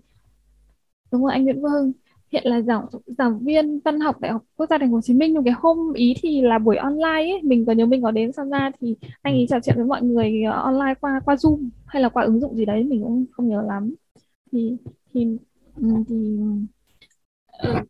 đúng 1.13 1.23
rồi 1.23 1.33
anh 1.33 1.45
Nguyễn 1.45 1.63
Vũ 1.63 1.69
Hưng 1.69 1.93
hiện 2.33 2.43
là 2.47 2.61
giảng 2.61 2.87
giảng 3.07 3.39
viên 3.39 3.81
văn 3.85 4.01
học 4.01 4.21
đại 4.21 4.33
học 4.33 4.43
quốc 4.57 4.67
gia 4.71 4.79
thành 4.79 4.89
phố 4.89 4.95
Hồ 4.95 5.01
Chí 5.01 5.15
Minh. 5.15 5.35
Nhưng 5.35 5.45
cái 5.45 5.55
hôm 5.57 5.93
ý 5.93 6.15
thì 6.23 6.43
là 6.43 6.59
buổi 6.59 6.77
online 6.77 7.33
ấy. 7.33 7.41
Mình 7.43 7.67
có 7.67 7.73
nhớ 7.73 7.87
mình 7.87 8.03
có 8.03 8.11
đến 8.11 8.31
tham 8.37 8.51
gia 8.51 8.71
thì 8.81 8.97
anh 9.23 9.35
ấy 9.35 9.47
trò 9.49 9.57
chuyện 9.65 9.77
với 9.77 9.85
mọi 9.85 10.03
người 10.03 10.43
ờ, 10.43 10.53
online 10.53 10.95
qua 11.01 11.21
qua 11.25 11.35
zoom 11.35 11.69
hay 11.87 12.03
là 12.03 12.09
qua 12.09 12.25
ứng 12.25 12.41
dụng 12.41 12.55
gì 12.57 12.65
đấy 12.65 12.85
mình 12.85 13.03
cũng 13.03 13.25
không 13.33 13.49
nhớ 13.49 13.63
lắm. 13.63 13.95
Thì 14.53 14.77
thì 15.15 15.27
ừ, 15.77 15.89
thì 16.09 16.39
uh, 17.73 17.89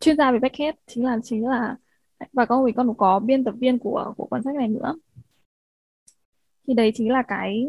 chuyên 0.00 0.16
gia 0.16 0.32
về 0.32 0.38
Beckett 0.38 0.78
chính 0.86 1.04
là 1.04 1.18
chính 1.22 1.46
là 1.46 1.76
và 2.32 2.44
con 2.46 2.64
mình 2.64 2.74
con 2.74 2.94
có 2.96 3.18
biên 3.20 3.44
tập 3.44 3.54
viên 3.58 3.78
của 3.78 4.14
của 4.16 4.26
cuốn 4.26 4.42
sách 4.42 4.54
này 4.54 4.68
nữa. 4.68 4.94
Thì 6.66 6.74
đấy 6.74 6.92
chính 6.94 7.10
là 7.12 7.22
cái 7.28 7.66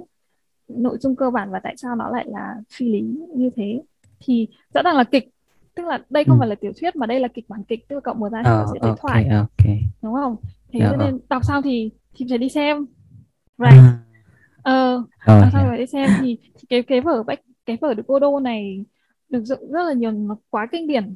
nội 0.68 0.98
dung 0.98 1.16
cơ 1.16 1.30
bản 1.30 1.52
và 1.52 1.60
tại 1.64 1.76
sao 1.78 1.96
nó 1.96 2.10
lại 2.10 2.26
là 2.28 2.56
phi 2.70 2.90
lý 2.90 3.02
như 3.36 3.50
thế 3.56 3.82
thì 4.26 4.48
rõ 4.74 4.82
ràng 4.82 4.98
là 4.98 5.04
kịch 5.04 5.30
tức 5.76 5.86
là 5.86 6.00
đây 6.10 6.24
không 6.24 6.36
ừ. 6.36 6.40
phải 6.40 6.48
là 6.48 6.56
tiểu 6.56 6.72
thuyết 6.82 6.96
mà 6.96 7.06
đây 7.06 7.20
là 7.20 7.28
kịch 7.28 7.46
bản 7.50 7.64
kịch 7.64 7.88
tức 7.88 7.96
là 7.96 8.02
cậu 8.04 8.14
mở 8.14 8.30
ra 8.30 8.44
thì 8.46 8.52
oh, 8.52 8.70
sẽ 8.74 8.80
okay, 8.80 8.96
thoại 9.02 9.28
okay. 9.28 9.80
đúng 10.02 10.14
không 10.14 10.36
thế 10.74 10.80
yeah, 10.80 10.98
nên 10.98 11.16
oh. 11.16 11.30
đọc 11.30 11.46
xong 11.46 11.62
thì 11.64 11.92
thì 12.16 12.26
phải 12.30 12.38
đi 12.38 12.50
xem 12.50 12.86
right 13.58 13.72
à. 13.72 14.00
ờ 14.64 14.96
uh, 14.96 15.04
oh, 15.04 15.10
đọc 15.26 15.50
xong 15.54 15.66
phải 15.70 15.78
đi 15.78 15.86
xem 15.86 16.10
thì, 16.22 16.38
thì 16.56 16.66
cái 16.70 16.84
cái 16.84 17.02
vở 17.02 17.24
bách 17.24 17.40
cái 17.66 17.78
vở 17.82 17.94
được 17.94 18.08
Godot 18.08 18.42
này 18.42 18.86
được 19.30 19.44
dựng 19.44 19.72
rất 19.72 19.84
là 19.84 19.94
nhiều 19.94 20.12
nó 20.12 20.38
quá 20.50 20.68
kinh 20.72 20.88
điển 20.88 21.16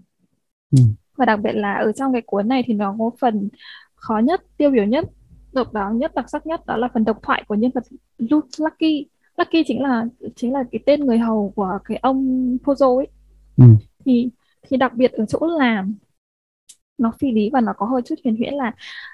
ừ. 0.72 0.80
và 1.18 1.26
đặc 1.26 1.40
biệt 1.44 1.54
là 1.54 1.74
ở 1.74 1.92
trong 1.92 2.14
cái 2.14 2.22
cuốn 2.26 2.48
này 2.48 2.64
thì 2.66 2.74
nó 2.74 2.96
có 3.00 3.12
phần 3.20 3.50
khó 3.96 4.20
nhất 4.20 4.42
tiêu 4.58 4.72
biểu 4.72 4.86
nhất 4.86 5.06
độc 5.54 5.74
đáo 5.74 5.94
nhất 5.94 6.16
đặc 6.16 6.30
sắc 6.30 6.46
nhất 6.46 6.66
đó 6.66 6.78
là 6.78 6.88
phần 6.94 7.06
độc 7.06 7.20
thoại 7.24 7.44
của 7.48 7.56
nhân 7.56 7.72
vật 7.74 7.84
Lucky 8.58 9.08
Lucky 9.38 9.64
chính 9.68 9.82
là 9.84 10.06
chính 10.36 10.54
là 10.54 10.64
cái 10.72 10.80
tên 10.86 11.06
người 11.06 11.18
hầu 11.20 11.54
của 11.56 11.80
cái 11.86 11.98
ông 11.98 12.58
Pozo 12.64 12.98
ấy 12.98 13.08
ừ. 13.58 13.64
thì 14.06 14.30
thì 14.70 14.78
đặc 14.78 14.94
biệt 14.96 15.12
ở 15.12 15.26
chỗ 15.26 15.40
là 15.60 15.86
nó 16.98 17.12
phi 17.20 17.32
lý 17.32 17.50
và 17.54 17.62
nó 17.62 17.74
có 17.78 17.86
hơi 17.86 18.02
chút 18.06 18.16
huyền 18.24 18.38
huyễn 18.38 18.54
là 18.54 18.72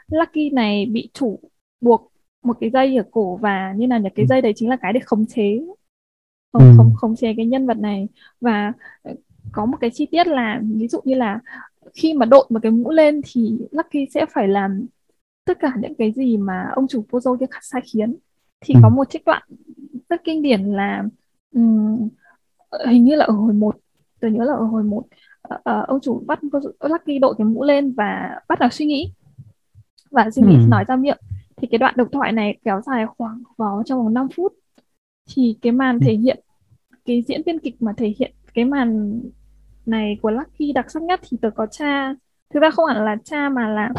Lucky 0.07 0.49
này 0.49 0.85
bị 0.85 1.09
chủ 1.13 1.39
buộc 1.81 2.11
một 2.43 2.57
cái 2.59 2.69
dây 2.69 2.97
ở 2.97 3.03
cổ 3.11 3.37
và 3.37 3.73
như 3.77 3.87
là 3.87 3.97
những 3.97 4.13
cái 4.15 4.23
ừ. 4.23 4.27
dây 4.29 4.41
đấy 4.41 4.53
chính 4.55 4.69
là 4.69 4.77
cái 4.81 4.93
để 4.93 4.99
khống 5.05 5.25
chế 5.25 5.59
không 6.53 6.63
Ừ. 6.63 6.73
không 6.77 6.93
khống 6.95 7.15
chế 7.15 7.33
cái 7.37 7.45
nhân 7.45 7.67
vật 7.67 7.77
này 7.77 8.07
và 8.41 8.73
ờ, 9.03 9.13
có 9.51 9.65
một 9.65 9.77
cái 9.81 9.89
chi 9.93 10.05
tiết 10.11 10.27
là 10.27 10.61
ví 10.75 10.87
dụ 10.87 10.99
như 11.05 11.15
là 11.15 11.39
khi 11.93 12.13
mà 12.13 12.25
đội 12.25 12.45
một 12.49 12.59
cái 12.63 12.71
mũ 12.71 12.91
lên 12.91 13.21
thì 13.25 13.59
Lucky 13.71 14.07
sẽ 14.13 14.25
phải 14.33 14.47
làm 14.47 14.85
tất 15.45 15.59
cả 15.59 15.73
những 15.79 15.95
cái 15.95 16.11
gì 16.11 16.37
mà 16.37 16.69
ông 16.75 16.87
chủ 16.87 17.05
Pozo 17.09 17.37
kia 17.37 17.45
sai 17.61 17.81
khiến 17.93 18.15
thì 18.63 18.73
Ừ. 18.73 18.79
có 18.83 18.89
một 18.89 19.09
trích 19.09 19.25
đoạn 19.25 19.41
rất 20.09 20.21
kinh 20.23 20.41
điển 20.41 20.61
là 20.65 21.03
ừm, 21.55 22.09
hình 22.87 23.03
như 23.05 23.15
là 23.15 23.25
ở 23.25 23.33
hồi 23.33 23.53
một 23.53 23.77
tôi 24.21 24.31
nhớ 24.31 24.43
là 24.43 24.53
ở 24.53 24.63
hồi 24.65 24.83
một 24.83 25.03
ờ, 25.41 25.59
ờ, 25.63 25.85
ông 25.87 25.99
chủ 26.01 26.23
bắt 26.27 26.39
Lucky 26.79 27.19
đội 27.19 27.35
cái 27.37 27.45
mũ 27.45 27.63
lên 27.63 27.93
và 27.97 28.39
bắt 28.47 28.59
đầu 28.59 28.69
suy 28.69 28.85
nghĩ 28.85 29.13
và 30.11 30.31
suy 30.31 30.41
nghĩ 30.41 30.55
Ừ. 30.55 30.67
nói 30.69 30.85
ra 30.87 30.95
miệng 30.95 31.17
thì 31.57 31.67
cái 31.71 31.77
đoạn 31.77 31.93
độc 31.97 32.07
thoại 32.11 32.31
này 32.31 32.57
kéo 32.65 32.81
dài 32.81 33.05
khoảng 33.17 33.43
vào 33.57 33.83
trong 33.85 34.03
vòng 34.03 34.13
5 34.13 34.27
phút 34.35 34.53
thì 35.35 35.57
cái 35.61 35.71
màn 35.71 35.99
Ừ. 35.99 36.05
thể 36.05 36.13
hiện 36.13 36.39
cái 37.05 37.21
diễn 37.27 37.41
viên 37.45 37.59
kịch 37.59 37.81
mà 37.81 37.93
thể 37.97 38.13
hiện 38.19 38.31
cái 38.53 38.65
màn 38.65 39.19
này 39.85 40.17
của 40.21 40.31
Lucky 40.31 40.71
đặc 40.73 40.91
sắc 40.91 41.03
nhất 41.03 41.19
thì 41.23 41.37
tớ 41.41 41.49
có 41.55 41.65
cha 41.65 42.13
thực 42.53 42.59
ra 42.59 42.69
không 42.71 42.85
hẳn 42.85 43.05
là 43.05 43.15
cha 43.23 43.49
mà 43.49 43.69
là 43.69 43.89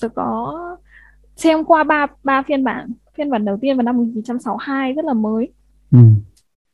tớ 0.00 0.08
có 0.08 0.58
xem 1.36 1.64
qua 1.64 1.84
ba 1.84 2.06
ba 2.24 2.42
phiên 2.42 2.64
bản 2.64 2.92
phiên 3.16 3.30
bản 3.30 3.44
đầu 3.44 3.58
tiên 3.60 3.76
vào 3.76 3.82
năm 3.82 3.96
1962 3.96 4.92
rất 4.92 5.04
là 5.04 5.14
mới 5.14 5.48
Ừ. 5.92 5.98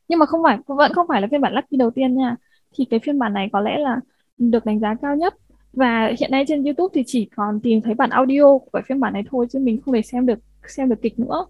nhưng 0.07 0.19
mà 0.19 0.25
không 0.25 0.43
phải 0.43 0.57
vẫn 0.67 0.93
không 0.93 1.07
phải 1.07 1.21
là 1.21 1.27
phiên 1.31 1.41
bản 1.41 1.53
Lucky 1.53 1.77
đầu 1.77 1.91
tiên 1.91 2.15
nha 2.15 2.35
thì 2.75 2.85
cái 2.85 2.99
phiên 3.03 3.19
bản 3.19 3.33
này 3.33 3.49
có 3.53 3.59
lẽ 3.61 3.77
là 3.77 3.99
được 4.37 4.65
đánh 4.65 4.79
giá 4.79 4.95
cao 5.01 5.15
nhất 5.15 5.33
và 5.73 6.11
hiện 6.19 6.31
nay 6.31 6.45
trên 6.47 6.63
YouTube 6.63 6.91
thì 6.93 7.03
chỉ 7.05 7.29
còn 7.35 7.59
tìm 7.59 7.81
thấy 7.81 7.93
bản 7.93 8.09
audio 8.09 8.43
của 8.43 8.69
cái 8.73 8.83
phiên 8.87 8.99
bản 8.99 9.13
này 9.13 9.23
thôi 9.31 9.47
chứ 9.51 9.59
mình 9.59 9.81
không 9.81 9.93
thể 9.93 10.01
xem 10.01 10.25
được 10.25 10.39
xem 10.67 10.89
được 10.89 11.01
kịch 11.01 11.19
nữa 11.19 11.45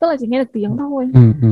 tức 0.00 0.06
là 0.10 0.16
chỉ 0.20 0.26
nghe 0.26 0.38
được 0.44 0.50
tiếng 0.52 0.76
thôi 0.78 1.08
Ừ. 1.14 1.20
Ừ. 1.42 1.48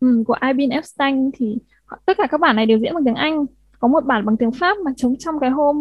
ừ, 0.00 0.22
của 0.26 0.36
Ibin 0.46 0.70
Epstein 0.70 1.30
thì 1.34 1.58
tất 2.06 2.16
cả 2.18 2.26
các 2.30 2.40
bản 2.40 2.56
này 2.56 2.66
đều 2.66 2.78
diễn 2.78 2.94
bằng 2.94 3.04
tiếng 3.04 3.14
Anh 3.14 3.44
có 3.78 3.88
một 3.88 4.04
bản 4.06 4.26
bằng 4.26 4.36
tiếng 4.36 4.52
Pháp 4.52 4.78
mà 4.84 4.90
chống 4.96 5.16
trong 5.18 5.38
cái 5.40 5.50
hôm 5.50 5.76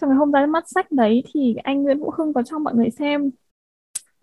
trong 0.00 0.10
cái 0.10 0.16
hôm 0.16 0.32
ra 0.32 0.46
mắt 0.46 0.64
sách 0.74 0.92
đấy 0.92 1.22
thì 1.34 1.54
anh 1.62 1.82
Nguyễn 1.82 1.98
Vũ 2.00 2.10
Hưng 2.18 2.32
có 2.32 2.42
cho 2.42 2.58
mọi 2.58 2.74
người 2.74 2.90
xem 2.90 3.30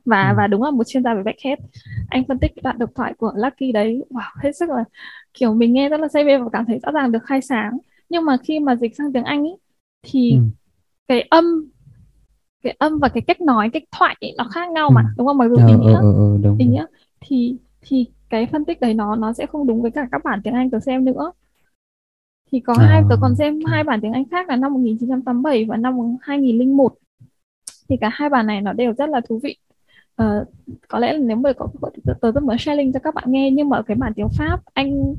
và 0.05 0.29
Ừ. 0.29 0.35
và 0.37 0.47
đúng 0.47 0.63
là 0.63 0.71
một 0.71 0.83
chuyên 0.87 1.03
gia 1.03 1.13
về 1.15 1.23
Beckett 1.23 1.61
anh 2.09 2.23
phân 2.27 2.39
tích 2.39 2.51
đoạn 2.63 2.79
độc 2.79 2.89
thoại 2.95 3.13
của 3.17 3.31
Lucky 3.35 3.71
đấy 3.71 4.03
wow 4.09 4.31
hết 4.43 4.51
sức 4.55 4.69
là 4.69 4.83
kiểu 5.33 5.53
mình 5.53 5.73
nghe 5.73 5.89
rất 5.89 5.99
là 5.99 6.07
say 6.07 6.23
mê 6.23 6.37
và 6.37 6.49
cảm 6.53 6.65
thấy 6.65 6.79
rõ 6.83 6.91
ràng 6.91 7.11
được 7.11 7.23
khai 7.25 7.41
sáng 7.41 7.77
nhưng 8.09 8.25
mà 8.25 8.37
khi 8.43 8.59
mà 8.59 8.75
dịch 8.75 8.95
sang 8.97 9.13
tiếng 9.13 9.23
Anh 9.23 9.43
ấy 9.43 9.57
thì 10.03 10.31
Ừ. 10.31 10.37
cái 11.07 11.21
âm 11.21 11.45
cái 12.63 12.75
âm 12.79 12.99
và 12.99 13.09
cái 13.09 13.21
cách 13.27 13.41
nói 13.41 13.69
cách 13.73 13.83
thoại 13.91 14.15
ấy, 14.21 14.33
nó 14.37 14.43
khác 14.51 14.71
nhau 14.71 14.89
Ừ. 14.89 14.93
mà 14.95 15.03
đúng 15.17 15.27
không 15.27 15.37
mặc 15.37 15.47
dù 15.49 15.57
Ờ, 15.57 15.67
ý 15.67 15.73
ờ, 15.73 15.79
nghĩa 15.79 15.93
ờ, 15.93 16.37
đúng. 16.43 16.57
ý 16.57 16.65
nghĩa 16.65 16.85
thì 17.21 17.57
thì 17.81 18.05
cái 18.29 18.45
phân 18.51 18.65
tích 18.65 18.81
đấy 18.81 18.93
nó 18.93 19.15
nó 19.15 19.33
sẽ 19.33 19.45
không 19.45 19.67
đúng 19.67 19.81
với 19.81 19.91
cả 19.91 20.07
các 20.11 20.21
bản 20.23 20.41
tiếng 20.43 20.53
Anh 20.53 20.69
tớ 20.69 20.79
xem 20.79 21.05
nữa 21.05 21.31
thì 22.51 22.59
có 22.59 22.73
À, 22.73 22.87
hai 22.87 23.01
tớ 23.09 23.15
còn 23.21 23.35
xem 23.35 23.59
hai 23.65 23.83
bản 23.83 23.99
tiếng 24.01 24.11
Anh 24.13 24.23
khác 24.31 24.49
là 24.49 24.55
năm 24.55 24.73
1987 24.73 25.65
và 25.65 25.77
năm 25.77 25.93
2001 26.21 26.93
thì 27.89 27.97
cả 28.01 28.09
hai 28.13 28.29
bản 28.29 28.47
này 28.47 28.61
nó 28.61 28.73
đều 28.73 28.93
rất 28.93 29.09
là 29.09 29.21
thú 29.29 29.39
vị 29.43 29.57
Ờ, 30.15 30.45
có 30.87 30.99
lẽ 30.99 31.13
là 31.13 31.19
nếu 31.19 31.37
mà 31.37 31.53
có 31.53 31.67
tớ 32.21 32.31
rất 32.31 32.43
muốn 32.43 32.57
share 32.57 32.75
link 32.75 32.93
cho 32.93 32.99
các 32.99 33.13
bạn 33.15 33.23
nghe 33.27 33.51
nhưng 33.51 33.69
mà 33.69 33.81
cái 33.81 33.95
bản 33.95 34.13
tiếng 34.15 34.29
Pháp 34.37 34.59
anh 34.73 35.15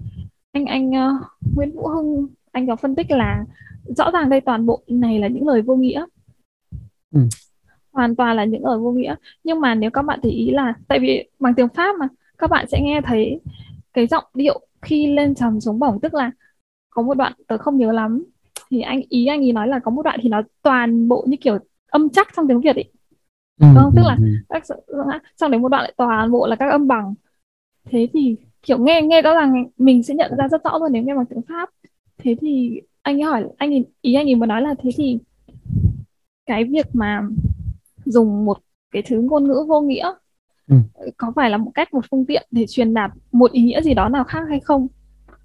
anh 0.52 0.66
anh 0.66 0.92
ờ, 0.92 1.12
Nguyễn 1.54 1.72
Vũ 1.76 1.88
Hưng 1.88 2.26
anh 2.52 2.66
có 2.66 2.76
phân 2.76 2.94
tích 2.94 3.10
là 3.10 3.44
rõ 3.96 4.10
ràng 4.10 4.30
đây 4.30 4.40
toàn 4.40 4.66
bộ 4.66 4.82
này 4.88 5.18
là 5.18 5.28
những 5.28 5.48
lời 5.48 5.62
vô 5.62 5.76
nghĩa. 5.76 6.04
Ừ. 7.14 7.20
hoàn 7.92 8.16
toàn 8.16 8.36
là 8.36 8.44
những 8.44 8.66
lời 8.66 8.78
vô 8.78 8.92
nghĩa. 8.92 9.14
Nhưng 9.44 9.60
mà 9.60 9.74
nếu 9.74 9.90
các 9.90 10.02
bạn 10.02 10.20
để 10.22 10.30
ý 10.30 10.50
là 10.50 10.74
tại 10.88 10.98
vì 10.98 11.28
bằng 11.40 11.54
tiếng 11.54 11.68
Pháp 11.68 11.96
mà 12.00 12.08
các 12.38 12.50
bạn 12.50 12.66
sẽ 12.68 12.80
nghe 12.82 13.00
thấy 13.00 13.40
cái 13.92 14.06
giọng 14.06 14.24
điệu 14.34 14.60
khi 14.82 15.06
lên 15.06 15.34
trầm 15.34 15.60
xuống 15.60 15.78
bổng 15.78 16.00
tức 16.00 16.14
là 16.14 16.30
có 16.90 17.02
một 17.02 17.14
đoạn 17.14 17.32
tớ 17.48 17.58
không 17.58 17.78
nhớ 17.78 17.92
lắm 17.92 18.24
thì 18.70 18.80
anh 18.80 19.02
ý 19.08 19.26
anh 19.26 19.40
ý 19.40 19.52
nói 19.52 19.68
là 19.68 19.78
có 19.78 19.90
một 19.90 20.02
đoạn 20.02 20.18
thì 20.22 20.28
nó 20.28 20.42
toàn 20.62 21.08
bộ 21.08 21.24
như 21.28 21.36
kiểu 21.40 21.58
âm 21.90 22.08
chắc 22.10 22.28
trong 22.36 22.48
tiếng 22.48 22.60
Việt 22.60 22.76
ấy 22.76 22.93
Ừ. 23.60 23.66
Vâng, 23.74 23.90
tức 23.96 24.02
Ừ. 24.02 24.08
là 24.08 24.16
Ừ. 24.20 24.26
các 24.48 24.62
xong 25.36 25.50
đến 25.50 25.62
một 25.62 25.68
đoạn 25.68 25.82
lại 25.82 25.94
toàn 25.96 26.30
bộ 26.30 26.46
là 26.46 26.56
các 26.56 26.70
âm 26.70 26.88
bằng 26.88 27.14
thế 27.84 28.08
thì 28.12 28.36
kiểu 28.62 28.78
nghe 28.78 29.02
nghe 29.02 29.22
rõ 29.22 29.34
ràng 29.34 29.64
mình 29.78 30.02
sẽ 30.02 30.14
nhận 30.14 30.32
ra 30.38 30.48
rất 30.48 30.64
rõ 30.64 30.78
luôn 30.78 30.92
nếu 30.92 31.02
nghe 31.02 31.14
bằng 31.14 31.26
tiếng 31.26 31.42
Pháp 31.48 31.70
thế 32.18 32.36
thì 32.40 32.80
anh 33.02 33.16
ấy 33.16 33.22
hỏi 33.22 33.44
anh 33.58 33.70
ấy, 33.70 33.84
ý 34.00 34.14
anh 34.14 34.26
ấy 34.28 34.34
muốn 34.34 34.48
nói 34.48 34.62
là 34.62 34.74
thế 34.78 34.90
thì 34.96 35.18
cái 36.46 36.64
việc 36.64 36.86
mà 36.92 37.22
dùng 38.04 38.44
một 38.44 38.58
cái 38.90 39.02
thứ 39.06 39.20
ngôn 39.20 39.44
ngữ 39.44 39.64
vô 39.68 39.80
nghĩa 39.80 40.12
Ừ. 40.68 40.76
có 41.16 41.32
phải 41.36 41.50
là 41.50 41.56
một 41.56 41.70
cách 41.74 41.94
một 41.94 42.04
phương 42.10 42.24
tiện 42.26 42.46
để 42.50 42.66
truyền 42.68 42.94
đạt 42.94 43.10
một 43.32 43.52
ý 43.52 43.62
nghĩa 43.62 43.82
gì 43.82 43.94
đó 43.94 44.08
nào 44.08 44.24
khác 44.24 44.40
hay 44.48 44.60
không 44.60 44.86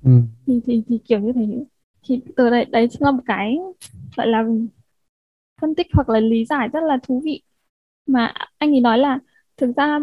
Ừ. 0.04 0.12
thì 0.48 0.62
thì, 0.66 0.84
thì 0.88 0.98
kiểu 1.08 1.20
như 1.20 1.32
thế 1.34 1.66
thì 2.08 2.22
từ 2.36 2.50
đây 2.50 2.66
đấy 2.66 2.88
chính 2.92 3.02
là 3.04 3.12
một 3.12 3.22
cái 3.26 3.58
gọi 4.18 4.28
là 4.28 4.44
phân 5.62 5.76
tích 5.76 5.88
hoặc 5.94 6.10
là 6.10 6.20
lý 6.20 6.46
giải 6.46 6.68
rất 6.74 6.84
là 6.84 6.98
thú 7.04 7.22
vị 7.26 7.42
mà 8.10 8.34
anh 8.58 8.72
ấy 8.76 8.82
nói 8.82 8.98
là 8.98 9.20
thực 9.58 9.72
ra 9.78 10.00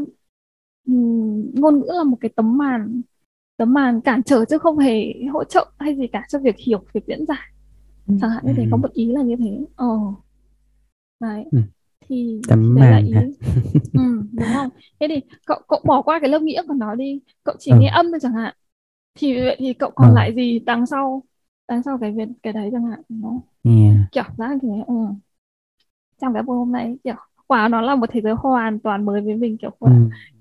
ngôn 1.54 1.80
ngữ 1.80 1.86
là 1.98 2.04
một 2.04 2.16
cái 2.20 2.30
tấm 2.36 2.58
màn 2.58 3.00
tấm 3.56 3.74
màn 3.74 4.00
cản 4.00 4.22
trở 4.22 4.44
chứ 4.44 4.58
không 4.58 4.78
hề 4.78 5.14
hỗ 5.32 5.44
trợ 5.44 5.66
hay 5.78 5.96
gì 5.96 6.06
cả 6.06 6.24
cho 6.28 6.38
việc 6.38 6.56
hiểu 6.66 6.84
việc 6.94 7.04
diễn 7.06 7.26
giải 7.26 7.48
chẳng 8.20 8.30
hạn 8.30 8.46
như 8.46 8.52
thế 8.56 8.66
có 8.70 8.76
Ừ. 8.76 8.80
một 8.82 8.92
ý 8.92 9.06
là 9.12 9.22
như 9.22 9.36
thế 9.38 9.64
ờ 9.76 9.86
đấy 11.20 11.44
Ừ. 11.52 11.58
thì, 12.00 12.40
Tấm 12.48 12.74
đấy 12.74 12.88
là 12.90 12.96
màn 12.96 13.04
ý 13.06 13.12
hả? 13.14 13.22
ừ, 13.94 14.00
đúng 14.32 14.54
không 14.54 14.68
thế 15.00 15.06
thì 15.10 15.20
cậu 15.46 15.60
cậu 15.68 15.80
bỏ 15.84 16.02
qua 16.02 16.18
cái 16.20 16.30
lớp 16.30 16.42
nghĩa 16.42 16.62
của 16.68 16.74
nó 16.74 16.94
đi 16.94 17.20
cậu 17.44 17.56
chỉ 17.58 17.70
Ừ. 17.72 17.76
nghe 17.80 17.88
âm 17.88 18.06
thôi 18.12 18.18
chẳng 18.22 18.32
hạn 18.32 18.54
thì 19.14 19.34
vậy 19.44 19.56
thì 19.58 19.74
cậu 19.74 19.90
còn 19.94 20.08
Ờ. 20.08 20.14
lại 20.14 20.34
gì 20.36 20.58
đằng 20.58 20.86
sau 20.86 21.22
đằng 21.68 21.82
sau 21.82 21.98
cái 22.00 22.12
việc 22.12 22.28
cái 22.42 22.52
đấy 22.52 22.70
chẳng 22.72 22.84
hạn 22.84 23.02
nó 23.08 23.40
Yeah. 23.64 23.96
kiểu 24.12 24.24
ra 24.38 24.48
thế 24.62 24.68
ừ. 24.86 24.94
trong 26.20 26.34
cái 26.34 26.42
buổi 26.42 26.56
hôm 26.58 26.72
nay 26.72 26.96
kiểu 27.04 27.14
wow 27.48 27.70
nó 27.70 27.80
là 27.80 27.94
một 27.94 28.06
thế 28.12 28.20
giới 28.20 28.34
hoàn 28.34 28.78
toàn 28.78 29.04
mới 29.04 29.20
với 29.20 29.34
mình 29.36 29.56
kiểu 29.58 29.70
Ừ. 29.80 29.90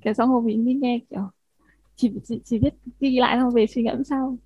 kiểu 0.01 0.13
xong 0.13 0.29
rồi 0.31 0.41
mình 0.41 0.65
đi 0.65 0.73
nghe 0.73 0.99
kiểu 1.09 1.29
chỉ 1.95 2.11
chỉ, 2.25 2.41
chỉ 2.45 2.59
biết 2.59 2.73
ghi 2.99 3.19
lại 3.19 3.37
xong 3.39 3.51
về 3.53 3.67
suy 3.67 3.83
ngẫm 3.83 4.03
sau. 4.03 4.37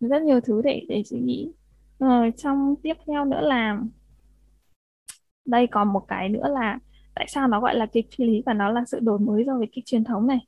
Rất 0.00 0.22
nhiều 0.22 0.40
thứ 0.40 0.62
để 0.64 0.86
để 0.88 1.02
suy 1.06 1.20
nghĩ. 1.20 1.52
Rồi 1.98 2.32
trong 2.36 2.74
tiếp 2.82 2.94
theo 3.06 3.24
nữa 3.24 3.40
là 3.42 3.80
đây 5.46 5.66
còn 5.66 5.92
một 5.92 6.04
cái 6.08 6.28
nữa 6.28 6.48
là 6.48 6.78
tại 7.14 7.26
sao 7.28 7.48
nó 7.48 7.60
gọi 7.60 7.74
là 7.74 7.86
kịch 7.86 8.06
phi 8.16 8.24
lý 8.24 8.42
và 8.46 8.52
nó 8.54 8.70
là 8.70 8.84
sự 8.86 9.00
đổi 9.00 9.18
mới 9.18 9.44
so 9.46 9.58
với 9.58 9.66
kịch 9.72 9.84
truyền 9.86 10.04
thống 10.04 10.26
này. 10.26 10.38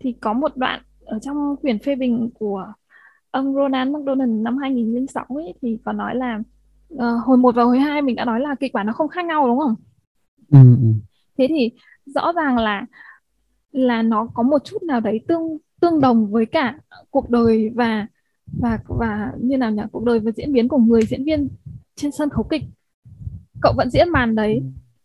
Thì 0.00 0.12
có 0.20 0.32
một 0.32 0.56
đoạn 0.56 0.82
ở 1.04 1.18
trong 1.18 1.56
quyển 1.56 1.78
phê 1.78 1.94
bình 1.96 2.30
của 2.34 2.72
ông 3.30 3.54
Ronan 3.54 3.92
McDonald 3.92 4.30
năm 4.42 4.56
2006 4.58 5.24
ấy, 5.28 5.54
thì 5.62 5.78
có 5.84 5.92
nói 5.92 6.14
là 6.14 6.40
ờ, 6.98 7.16
hồi 7.16 7.36
1 7.36 7.54
và 7.54 7.62
hồi 7.64 7.78
2 7.78 8.02
mình 8.02 8.16
đã 8.16 8.24
nói 8.24 8.40
là 8.40 8.54
kịch 8.60 8.72
bản 8.74 8.86
nó 8.86 8.92
không 8.92 9.08
khác 9.08 9.24
nhau 9.24 9.46
đúng 9.46 9.58
không 9.58 9.74
Ừ. 10.50 10.58
Ừ. 10.58 10.92
thế 11.38 11.46
thì 11.48 11.70
rõ 12.06 12.32
ràng 12.32 12.58
là 12.58 12.86
là 13.72 14.02
nó 14.02 14.28
có 14.34 14.42
một 14.42 14.64
chút 14.64 14.82
nào 14.82 15.00
đấy 15.00 15.20
tương 15.28 15.58
tương 15.80 16.00
đồng 16.00 16.30
với 16.32 16.46
cả 16.46 16.78
cuộc 17.10 17.30
đời 17.30 17.70
và 17.74 18.06
và 18.60 18.78
và 18.88 19.32
như 19.40 19.56
nào 19.56 19.70
nhỉ 19.70 19.82
cuộc 19.92 20.04
đời 20.04 20.18
và 20.20 20.30
diễn 20.36 20.52
biến 20.52 20.68
của 20.68 20.78
người 20.78 21.02
diễn 21.02 21.24
viên 21.24 21.48
trên 21.96 22.10
sân 22.12 22.28
khấu 22.30 22.44
kịch 22.44 22.62
cậu 23.62 23.72
vẫn 23.76 23.90
diễn 23.90 24.08
màn 24.08 24.34
đấy 24.34 24.62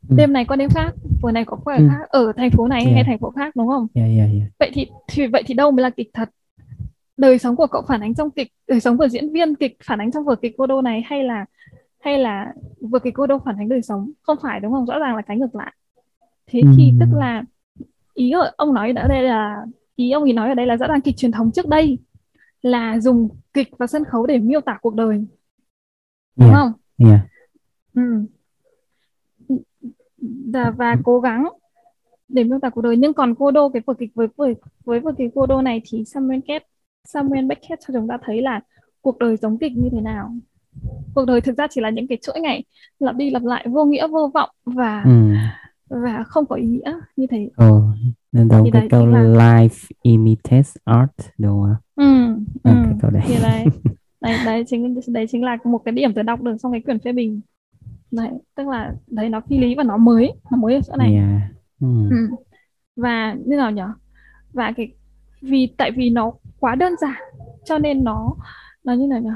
Ừ. 0.10 0.16
đêm 0.18 0.34
này 0.34 0.46
qua 0.46 0.56
đêm 0.58 0.70
khác 0.70 0.92
vừa 1.22 1.32
này 1.32 1.46
có 1.46 1.58
quẻ 1.58 1.78
Ừ. 1.78 1.88
khác 1.90 2.10
ở 2.10 2.32
thành 2.38 2.52
phố 2.52 2.68
này 2.68 2.84
hay 2.86 2.94
Yeah. 2.94 3.06
thành 3.06 3.20
phố 3.20 3.30
khác 3.32 3.56
đúng 3.56 3.68
không 3.68 3.88
Yeah. 3.94 4.10
Yeah. 4.18 4.30
Yeah. 4.32 4.52
vậy 4.60 4.72
thì, 4.74 4.88
thì 5.08 5.28
vậy 5.28 5.44
thì 5.46 5.54
đâu 5.54 5.72
mới 5.72 5.84
là 5.84 5.90
kịch 5.90 6.10
thật 6.14 6.30
đời 7.18 7.38
sống 7.40 7.56
của 7.56 7.68
cậu 7.68 7.82
phản 7.88 8.02
ánh 8.02 8.16
trong 8.16 8.32
kịch 8.32 8.48
đời 8.68 8.80
sống 8.80 8.98
của 8.98 9.08
diễn 9.08 9.34
viên 9.34 9.56
kịch 9.56 9.78
phản 9.84 10.00
ánh 10.02 10.12
trong 10.12 10.26
vở 10.26 10.36
kịch 10.36 10.54
cô 10.58 10.68
đô 10.68 10.82
này 10.82 11.02
hay 11.06 11.24
là 11.24 11.46
hay 12.06 12.18
là 12.18 12.54
vở 12.82 13.00
kịch 13.00 13.14
cô 13.14 13.28
đô 13.28 13.40
phản 13.46 13.56
ánh 13.58 13.70
đời 13.70 13.82
sống 13.82 14.12
không 14.22 14.38
phải 14.42 14.60
đúng 14.60 14.72
không 14.72 14.86
rõ 14.86 15.00
ràng 15.00 15.16
là 15.16 15.22
cái 15.22 15.38
ngược 15.38 15.56
lại 15.56 15.74
thế 16.48 16.62
thì 16.78 16.90
Ừm. 16.90 17.00
tức 17.00 17.18
là 17.18 17.44
ý 18.14 18.32
ông 18.58 18.74
nói 18.74 18.94
ở 18.96 19.08
đây 19.08 19.24
là 19.24 19.66
ý 19.96 20.12
ông 20.12 20.24
ấy 20.24 20.34
nói 20.34 20.50
ở 20.50 20.56
đây 20.56 20.66
là 20.66 20.78
rõ 20.78 20.88
ràng 20.88 21.02
kịch 21.02 21.18
truyền 21.18 21.32
thống 21.32 21.52
trước 21.52 21.68
đây 21.68 21.98
là 22.62 23.00
dùng 23.00 23.30
kịch 23.54 23.68
và 23.78 23.88
sân 23.88 24.04
khấu 24.06 24.26
để 24.26 24.38
miêu 24.38 24.62
tả 24.62 24.78
cuộc 24.82 24.96
đời 24.96 25.26
đúng 26.36 26.48
Yeah. 26.50 26.54
không 26.54 26.72
Yeah. 26.98 27.20
ừ. 27.94 28.26
và, 30.54 30.72
và 30.72 30.96
cố 31.04 31.20
gắng 31.20 31.50
để 32.28 32.44
miêu 32.44 32.60
tả 32.62 32.70
cuộc 32.70 32.82
đời 32.82 32.98
nhưng 32.98 33.14
còn 33.14 33.36
cô 33.36 33.52
đô 33.52 33.70
cái 33.70 33.82
vở 33.86 33.94
kịch 33.94 34.12
với 34.16 34.28
với 34.38 34.56
với 34.86 35.00
vở 35.00 35.12
kịch 35.18 35.32
cô 35.36 35.46
đô 35.46 35.62
này 35.62 35.82
thì 35.86 36.06
Samuel 36.06 36.40
Beckett 36.40 36.66
Samuel 37.04 37.46
Beckett 37.46 37.82
cho 37.88 37.94
chúng 37.94 38.08
ta 38.08 38.18
thấy 38.24 38.42
là 38.42 38.62
cuộc 39.02 39.18
đời 39.18 39.38
giống 39.38 39.58
kịch 39.58 39.72
như 39.76 39.90
thế 39.92 40.02
nào 40.02 40.32
cuộc 41.16 41.26
đời 41.26 41.42
thực 41.42 41.58
ra 41.58 41.68
chỉ 41.70 41.82
là 41.82 41.90
những 41.90 42.08
cái 42.08 42.18
chuỗi 42.22 42.40
ngày 42.42 42.64
lặp 43.00 43.16
đi 43.16 43.30
lặp 43.30 43.44
lại 43.44 43.66
vô 43.70 43.86
nghĩa 43.86 44.08
vô 44.08 44.32
vọng 44.34 44.50
và 44.66 45.04
Ừ. 45.06 45.34
và 45.90 46.24
không 46.28 46.46
có 46.46 46.56
ý 46.56 46.66
nghĩa 46.66 46.94
như 47.16 47.28
thế 47.30 47.50
Ồ, 47.56 47.82
nên 48.32 48.50
Thì 48.50 48.72
cái 48.72 48.82
đấy 48.82 48.90
câu 48.90 49.06
là- 49.08 49.20
life 49.24 49.88
imitates 50.02 50.76
art 50.84 51.12
đúng 51.38 51.62
không? 51.62 51.76
ừ, 51.96 52.36
ừ. 52.64 52.72
À, 52.72 52.84
cái 52.86 52.94
câu 53.02 53.12
đấy. 53.12 53.24
thì 53.28 53.36
đấy 53.42 53.66
đấy 54.22 54.38
đấy 54.46 54.64
chính 54.68 55.00
đấy 55.08 55.26
chính 55.30 55.44
là 55.44 55.58
một 55.64 55.78
cái 55.86 55.92
điểm 55.92 56.14
tôi 56.14 56.24
đọc 56.24 56.42
được 56.42 56.56
trong 56.64 56.72
cái 56.72 56.82
quyển 56.82 57.00
phê 57.00 57.12
bình 57.12 57.42
đấy 58.12 58.30
tức 58.56 58.68
là 58.68 58.94
đấy 59.08 59.30
nó 59.30 59.42
phi 59.50 59.58
lý 59.60 59.76
và 59.76 59.84
nó 59.84 59.98
mới 59.98 60.32
nó 60.52 60.58
mới 60.58 60.76
ở 60.76 60.82
chỗ 60.88 60.96
này 60.96 61.14
Yeah. 61.14 61.42
Ừ. 61.82 61.88
Ừ. 62.10 62.18
và 62.96 63.34
như 63.46 63.56
nào 63.58 63.72
nhỉ 63.72 63.82
và 64.54 64.72
cái 64.78 64.92
vì 65.42 65.74
tại 65.78 65.92
vì 65.92 66.10
nó 66.10 66.32
quá 66.60 66.76
đơn 66.76 66.94
giản 67.02 67.22
cho 67.66 67.78
nên 67.78 68.04
nó 68.04 68.36
nó 68.84 68.94
như 68.94 69.08
này 69.08 69.22
nhỉ 69.22 69.30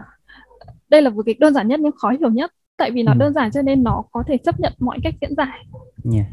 đây 0.90 1.02
là 1.02 1.10
một 1.10 1.26
kịch 1.26 1.40
đơn 1.40 1.54
giản 1.54 1.68
nhất 1.68 1.80
nhưng 1.80 1.92
khó 1.92 2.10
hiểu 2.20 2.30
nhất 2.30 2.52
tại 2.78 2.92
vì 2.92 3.04
nó 3.04 3.12
Ừ. 3.12 3.18
đơn 3.20 3.34
giản 3.34 3.52
cho 3.52 3.62
nên 3.62 3.84
nó 3.84 4.04
có 4.12 4.24
thể 4.28 4.38
chấp 4.38 4.60
nhận 4.60 4.74
mọi 4.80 4.98
cách 5.04 5.14
diễn 5.22 5.36
giải 5.38 5.66
yeah. 6.14 6.28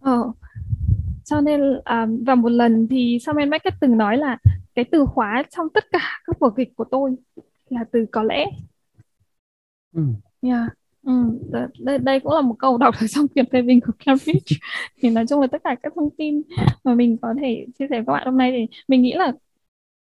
ờ 0.00 0.32
cho 1.24 1.40
nên 1.40 1.60
à, 1.84 2.06
và 2.26 2.34
một 2.34 2.48
lần 2.48 2.86
thì 2.90 3.18
Samuel 3.20 3.48
Beckett 3.48 3.76
từng 3.80 3.96
nói 3.98 4.16
là 4.16 4.38
cái 4.74 4.84
từ 4.92 5.06
khóa 5.06 5.42
trong 5.56 5.66
tất 5.74 5.84
cả 5.92 6.00
các 6.26 6.38
vở 6.38 6.50
kịch 6.56 6.68
của 6.76 6.84
tôi 6.90 7.16
là 7.68 7.84
từ 7.92 8.06
có 8.12 8.22
lẽ 8.22 8.46
ừ. 9.94 10.02
Yeah. 10.42 10.68
Ừ, 11.06 11.12
đây, 11.78 11.98
đây 11.98 12.20
cũng 12.20 12.32
là 12.32 12.40
một 12.40 12.54
câu 12.58 12.78
đọc 12.78 12.94
ở 13.00 13.06
trong 13.06 13.28
quyển 13.28 13.46
phê 13.52 13.62
bình 13.62 13.80
của 13.80 13.92
Cambridge 14.04 14.56
thì 15.02 15.10
nói 15.10 15.26
chung 15.26 15.40
là 15.40 15.46
tất 15.46 15.60
cả 15.64 15.74
các 15.82 15.92
thông 15.96 16.10
tin 16.18 16.42
mà 16.84 16.94
mình 16.94 17.16
có 17.22 17.34
thể 17.40 17.66
chia 17.78 17.86
sẻ 17.90 17.96
với 17.96 18.04
các 18.06 18.12
bạn 18.12 18.26
hôm 18.26 18.38
nay 18.38 18.52
thì 18.56 18.78
mình 18.88 19.02
nghĩ 19.02 19.12
là 19.14 19.32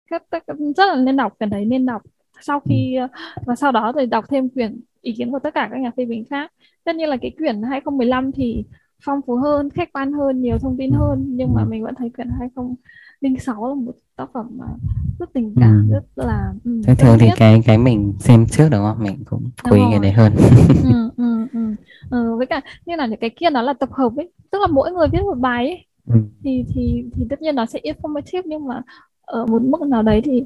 các, 0.09 0.23
các 0.31 0.43
rất 0.77 0.85
là 0.85 0.95
nên 0.95 1.17
đọc 1.17 1.33
quyển 1.39 1.49
đấy 1.49 1.65
nên 1.65 1.85
đọc 1.85 2.01
sau 2.41 2.59
khi 2.59 2.95
ờ, 2.95 3.07
và 3.45 3.55
sau 3.55 3.71
đó 3.71 3.91
thì 3.99 4.05
đọc 4.05 4.25
thêm 4.29 4.49
quyển 4.49 4.81
ý 5.01 5.13
kiến 5.17 5.31
của 5.31 5.39
tất 5.39 5.53
cả 5.53 5.67
các 5.71 5.77
nhà 5.79 5.91
phê 5.97 6.05
bình 6.05 6.23
khác 6.29 6.51
tất 6.83 6.95
nhiên 6.95 7.09
là 7.09 7.17
cái 7.21 7.31
quyển 7.37 7.61
2015 7.63 8.31
thì 8.31 8.63
phong 9.05 9.21
phú 9.27 9.35
hơn 9.35 9.69
khách 9.69 9.93
quan 9.93 10.13
hơn 10.13 10.41
nhiều 10.41 10.57
thông 10.57 10.77
tin 10.77 10.91
hơn 10.91 11.25
nhưng 11.37 11.53
mà 11.53 11.61
Ừ. 11.61 11.67
mình 11.69 11.83
vẫn 11.83 11.95
thấy 11.97 12.09
quyển 12.09 12.29
2006 12.39 13.67
là 13.67 13.73
một 13.73 13.95
tác 14.15 14.29
phẩm 14.33 14.45
mà 14.57 14.65
rất 15.19 15.33
tình 15.33 15.55
cảm 15.59 15.87
Ừ. 15.89 15.93
rất 15.93 16.03
là 16.25 16.53
ừ, 16.63 16.81
Thường 16.87 16.95
thường 16.95 17.17
thì 17.19 17.27
cái 17.37 17.61
cái 17.65 17.77
mình 17.77 18.13
xem 18.19 18.45
trước 18.51 18.69
đúng 18.71 18.81
không? 18.81 19.03
Mình 19.03 19.23
cũng 19.25 19.43
quý 19.71 19.81
cái 19.91 19.99
đấy 19.99 20.11
hơn. 20.11 20.31
ừ, 20.83 21.09
ừ, 21.17 21.47
ừ. 21.53 21.59
Ừ, 22.09 22.35
với 22.37 22.45
cả 22.45 22.61
như 22.85 22.95
là 22.95 23.05
những 23.05 23.19
cái 23.19 23.29
kia 23.35 23.49
nó 23.49 23.61
là 23.61 23.73
tập 23.73 23.89
hợp 23.91 24.11
ấy 24.17 24.31
tức 24.51 24.59
là 24.61 24.67
mỗi 24.67 24.91
người 24.91 25.07
viết 25.11 25.21
một 25.21 25.37
bài 25.39 25.67
ấy 25.67 25.83
Ừ. 26.07 26.13
thì 26.43 26.65
thì 26.73 27.03
thì 27.15 27.23
tất 27.29 27.41
nhiên 27.41 27.55
nó 27.55 27.65
sẽ 27.65 27.79
informative 27.83 28.41
nhưng 28.45 28.65
mà 28.67 28.81
ở 29.21 29.45
một 29.45 29.61
mức 29.61 29.81
nào 29.81 30.03
đấy 30.03 30.21
thì 30.23 30.43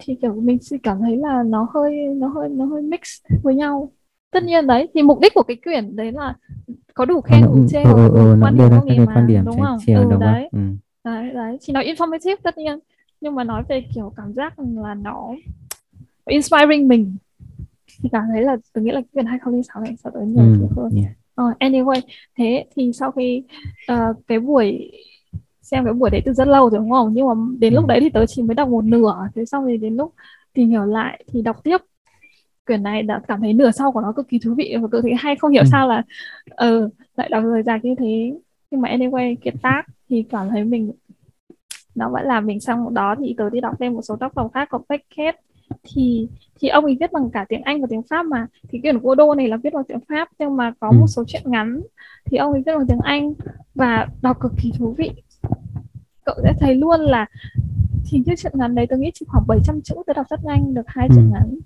thì 0.00 0.14
kiểu 0.22 0.34
mình 0.34 0.58
sẽ 0.62 0.76
cảm 0.82 0.98
thấy 1.00 1.16
là 1.16 1.42
nó 1.42 1.68
hơi 1.74 1.96
nó 2.16 2.28
hơi 2.28 2.48
nó 2.48 2.64
hơi 2.64 2.82
mix 2.82 3.00
với 3.42 3.54
nhau 3.54 3.92
tất 4.30 4.42
nhiên 4.44 4.66
đấy 4.66 4.88
thì 4.94 5.02
mục 5.02 5.18
đích 5.20 5.34
của 5.34 5.42
cái 5.42 5.56
quyển 5.64 5.96
đấy 5.96 6.12
là 6.12 6.34
có 6.94 7.04
đủ 7.04 7.20
khen 7.20 7.40
nó 7.40 7.46
đủ 7.46 7.52
cũng 7.54 7.66
chê 7.68 7.82
ừ, 7.82 7.94
ừ, 7.94 8.08
ừ, 8.14 8.36
quan 8.42 8.56
điểm 8.56 8.70
mà 9.06 9.12
quan 9.14 9.26
điểm 9.26 9.44
đúng 9.44 9.60
không 9.60 9.78
chiều 9.86 10.00
ừ, 10.02 10.10
đúng 10.10 10.20
đấy 10.20 10.48
không? 10.52 10.60
Ừ. 11.04 11.10
đấy 11.10 11.30
đấy 11.34 11.58
thì 11.62 11.72
nó 11.72 11.80
informative 11.80 12.36
tất 12.42 12.58
nhiên 12.58 12.78
nhưng 13.20 13.34
mà 13.34 13.44
nói 13.44 13.62
về 13.68 13.84
kiểu 13.94 14.12
cảm 14.16 14.32
giác 14.32 14.54
là 14.58 14.94
nó 14.94 15.34
inspiring 16.26 16.88
mình 16.88 17.16
thì 18.02 18.08
cảm 18.12 18.24
thấy 18.32 18.42
là 18.42 18.56
tôi 18.72 18.84
nghĩ 18.84 18.90
là 18.90 19.00
cái 19.00 19.08
quyển 19.12 19.26
2006 19.26 19.82
này 19.82 19.96
sẽ 20.04 20.10
tới 20.14 20.26
nhiều 20.26 20.44
Ừ. 20.44 20.66
hơn 20.76 20.92
Yeah. 20.96 21.12
Ờ, 21.34 21.44
anyway 21.60 22.00
thế 22.38 22.64
thì 22.76 22.92
sau 22.92 23.10
khi 23.10 23.42
ờ, 23.86 24.14
cái 24.26 24.38
buổi 24.38 24.90
xem 25.64 25.84
cái 25.84 25.92
buổi 25.94 26.10
đấy 26.10 26.22
từ 26.24 26.32
rất 26.32 26.48
lâu 26.48 26.70
rồi 26.70 26.78
đúng 26.80 26.90
không? 26.90 27.10
Nhưng 27.14 27.26
mà 27.28 27.34
đến 27.58 27.74
lúc 27.74 27.84
Ừ. 27.84 27.88
đấy 27.88 28.00
thì 28.00 28.08
tớ 28.10 28.26
chỉ 28.26 28.42
mới 28.42 28.54
đọc 28.54 28.68
một 28.68 28.84
nửa 28.84 29.14
thế 29.34 29.44
xong 29.44 29.64
thì 29.68 29.76
đến 29.76 29.96
lúc 29.96 30.14
tìm 30.54 30.68
hiểu 30.68 30.84
lại 30.84 31.24
thì 31.32 31.42
đọc 31.42 31.64
tiếp. 31.64 31.78
Quyển 32.66 32.82
này 32.82 33.02
đã 33.02 33.20
cảm 33.28 33.40
thấy 33.40 33.52
nửa 33.52 33.70
sau 33.70 33.92
của 33.92 34.00
nó 34.00 34.12
cực 34.12 34.28
kỳ 34.28 34.38
thú 34.38 34.54
vị 34.54 34.76
và 34.82 34.88
cực 34.88 35.04
kỳ 35.04 35.10
hay 35.18 35.36
không 35.36 35.50
hiểu 35.52 35.62
Ừ. 35.62 35.68
sao 35.72 35.88
là 35.88 36.02
ờ 36.50 36.88
lại 37.16 37.28
đọc 37.28 37.44
rời 37.44 37.62
rạc 37.62 37.84
như 37.84 37.94
thế. 37.98 38.32
Nhưng 38.70 38.80
mà 38.80 38.88
anyway 38.88 39.36
kiệt 39.42 39.54
tác 39.62 39.82
thì 40.08 40.24
cảm 40.30 40.48
thấy 40.50 40.64
mình 40.64 40.92
nó 41.94 42.10
vẫn 42.10 42.26
là 42.26 42.40
mình. 42.40 42.60
Xong 42.60 42.94
đó 42.94 43.14
thì 43.18 43.34
tớ 43.38 43.50
đi 43.50 43.60
đọc 43.60 43.74
thêm 43.80 43.94
một 43.94 44.02
số 44.02 44.16
tác 44.16 44.34
phẩm 44.34 44.48
khác 44.54 44.68
của 44.70 44.78
Beckett. 44.88 45.38
Thì 45.82 46.28
thì 46.60 46.68
ông 46.68 46.84
ấy 46.84 46.96
viết 47.00 47.12
bằng 47.12 47.30
cả 47.30 47.44
tiếng 47.48 47.62
Anh 47.62 47.80
và 47.80 47.86
tiếng 47.90 48.02
Pháp 48.02 48.26
mà. 48.26 48.46
Thì 48.68 48.80
quyển 48.80 48.98
Godot 48.98 49.36
này 49.36 49.48
là 49.48 49.56
viết 49.56 49.74
bằng 49.74 49.84
tiếng 49.84 50.00
Pháp 50.08 50.28
nhưng 50.38 50.56
mà 50.56 50.72
có 50.80 50.88
Ừ. 50.88 50.96
một 51.00 51.06
số 51.06 51.24
truyện 51.26 51.42
ngắn. 51.46 51.80
Thì 52.24 52.36
ông 52.36 52.52
ấy 52.52 52.62
viết 52.66 52.72
bằng 52.76 52.86
tiếng 52.88 53.00
Anh 53.02 53.32
và 53.74 54.06
đọc 54.22 54.40
cực 54.40 54.52
kỳ 54.62 54.72
thú 54.78 54.94
vị 54.98 55.10
cậu 56.24 56.34
sẽ 56.42 56.52
thấy 56.60 56.74
luôn 56.74 57.00
là 57.00 57.26
thì 58.10 58.22
cái 58.26 58.36
truyện 58.36 58.52
ngắn 58.56 58.74
đấy 58.74 58.86
tôi 58.90 58.98
nghĩ 58.98 59.10
chỉ 59.14 59.26
khoảng 59.28 59.44
700 59.46 59.82
chữ 59.82 59.94
tôi 60.06 60.14
đọc 60.14 60.26
rất 60.30 60.44
nhanh 60.44 60.74
được 60.74 60.82
hai 60.86 61.08
Ừ. 61.08 61.14
truyện 61.14 61.30
ngắn 61.32 61.56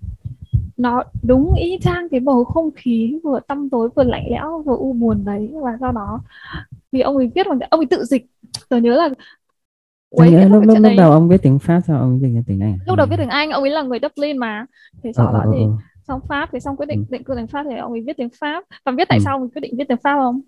nó 0.77 1.03
đúng 1.23 1.55
y 1.55 1.79
chang 1.83 2.09
cái 2.11 2.21
bầu 2.21 2.45
không 2.45 2.71
khí 2.77 3.19
vừa 3.25 3.41
tăm 3.49 3.71
tối 3.71 3.89
vừa 3.97 4.05
lạnh 4.05 4.25
lẽo 4.31 4.63
vừa 4.67 4.77
u 4.77 4.93
buồn 4.93 5.25
đấy 5.25 5.53
và 5.63 5.71
sau 5.81 5.93
đó 5.93 6.21
vì 6.93 7.01
ông 7.01 7.17
ấy 7.17 7.33
viết 7.35 7.47
bằng 7.49 7.59
ông 7.71 7.81
ấy 7.81 7.87
tự 7.91 8.05
dịch 8.05 8.27
tôi 8.69 8.81
nhớ 8.81 8.95
là 8.97 9.11
nghĩ 10.19 10.37
viết 10.37 10.49
lúc 10.49 10.63
lúc 10.65 10.73
chuyện 10.73 10.83
lúc 10.83 10.93
đầu 10.97 11.13
ông 11.13 11.29
viết 11.29 11.43
tiếng 11.43 11.59
Pháp 11.59 11.81
sao 11.87 11.99
ông 12.01 12.21
dịch 12.21 12.35
ra 12.35 12.41
tiếng 12.47 12.61
Anh? 12.61 12.79
lúc 12.87 12.97
đầu 12.97 13.07
viết 13.11 13.17
tiếng 13.17 13.29
Anh 13.29 13.51
ông 13.51 13.63
ấy 13.63 13.71
là 13.71 13.83
người 13.83 13.99
Dublin 14.03 14.39
mà 14.39 14.67
thì 15.03 15.11
Ờ 15.15 15.25
sau 15.25 15.33
ờ 15.33 15.33
đó 15.33 15.45
ờ 15.45 15.53
thì 15.53 15.57
ờ. 15.59 15.77
xong 16.09 16.21
Pháp 16.29 16.49
thì 16.53 16.61
xong 16.61 16.77
quyết 16.77 16.87
định 16.87 16.99
Ừ. 16.99 17.05
định 17.11 17.25
cư 17.25 17.35
tiếng 17.37 17.47
Pháp 17.47 17.67
thì 17.71 17.77
ông 17.77 17.93
ấy 17.93 18.03
viết 18.07 18.17
tiếng 18.17 18.29
Pháp 18.41 18.65
và 18.85 18.93
biết 18.93 19.09
tại 19.09 19.19
Ừ. 19.19 19.25
sao 19.25 19.35
ông 19.35 19.43
ấy 19.43 19.49
quyết 19.55 19.61
định 19.61 19.75
viết 19.79 19.85
tiếng 19.89 19.99
Pháp 20.05 20.17
không 20.17 20.41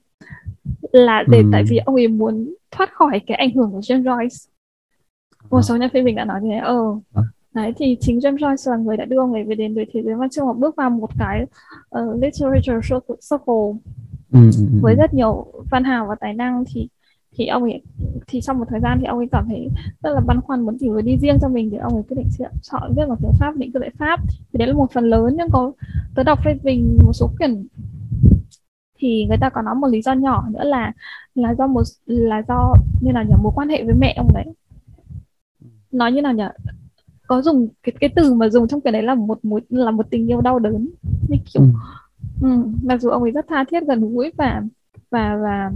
là 0.92 1.24
để 1.28 1.42
Ừ. 1.42 1.48
tại 1.52 1.64
vì 1.68 1.78
ông 1.78 1.94
ấy 1.94 2.08
muốn 2.08 2.54
thoát 2.70 2.92
khỏi 2.94 3.20
cái 3.26 3.36
ảnh 3.36 3.54
hưởng 3.54 3.70
của 3.72 3.80
James 3.80 4.02
Joyce. 4.02 4.48
Một 5.50 5.56
Ờ. 5.58 5.62
số 5.62 5.76
nhà 5.76 5.88
phê 5.92 6.02
bình 6.02 6.16
đã 6.16 6.24
nói 6.24 6.40
thế. 6.42 6.56
Ờ 6.56 6.76
Ờ. 7.12 7.22
đấy 7.54 7.72
thì 7.76 7.96
chính 8.00 8.18
James 8.18 8.36
Joyce 8.36 8.70
là 8.70 8.76
người 8.76 8.96
đã 8.96 9.04
đưa 9.04 9.18
ông 9.18 9.32
ấy 9.32 9.44
về 9.44 9.54
đến 9.54 9.74
với 9.74 9.86
thế 9.92 10.02
giới. 10.02 10.14
Văn 10.14 10.30
chương 10.30 10.46
và 10.46 10.52
bước 10.52 10.76
vào 10.76 10.90
một 10.90 11.10
cái 11.18 11.46
uh, 11.98 12.22
literature 12.22 12.80
circle. 13.30 13.80
Ừ, 14.32 14.40
ừ, 14.40 14.50
ừ, 14.56 14.78
với 14.82 14.94
rất 14.94 15.14
nhiều 15.14 15.46
văn 15.70 15.84
hào 15.84 16.06
và 16.06 16.14
tài 16.20 16.34
năng 16.34 16.64
thì 16.66 16.88
thì 17.36 17.46
ông 17.46 17.62
ấy 17.62 17.82
thì 18.26 18.40
sau 18.40 18.54
một 18.54 18.64
thời 18.68 18.80
gian 18.80 18.98
thì 19.00 19.06
ông 19.06 19.18
ấy 19.18 19.28
cảm 19.32 19.44
thấy 19.48 19.68
rất 20.02 20.10
là 20.14 20.20
băn 20.20 20.40
khoăn 20.40 20.60
muốn 20.60 20.78
tìm 20.78 20.92
người 20.92 21.02
đi 21.02 21.16
riêng 21.18 21.38
cho 21.40 21.48
mình 21.48 21.70
thì 21.70 21.76
ông 21.76 21.94
ấy 21.94 22.02
quyết 22.08 22.16
định 22.16 22.28
chọn 22.62 22.94
viết 22.96 23.02
bằng 23.08 23.18
tiếng 23.22 23.32
Pháp 23.40 23.56
định 23.56 23.72
cư 23.72 23.78
tại 23.80 23.90
Pháp. 23.98 24.20
Thì 24.52 24.58
đấy 24.58 24.68
là 24.68 24.74
một 24.74 24.92
phần 24.92 25.04
lớn. 25.04 25.34
Nhưng 25.38 25.48
có 25.52 25.72
tớ 26.14 26.22
đọc 26.22 26.38
phê 26.44 26.58
bình 26.62 26.98
một 27.04 27.12
số 27.12 27.30
quyển 27.38 27.66
thì 29.00 29.26
người 29.28 29.36
ta 29.40 29.50
có 29.50 29.62
nói 29.62 29.74
một 29.74 29.88
lý 29.88 30.02
do 30.02 30.12
nhỏ 30.12 30.44
nữa 30.50 30.64
là 30.64 30.92
là 31.34 31.54
do 31.54 31.66
một 31.66 31.82
là 32.06 32.42
do 32.48 32.74
như 33.00 33.12
nào 33.12 33.24
nhỉ 33.24 33.34
mối 33.42 33.52
quan 33.56 33.68
hệ 33.68 33.84
với 33.84 33.94
mẹ 33.94 34.14
ông 34.18 34.28
đấy 34.34 34.44
nói 35.92 36.12
như 36.12 36.22
nào 36.22 36.32
nhỉ 36.34 36.44
có 37.26 37.42
dùng 37.42 37.68
cái 37.82 37.92
cái 38.00 38.10
từ 38.16 38.34
mà 38.34 38.48
dùng 38.48 38.68
trong 38.68 38.80
quyển 38.80 38.92
đấy 38.92 39.02
là 39.02 39.14
một 39.14 39.44
mối 39.44 39.60
là 39.68 39.90
một 39.90 40.06
tình 40.10 40.30
yêu 40.30 40.40
đau 40.40 40.58
đớn 40.58 40.88
như 41.28 41.36
kiểu 41.54 41.62
Ừ. 41.62 41.68
ừ, 42.42 42.48
mặc 42.84 43.00
dù 43.02 43.10
ông 43.10 43.22
ấy 43.22 43.30
rất 43.32 43.46
tha 43.48 43.64
thiết 43.70 43.84
gần 43.88 44.00
gũi 44.14 44.32
và 44.36 44.62
và 45.10 45.36
và 45.42 45.72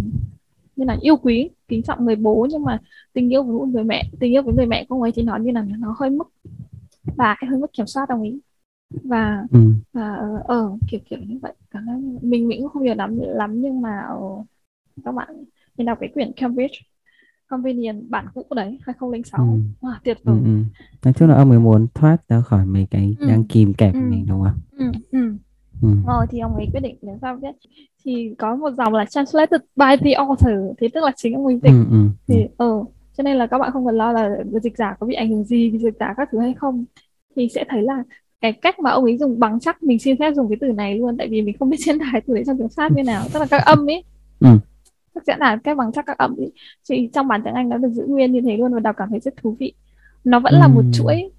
như 0.76 0.84
là 0.84 0.96
yêu 1.00 1.16
quý 1.16 1.50
kính 1.68 1.82
trọng 1.82 2.04
người 2.04 2.16
bố 2.16 2.46
nhưng 2.50 2.64
mà 2.64 2.78
tình 3.12 3.32
yêu 3.32 3.42
với 3.42 3.68
người 3.68 3.84
mẹ 3.84 4.04
tình 4.20 4.34
yêu 4.34 4.42
với 4.42 4.54
người 4.54 4.66
mẹ 4.66 4.86
của 4.88 4.94
ông 4.94 5.02
ấy 5.02 5.12
thì 5.12 5.22
nó 5.22 5.36
như 5.36 5.50
là 5.52 5.64
nó 5.78 5.96
hơi 6.00 6.10
mức 6.10 6.28
và 7.16 7.36
hơi 7.50 7.58
mức 7.60 7.72
kiểm 7.72 7.86
soát 7.86 8.08
ông 8.08 8.20
ấy 8.20 8.40
và 9.02 9.46
Ừ. 9.52 9.58
và 9.92 10.14
ờ 10.14 10.42
ờ, 10.44 10.70
kiểu 10.88 11.00
kiểu 11.10 11.18
như 11.18 11.38
vậy 11.42 11.52
cảm 11.70 11.86
thấy 11.86 11.96
mình 12.22 12.48
mình 12.48 12.60
cũng 12.62 12.68
không 12.70 12.82
hiểu 12.82 12.94
lắm 12.94 13.18
lắm 13.20 13.60
nhưng 13.60 13.80
mà 13.80 14.00
ờ, 14.08 14.16
các 15.04 15.12
bạn 15.12 15.28
nên 15.76 15.86
đọc 15.86 15.98
cái 16.00 16.10
quyển 16.14 16.32
Cambridge 16.36 16.74
Convenient 17.48 18.10
bản 18.10 18.26
cũ 18.34 18.46
đấy 18.56 18.78
2006 18.82 19.40
Ừ. 19.80 19.86
wow, 19.88 19.94
tuyệt 20.04 20.18
Ừ, 20.24 20.32
vời 20.32 20.42
ừ. 20.44 20.58
Nói 21.04 21.14
chung 21.14 21.28
là 21.28 21.36
ông 21.36 21.50
ấy 21.50 21.58
muốn 21.58 21.86
thoát 21.94 22.28
ra 22.28 22.40
khỏi 22.40 22.66
mấy 22.66 22.86
cái 22.90 23.16
Ừ. 23.20 23.28
đang 23.28 23.44
kìm 23.44 23.74
kẹp 23.74 23.94
Ừ. 23.94 24.00
mình 24.00 24.26
đúng 24.28 24.42
không? 24.44 24.60
ừ, 24.78 24.92
ừ. 25.12 25.36
Ừ. 25.82 25.88
Ờ, 26.06 26.26
thì 26.30 26.38
ông 26.40 26.54
ấy 26.54 26.68
quyết 26.72 26.80
định 26.80 26.96
đến 27.02 27.18
sao 27.22 27.36
viết 27.36 27.52
thì 28.04 28.34
có 28.38 28.56
một 28.56 28.70
dòng 28.78 28.94
là 28.94 29.04
translated 29.04 29.60
by 29.76 29.86
the 30.00 30.12
author 30.12 30.48
thế 30.78 30.88
tức 30.94 31.04
là 31.04 31.12
chính 31.16 31.34
ông 31.34 31.46
ấy 31.46 31.60
dịch 31.62 31.70
Ừ, 31.70 31.84
ừ, 31.90 31.90
ừ. 31.90 32.08
thì 32.28 32.46
ờ 32.56 32.66
cho 33.12 33.22
nên 33.22 33.36
là 33.36 33.46
các 33.46 33.58
bạn 33.58 33.70
không 33.72 33.86
cần 33.86 33.96
lo 33.96 34.12
là 34.12 34.30
dịch 34.62 34.76
giả 34.76 34.96
có 35.00 35.06
bị 35.06 35.14
ảnh 35.14 35.30
hưởng 35.30 35.44
gì 35.44 35.78
dịch 35.82 35.94
giả 36.00 36.14
các 36.16 36.28
thứ 36.32 36.38
hay 36.38 36.54
không 36.54 36.84
thì 37.36 37.48
sẽ 37.54 37.64
thấy 37.68 37.82
là 37.82 38.02
cái 38.44 38.52
cách 38.52 38.80
mà 38.80 38.90
ông 38.90 39.04
ấy 39.04 39.16
dùng 39.18 39.38
bằng 39.40 39.60
chắc 39.60 39.82
mình 39.82 39.98
xin 39.98 40.16
phép 40.18 40.32
dùng 40.34 40.48
cái 40.48 40.56
từ 40.60 40.66
này 40.72 40.98
luôn 40.98 41.16
tại 41.16 41.28
vì 41.28 41.42
mình 41.42 41.56
không 41.58 41.70
biết 41.70 41.76
diễn 41.86 41.98
tả 41.98 42.20
từ 42.26 42.34
đấy 42.34 42.42
trong 42.46 42.58
tiếng 42.58 42.68
Pháp 42.68 42.92
như 42.92 43.02
nào 43.02 43.24
tức 43.32 43.40
là 43.40 43.46
các 43.50 43.62
âm 43.64 43.90
ấy 43.90 44.04
Ừ. 44.40 44.48
các 45.14 45.24
diễn 45.26 45.36
tả 45.64 45.74
bằng 45.74 45.92
chắc 45.92 46.06
các 46.06 46.18
âm 46.18 46.36
ấy 46.36 46.52
thì 46.90 47.10
trong 47.14 47.28
bản 47.28 47.40
tiếng 47.44 47.54
Anh 47.54 47.68
nó 47.68 47.76
được 47.76 47.88
giữ 47.88 48.04
nguyên 48.06 48.32
như 48.32 48.40
thế 48.40 48.56
luôn 48.56 48.74
và 48.74 48.80
đọc 48.80 48.94
cảm 48.98 49.08
thấy 49.10 49.20
rất 49.20 49.34
thú 49.36 49.56
vị 49.58 49.72
nó 50.24 50.40
vẫn 50.40 50.54
là 50.54 50.68
một 50.68 50.80
Ừ. 50.84 50.90
chuỗi 50.94 51.30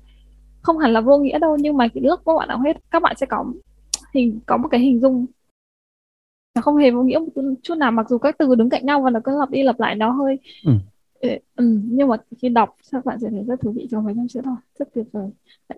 không 0.62 0.78
hẳn 0.78 0.94
là 0.94 1.02
vô 1.02 1.18
nghĩa 1.18 1.40
đâu 1.40 1.58
nhưng 1.60 1.78
mà 1.78 1.88
cái 1.88 2.04
lúc 2.04 2.20
các 2.26 2.34
bạn 2.38 2.48
đọc 2.50 2.60
hết 2.66 2.78
các 2.92 3.02
bạn 3.02 3.16
sẽ 3.20 3.26
có 3.26 3.46
hình 4.14 4.40
có 4.46 4.58
một 4.58 4.68
cái 4.72 4.80
hình 4.82 5.00
dung 5.00 5.26
nó 6.56 6.62
không 6.62 6.78
hề 6.78 6.92
vô 6.92 7.04
nghĩa 7.04 7.20
một 7.20 7.28
chút 7.64 7.76
nào 7.76 7.92
mặc 7.92 8.10
dù 8.10 8.18
các 8.18 8.36
từ 8.38 8.56
đứng 8.56 8.70
cạnh 8.70 8.86
nhau 8.86 9.02
và 9.02 9.10
nó 9.10 9.20
cứ 9.24 9.40
lặp 9.40 9.50
đi 9.50 9.64
lặp 9.64 9.80
lại 9.80 9.96
nó 9.96 10.12
hơi 10.12 10.40
Ừ. 10.66 10.72
ừ, 11.20 11.30
ừ, 11.56 11.80
nhưng 11.84 12.08
mà 12.08 12.18
khi 12.42 12.50
đọc 12.50 12.76
các 12.92 13.06
bạn 13.06 13.20
sẽ 13.20 13.30
thấy 13.30 13.44
rất 13.48 13.60
thú 13.62 13.72
vị 13.72 13.88
trong 13.92 14.04
mấy 14.04 14.14
năm 14.14 14.28
trước 14.30 14.42
thôi 14.44 14.56
rất 14.80 14.88
tuyệt 14.94 15.06
vời. 15.12 15.30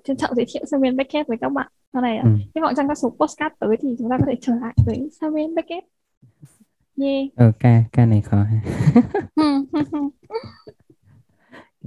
Trân 0.04 0.18
trọng 0.18 0.36
giới 0.36 0.46
thiệu 0.54 0.66
Samuel 0.66 0.96
Beckett 0.96 1.28
với 1.28 1.38
các 1.42 1.50
bạn. 1.50 1.72
Sau 1.94 2.02
này 2.02 2.18
Ừ. 2.18 2.30
hy 2.56 2.62
vọng 2.62 2.74
trong 2.78 2.88
các 2.88 2.98
số 2.98 3.10
postcard 3.20 3.56
tới 3.60 3.78
thì 3.82 3.96
chúng 4.00 4.10
ta 4.10 4.18
có 4.20 4.26
thể 4.28 4.34
trở 4.42 4.54
lại 4.62 4.74
với 4.86 5.10
Samuel 5.22 5.54
Beckett. 5.56 5.88
Yeah 7.02 7.28
Ờ, 7.36 7.52
ca 7.60 7.84
ca 7.92 8.06
này 8.06 8.22
khó 8.22 8.38
ha. 8.44 8.62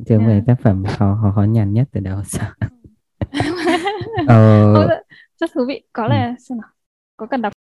Chưa 0.06 0.14
Yeah. 0.18 0.26
về 0.28 0.42
tác 0.46 0.60
phẩm 0.62 0.84
khó 0.98 1.18
khó 1.22 1.32
khó 1.34 1.42
nhằn 1.42 1.72
nhất 1.72 1.88
từ 1.92 2.00
đầu 2.00 2.24
sao? 2.24 2.50
Ờ, 4.28 4.88
rất, 5.40 5.50
thú 5.54 5.64
vị. 5.68 5.82
Có 5.92 6.06
lẽ 6.06 6.34
xem 6.38 6.58
nào 6.58 6.70
có 7.16 7.26
cần 7.26 7.42
đọc 7.42 7.52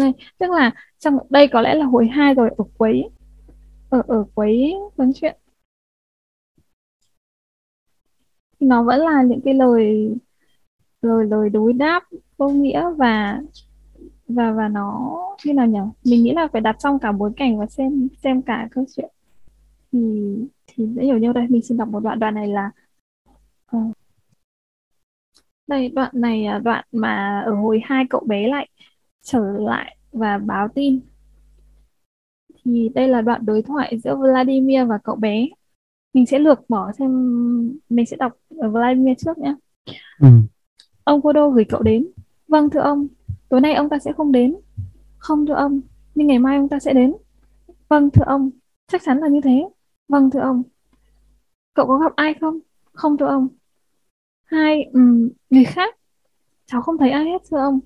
này 0.00 0.12
tức 0.38 0.50
là 0.50 0.70
trong 0.98 1.18
đây 1.30 1.48
có 1.48 1.60
lẽ 1.60 1.74
là 1.74 1.86
hồi 1.86 2.08
hai 2.08 2.34
rồi 2.34 2.50
ở 2.58 2.64
cuối 2.78 3.02
ở 3.90 4.02
ở 4.08 4.24
quấy 4.34 4.74
nói 4.96 5.10
chuyện. 5.14 5.36
Thì 8.60 8.66
nó 8.66 8.82
vẫn 8.82 9.00
là 9.00 9.22
những 9.22 9.40
cái 9.44 9.54
lời 9.54 10.14
lời 11.02 11.26
lời 11.26 11.50
đối 11.50 11.72
đáp 11.72 12.02
vô 12.36 12.48
nghĩa 12.48 12.84
và 12.98 13.40
và 14.28 14.52
và 14.52 14.68
nó 14.68 15.14
như 15.44 15.54
nào 15.54 15.66
nhỉ 15.66 15.78
mình 16.04 16.24
nghĩ 16.24 16.32
là 16.34 16.48
phải 16.52 16.60
đặt 16.60 16.76
xong 16.80 16.98
cả 16.98 17.12
bối 17.12 17.32
cảnh 17.36 17.58
và 17.58 17.66
xem 17.66 18.08
xem 18.22 18.42
cả 18.42 18.68
câu 18.72 18.84
chuyện. 18.96 19.10
Thì 19.92 19.98
thì 20.66 20.86
dễ 20.86 21.04
hiểu 21.04 21.18
như 21.18 21.32
đây. 21.32 21.46
Mình 21.50 21.62
xin 21.62 21.78
đọc 21.78 21.88
một 21.88 22.00
đoạn 22.00 22.18
đoạn 22.18 22.34
này 22.34 22.48
là 22.48 22.70
ờ, 23.66 23.78
đây, 25.66 25.88
đoạn 25.88 26.10
này 26.14 26.44
là 26.44 26.58
đoạn 26.58 26.84
mà 26.92 27.42
ở 27.46 27.54
hồi 27.54 27.80
hai 27.84 28.04
cậu 28.10 28.20
bé 28.26 28.48
lại 28.48 28.68
trở 29.22 29.40
lại 29.58 29.96
và 30.12 30.38
báo 30.38 30.68
tin 30.74 31.00
thì 32.72 32.90
đây 32.94 33.08
là 33.08 33.20
đoạn 33.20 33.46
đối 33.46 33.62
thoại 33.62 33.98
giữa 34.04 34.16
Vladimir 34.16 34.80
và 34.88 34.98
cậu 35.04 35.16
bé. 35.16 35.48
Mình 36.14 36.26
sẽ 36.26 36.38
lược 36.38 36.70
bỏ 36.70 36.92
xem 36.92 37.10
mình 37.88 38.06
sẽ 38.06 38.16
đọc 38.16 38.32
ở 38.58 38.70
Vladimir 38.70 39.18
trước 39.18 39.38
nhé. 39.38 39.54
Ừ. 40.20 40.28
ông 41.04 41.22
Kodo 41.22 41.48
gửi 41.48 41.64
cậu 41.64 41.82
đến. 41.82 42.06
Vâng 42.48 42.70
thưa 42.70 42.80
ông 42.80 43.08
tối 43.48 43.60
nay 43.60 43.74
ông 43.74 43.88
ta 43.88 43.98
sẽ 43.98 44.12
không 44.12 44.32
đến. 44.32 44.56
Không 45.18 45.46
thưa 45.46 45.54
ông 45.54 45.80
nhưng 46.14 46.26
ngày 46.26 46.38
mai 46.38 46.56
ông 46.56 46.68
ta 46.68 46.78
sẽ 46.78 46.92
đến. 46.92 47.14
Vâng 47.88 48.10
thưa 48.10 48.24
ông 48.26 48.50
chắc 48.86 49.02
chắn 49.04 49.18
là 49.18 49.28
như 49.28 49.40
thế. 49.44 49.68
Vâng 50.08 50.30
thưa 50.30 50.40
ông 50.40 50.62
cậu 51.74 51.86
có 51.86 51.98
gặp 51.98 52.12
ai 52.16 52.34
không? 52.40 52.58
Không 52.92 53.16
thưa 53.16 53.26
ông. 53.26 53.48
Hai 54.44 54.84
um, 54.92 55.28
người 55.50 55.64
khác. 55.64 55.96
Cháu 56.66 56.82
không 56.82 56.98
thấy 56.98 57.10
ai 57.10 57.24
hết 57.24 57.42
thưa 57.50 57.58
ông. 57.58 57.80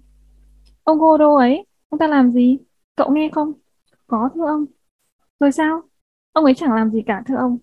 Ông 0.84 0.98
Godo 0.98 1.36
ấy 1.36 1.66
ông 1.88 1.98
ta 1.98 2.06
làm 2.06 2.32
gì? 2.32 2.58
Cậu 2.96 3.12
nghe 3.12 3.30
không 3.32 3.52
có, 4.12 4.30
thưa 4.34 4.46
ông. 4.46 4.66
Rồi 5.40 5.52
sao? 5.52 5.82
Ông 6.32 6.44
ấy 6.44 6.54
chẳng 6.56 6.74
làm 6.74 6.90
gì 6.90 7.02
cả, 7.06 7.22
thưa 7.26 7.36
ông. 7.36 7.58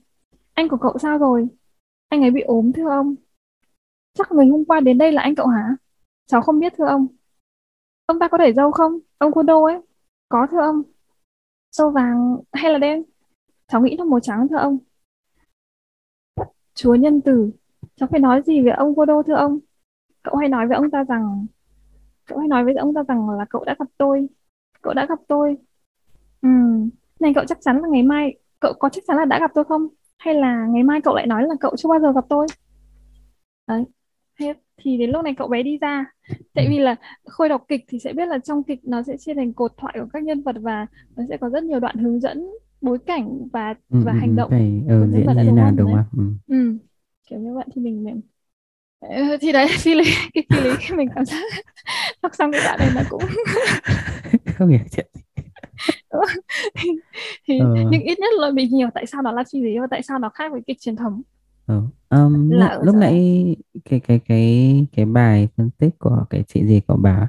Anh 0.53 0.69
của 0.69 0.77
cậu 0.77 0.97
sao 0.99 1.17
rồi? 1.17 1.47
Anh 2.09 2.21
ấy 2.21 2.31
bị 2.31 2.41
ốm, 2.41 2.71
thưa 2.73 2.89
ông. 2.89 3.15
Chắc 4.13 4.31
người 4.31 4.47
hôm 4.47 4.65
qua 4.65 4.79
đến 4.79 4.97
đây 4.97 5.11
là 5.11 5.21
anh 5.21 5.35
cậu 5.35 5.47
hả? 5.47 5.75
Cháu 6.25 6.41
không 6.41 6.59
biết, 6.59 6.73
thưa 6.77 6.85
ông. 6.87 7.07
Ông 8.05 8.19
ta 8.19 8.27
có 8.27 8.37
để 8.37 8.53
dâu 8.53 8.71
không? 8.71 8.99
Ông 9.17 9.31
Godo 9.31 9.65
ấy. 9.65 9.81
Có, 10.29 10.47
thưa 10.51 10.59
ông. 10.61 10.83
Dâu 11.71 11.91
vàng 11.91 12.37
hay 12.53 12.73
là 12.73 12.79
đen? 12.79 13.03
Cháu 13.67 13.81
nghĩ 13.81 13.97
là 13.97 14.05
màu 14.05 14.19
trắng, 14.19 14.47
thưa 14.49 14.57
ông. 14.57 14.77
Chúa 16.73 16.95
nhân 16.95 17.21
từ 17.21 17.51
cháu 17.95 18.09
phải 18.11 18.19
nói 18.19 18.41
gì 18.45 18.61
với 18.61 18.71
ông 18.71 18.93
Godo 18.95 19.23
thưa 19.23 19.35
ông? 19.35 19.59
Cậu 20.23 20.35
hay 20.35 20.49
nói 20.49 20.67
với 20.67 20.77
ông 20.77 20.91
ta 20.91 21.03
rằng, 21.03 21.47
cậu 22.25 22.39
hay 22.39 22.47
nói 22.47 22.65
với 22.65 22.75
ông 22.75 22.93
ta 22.93 23.03
rằng 23.07 23.29
là 23.29 23.45
cậu 23.49 23.63
đã 23.65 23.75
gặp 23.79 23.87
tôi. 23.97 24.27
Cậu 24.81 24.93
đã 24.93 25.05
gặp 25.09 25.19
tôi 25.27 25.57
ừ. 26.41 26.49
Này 27.19 27.31
cậu 27.35 27.45
chắc 27.47 27.57
chắn 27.61 27.81
là 27.81 27.87
ngày 27.91 28.03
mai 28.03 28.33
cậu 28.59 28.73
có 28.79 28.89
chắc 28.89 29.03
chắn 29.07 29.17
là 29.17 29.25
đã 29.25 29.39
gặp 29.39 29.51
tôi 29.55 29.63
không? 29.63 29.87
Hay 30.17 30.33
là 30.35 30.65
ngày 30.69 30.83
mai 30.83 31.01
cậu 31.03 31.15
lại 31.15 31.27
nói 31.27 31.43
là 31.47 31.55
cậu 31.59 31.75
chưa 31.77 31.89
bao 31.89 31.99
giờ 31.99 32.11
gặp 32.15 32.25
tôi? 32.29 32.47
Đấy. 33.67 33.83
Thế 34.39 34.53
thì 34.77 34.97
đến 34.97 35.09
lúc 35.09 35.23
này 35.23 35.33
cậu 35.37 35.47
bé 35.47 35.63
đi 35.63 35.77
ra. 35.81 36.05
Tại 36.53 36.65
vì 36.69 36.79
là 36.79 36.95
khôi 37.25 37.49
đọc 37.49 37.65
kịch 37.67 37.85
thì 37.87 37.99
sẽ 37.99 38.13
biết 38.13 38.25
là 38.27 38.39
trong 38.39 38.63
kịch 38.63 38.79
nó 38.83 39.03
sẽ 39.03 39.17
chia 39.17 39.33
thành 39.33 39.53
cột 39.53 39.71
thoại 39.77 39.95
của 39.99 40.07
các 40.13 40.23
nhân 40.23 40.41
vật 40.43 40.55
và 40.61 40.87
nó 41.15 41.23
sẽ 41.29 41.37
có 41.37 41.49
rất 41.49 41.63
nhiều 41.63 41.79
đoạn 41.79 41.97
hướng 41.97 42.19
dẫn 42.19 42.51
bối 42.81 42.97
cảnh 43.05 43.47
và 43.53 43.75
Ừ, 43.89 43.97
và 44.01 44.13
ừ, 44.13 44.13
hành 44.13 44.35
ừ, 44.35 44.35
động 44.35 44.51
phải 44.51 44.83
của 44.97 45.05
ừ, 45.05 45.05
nhân 45.05 45.23
diễn 45.23 45.25
vật 45.25 45.33
như 45.33 45.37
đã 45.37 45.43
thế 45.45 45.51
đúng 45.51 45.59
nào 45.61 45.71
đúng 45.71 45.91
không 45.91 46.05
ừ. 46.17 46.23
ừ. 46.47 46.77
Kiểu 47.29 47.39
như 47.39 47.53
vậy 47.55 47.65
thì 47.75 47.81
mình 47.81 48.03
mình 48.03 48.21
Ờ, 48.99 49.37
thì 49.41 49.51
đấy 49.51 49.67
phi 49.79 49.95
lý 49.95 50.03
cái 50.33 50.43
phi 50.51 50.61
lý 50.61 50.71
mình 50.97 51.09
cảm 51.15 51.25
giác 51.25 51.43
đọc 52.23 52.31
xong 52.35 52.51
cái 52.53 52.61
đoạn 52.61 52.79
này 52.79 52.91
nó 52.91 53.03
cũng 53.09 53.27
không 54.57 54.69
hiểu 54.69 54.79
chuyện 54.91 55.07
thì, 56.77 56.89
thì 57.47 57.59
ờ, 57.59 57.75
nhưng 57.91 58.01
ít 58.01 58.19
nhất 58.19 58.33
là 58.39 58.51
mình 58.51 58.69
hiểu 58.69 58.87
tại 58.93 59.05
sao 59.05 59.21
nó 59.21 59.31
là 59.31 59.43
phi 59.51 59.61
lý 59.61 59.79
và 59.79 59.87
tại 59.91 60.01
sao 60.03 60.19
nó 60.19 60.29
khác 60.29 60.51
với 60.51 60.61
kịch 60.67 60.77
truyền 60.79 60.95
thống. 60.95 61.21
Ờ. 61.65 61.81
Um, 62.09 62.49
là 62.49 62.79
lúc, 62.83 62.95
nãy 62.95 63.55
cái 63.89 63.99
cái 63.99 64.19
cái 64.27 64.85
cái 64.91 65.05
bài 65.05 65.47
phân 65.57 65.69
tích 65.69 65.99
của 65.99 66.25
cái 66.29 66.43
chị 66.47 66.65
gì 66.65 66.81
của 66.87 66.95
bà 66.95 67.27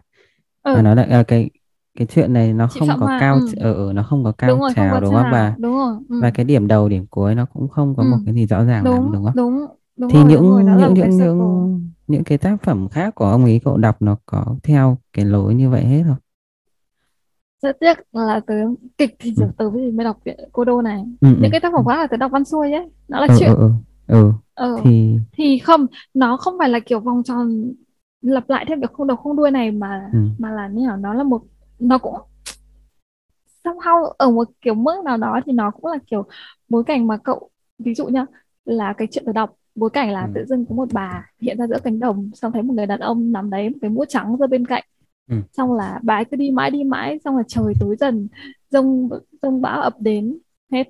ừ. 0.63 0.83
nói 0.83 0.97
là 0.97 1.03
à, 1.03 1.23
cái 1.23 1.51
cái 1.99 2.07
chuyện 2.07 2.33
này 2.33 2.53
nó 2.53 2.69
chị 2.75 2.81
không 2.81 3.01
có 3.01 3.07
Hoa 3.07 3.21
cao 3.21 3.35
ừ. 3.35 3.47
ở 3.61 3.73
ở 3.73 3.93
nó 3.93 4.03
không 4.03 4.25
có 4.25 4.33
cao 4.33 4.51
đúng 4.51 4.61
rồi 4.61 4.71
trào 4.77 5.01
đúng 5.01 5.15
không 5.15 5.31
bà? 5.33 5.55
đúng 5.59 5.77
rồi 5.77 5.97
ừ. 6.09 6.21
Và 6.23 6.31
cái 6.31 6.45
điểm 6.45 6.67
đầu 6.67 6.89
điểm 6.89 7.07
cuối 7.11 7.35
nó 7.35 7.47
cũng 7.53 7.69
không 7.69 7.95
có 7.97 8.03
ừ. 8.03 8.09
một 8.11 8.17
cái 8.25 8.35
gì 8.35 8.47
rõ 8.47 8.65
ràng 8.65 8.85
lắm 8.85 8.95
đúng 9.03 9.13
đúng 9.13 9.25
không? 9.25 9.37
đúng 9.37 9.67
đúng 9.97 10.11
thì 10.11 10.19
rồi 10.19 10.33
đúng 10.35 10.51
rồi 10.51 10.65
những 10.65 10.95
những 10.95 11.11
những 11.11 11.19
những 11.19 11.81
những 12.07 12.25
cái 12.25 12.39
tác 12.39 12.63
phẩm 12.63 12.89
khác 12.89 13.15
của 13.15 13.25
ông 13.25 13.45
ấy 13.45 13.61
cậu 13.65 13.77
đọc 13.77 14.03
nó 14.03 14.17
có 14.27 14.57
theo 14.63 14.99
cái 15.13 15.25
lối 15.25 15.55
như 15.55 15.71
vậy 15.71 15.85
hết 15.85 16.03
không 16.07 16.17
rất 17.63 17.81
tiếc 17.81 17.99
là 18.13 18.41
tớ 18.47 18.55
kịch 18.99 19.17
thì 19.19 19.31
ừ. 19.31 19.35
giờ 19.37 19.51
tớ 19.59 19.71
mới 19.71 19.93
mới 19.93 20.05
đọc 20.05 20.19
viện 20.25 20.39
cô 20.53 20.65
đô 20.65 20.83
này. 20.83 21.05
Ừ, 21.21 21.29
ừ, 21.29 21.37
những 21.43 21.51
cái 21.51 21.61
tác 21.61 21.73
phẩm 21.73 21.85
khác 21.87 21.97
là 21.97 22.07
tớ 22.07 22.17
đọc 22.17 22.33
văn 22.33 22.45
xuôi 22.45 22.73
ấy. 22.73 22.89
Nó 23.09 23.21
là 23.21 23.27
ừ, 23.27 23.35
chuyện. 23.39 23.51
ừ, 23.51 23.57
ừ, 23.57 24.17
ừ. 24.17 24.33
ờ 24.55 24.77
thì 24.85 25.19
thì 25.33 25.59
không 25.59 25.87
nó 26.15 26.37
không 26.37 26.55
phải 26.59 26.69
là 26.69 26.81
kiểu 26.81 27.01
vòng 27.01 27.23
tròn 27.23 27.73
lặp 28.23 28.51
lại 28.51 28.65
theo 28.69 28.77
kiểu 28.81 28.89
không 28.93 29.07
đầu 29.07 29.17
không 29.17 29.37
đuôi 29.37 29.51
này 29.51 29.71
mà 29.71 30.11
ừ, 30.13 30.19
mà 30.39 30.51
là 30.51 30.69
như 30.69 30.87
nào 30.87 30.97
nó 30.97 31.15
là 31.15 31.23
một 31.23 31.43
nó 31.79 31.99
cũng 31.99 32.15
somehow 33.65 34.13
ở 34.19 34.31
một 34.31 34.49
kiểu 34.61 34.75
mức 34.75 35.03
nào 35.05 35.17
đó 35.17 35.41
thì 35.47 35.53
nó 35.53 35.71
cũng 35.71 35.91
là 35.93 35.99
kiểu 36.07 36.25
bối 36.69 36.85
cảnh 36.85 37.07
mà 37.07 37.17
cậu 37.17 37.51
ví 37.79 37.95
dụ 37.95 38.07
nhá 38.07 38.27
là 38.65 38.95
cái 38.99 39.09
chuyện 39.11 39.25
tớ 39.27 39.33
đọc 39.33 39.57
bối 39.75 39.91
cảnh 39.91 40.11
là 40.11 40.23
ừ, 40.23 40.31
tự 40.35 40.45
dưng 40.49 40.67
có 40.69 40.75
một 40.75 40.89
bà 40.93 41.27
hiện 41.41 41.59
ra 41.59 41.67
giữa 41.67 41.79
cánh 41.85 41.99
đồng 42.01 42.31
xong 42.35 42.53
thấy 42.53 42.63
một 42.63 42.75
người 42.75 42.87
đàn 42.87 43.01
ông 43.01 43.33
nằm 43.33 43.51
đấy 43.51 43.71
một 43.71 43.77
cái 43.81 43.91
mũ 43.91 44.05
trắng 44.09 44.37
ra 44.37 44.47
bên 44.47 44.67
cạnh 44.67 44.85
ừ. 45.31 45.37
xong 45.53 45.73
là 45.73 46.01
bà 46.03 46.15
ấy 46.15 46.25
cứ 46.25 46.37
đi 46.37 46.51
mãi 46.51 46.71
đi 46.71 46.85
mãi 46.85 47.19
xong 47.25 47.37
là 47.37 47.43
trời 47.49 47.75
tối 47.81 47.97
dần 48.01 48.29
rông 48.71 49.09
rông 49.43 49.61
bão 49.63 49.83
ập 49.83 49.95
đến 50.01 50.39
hết. 50.73 50.85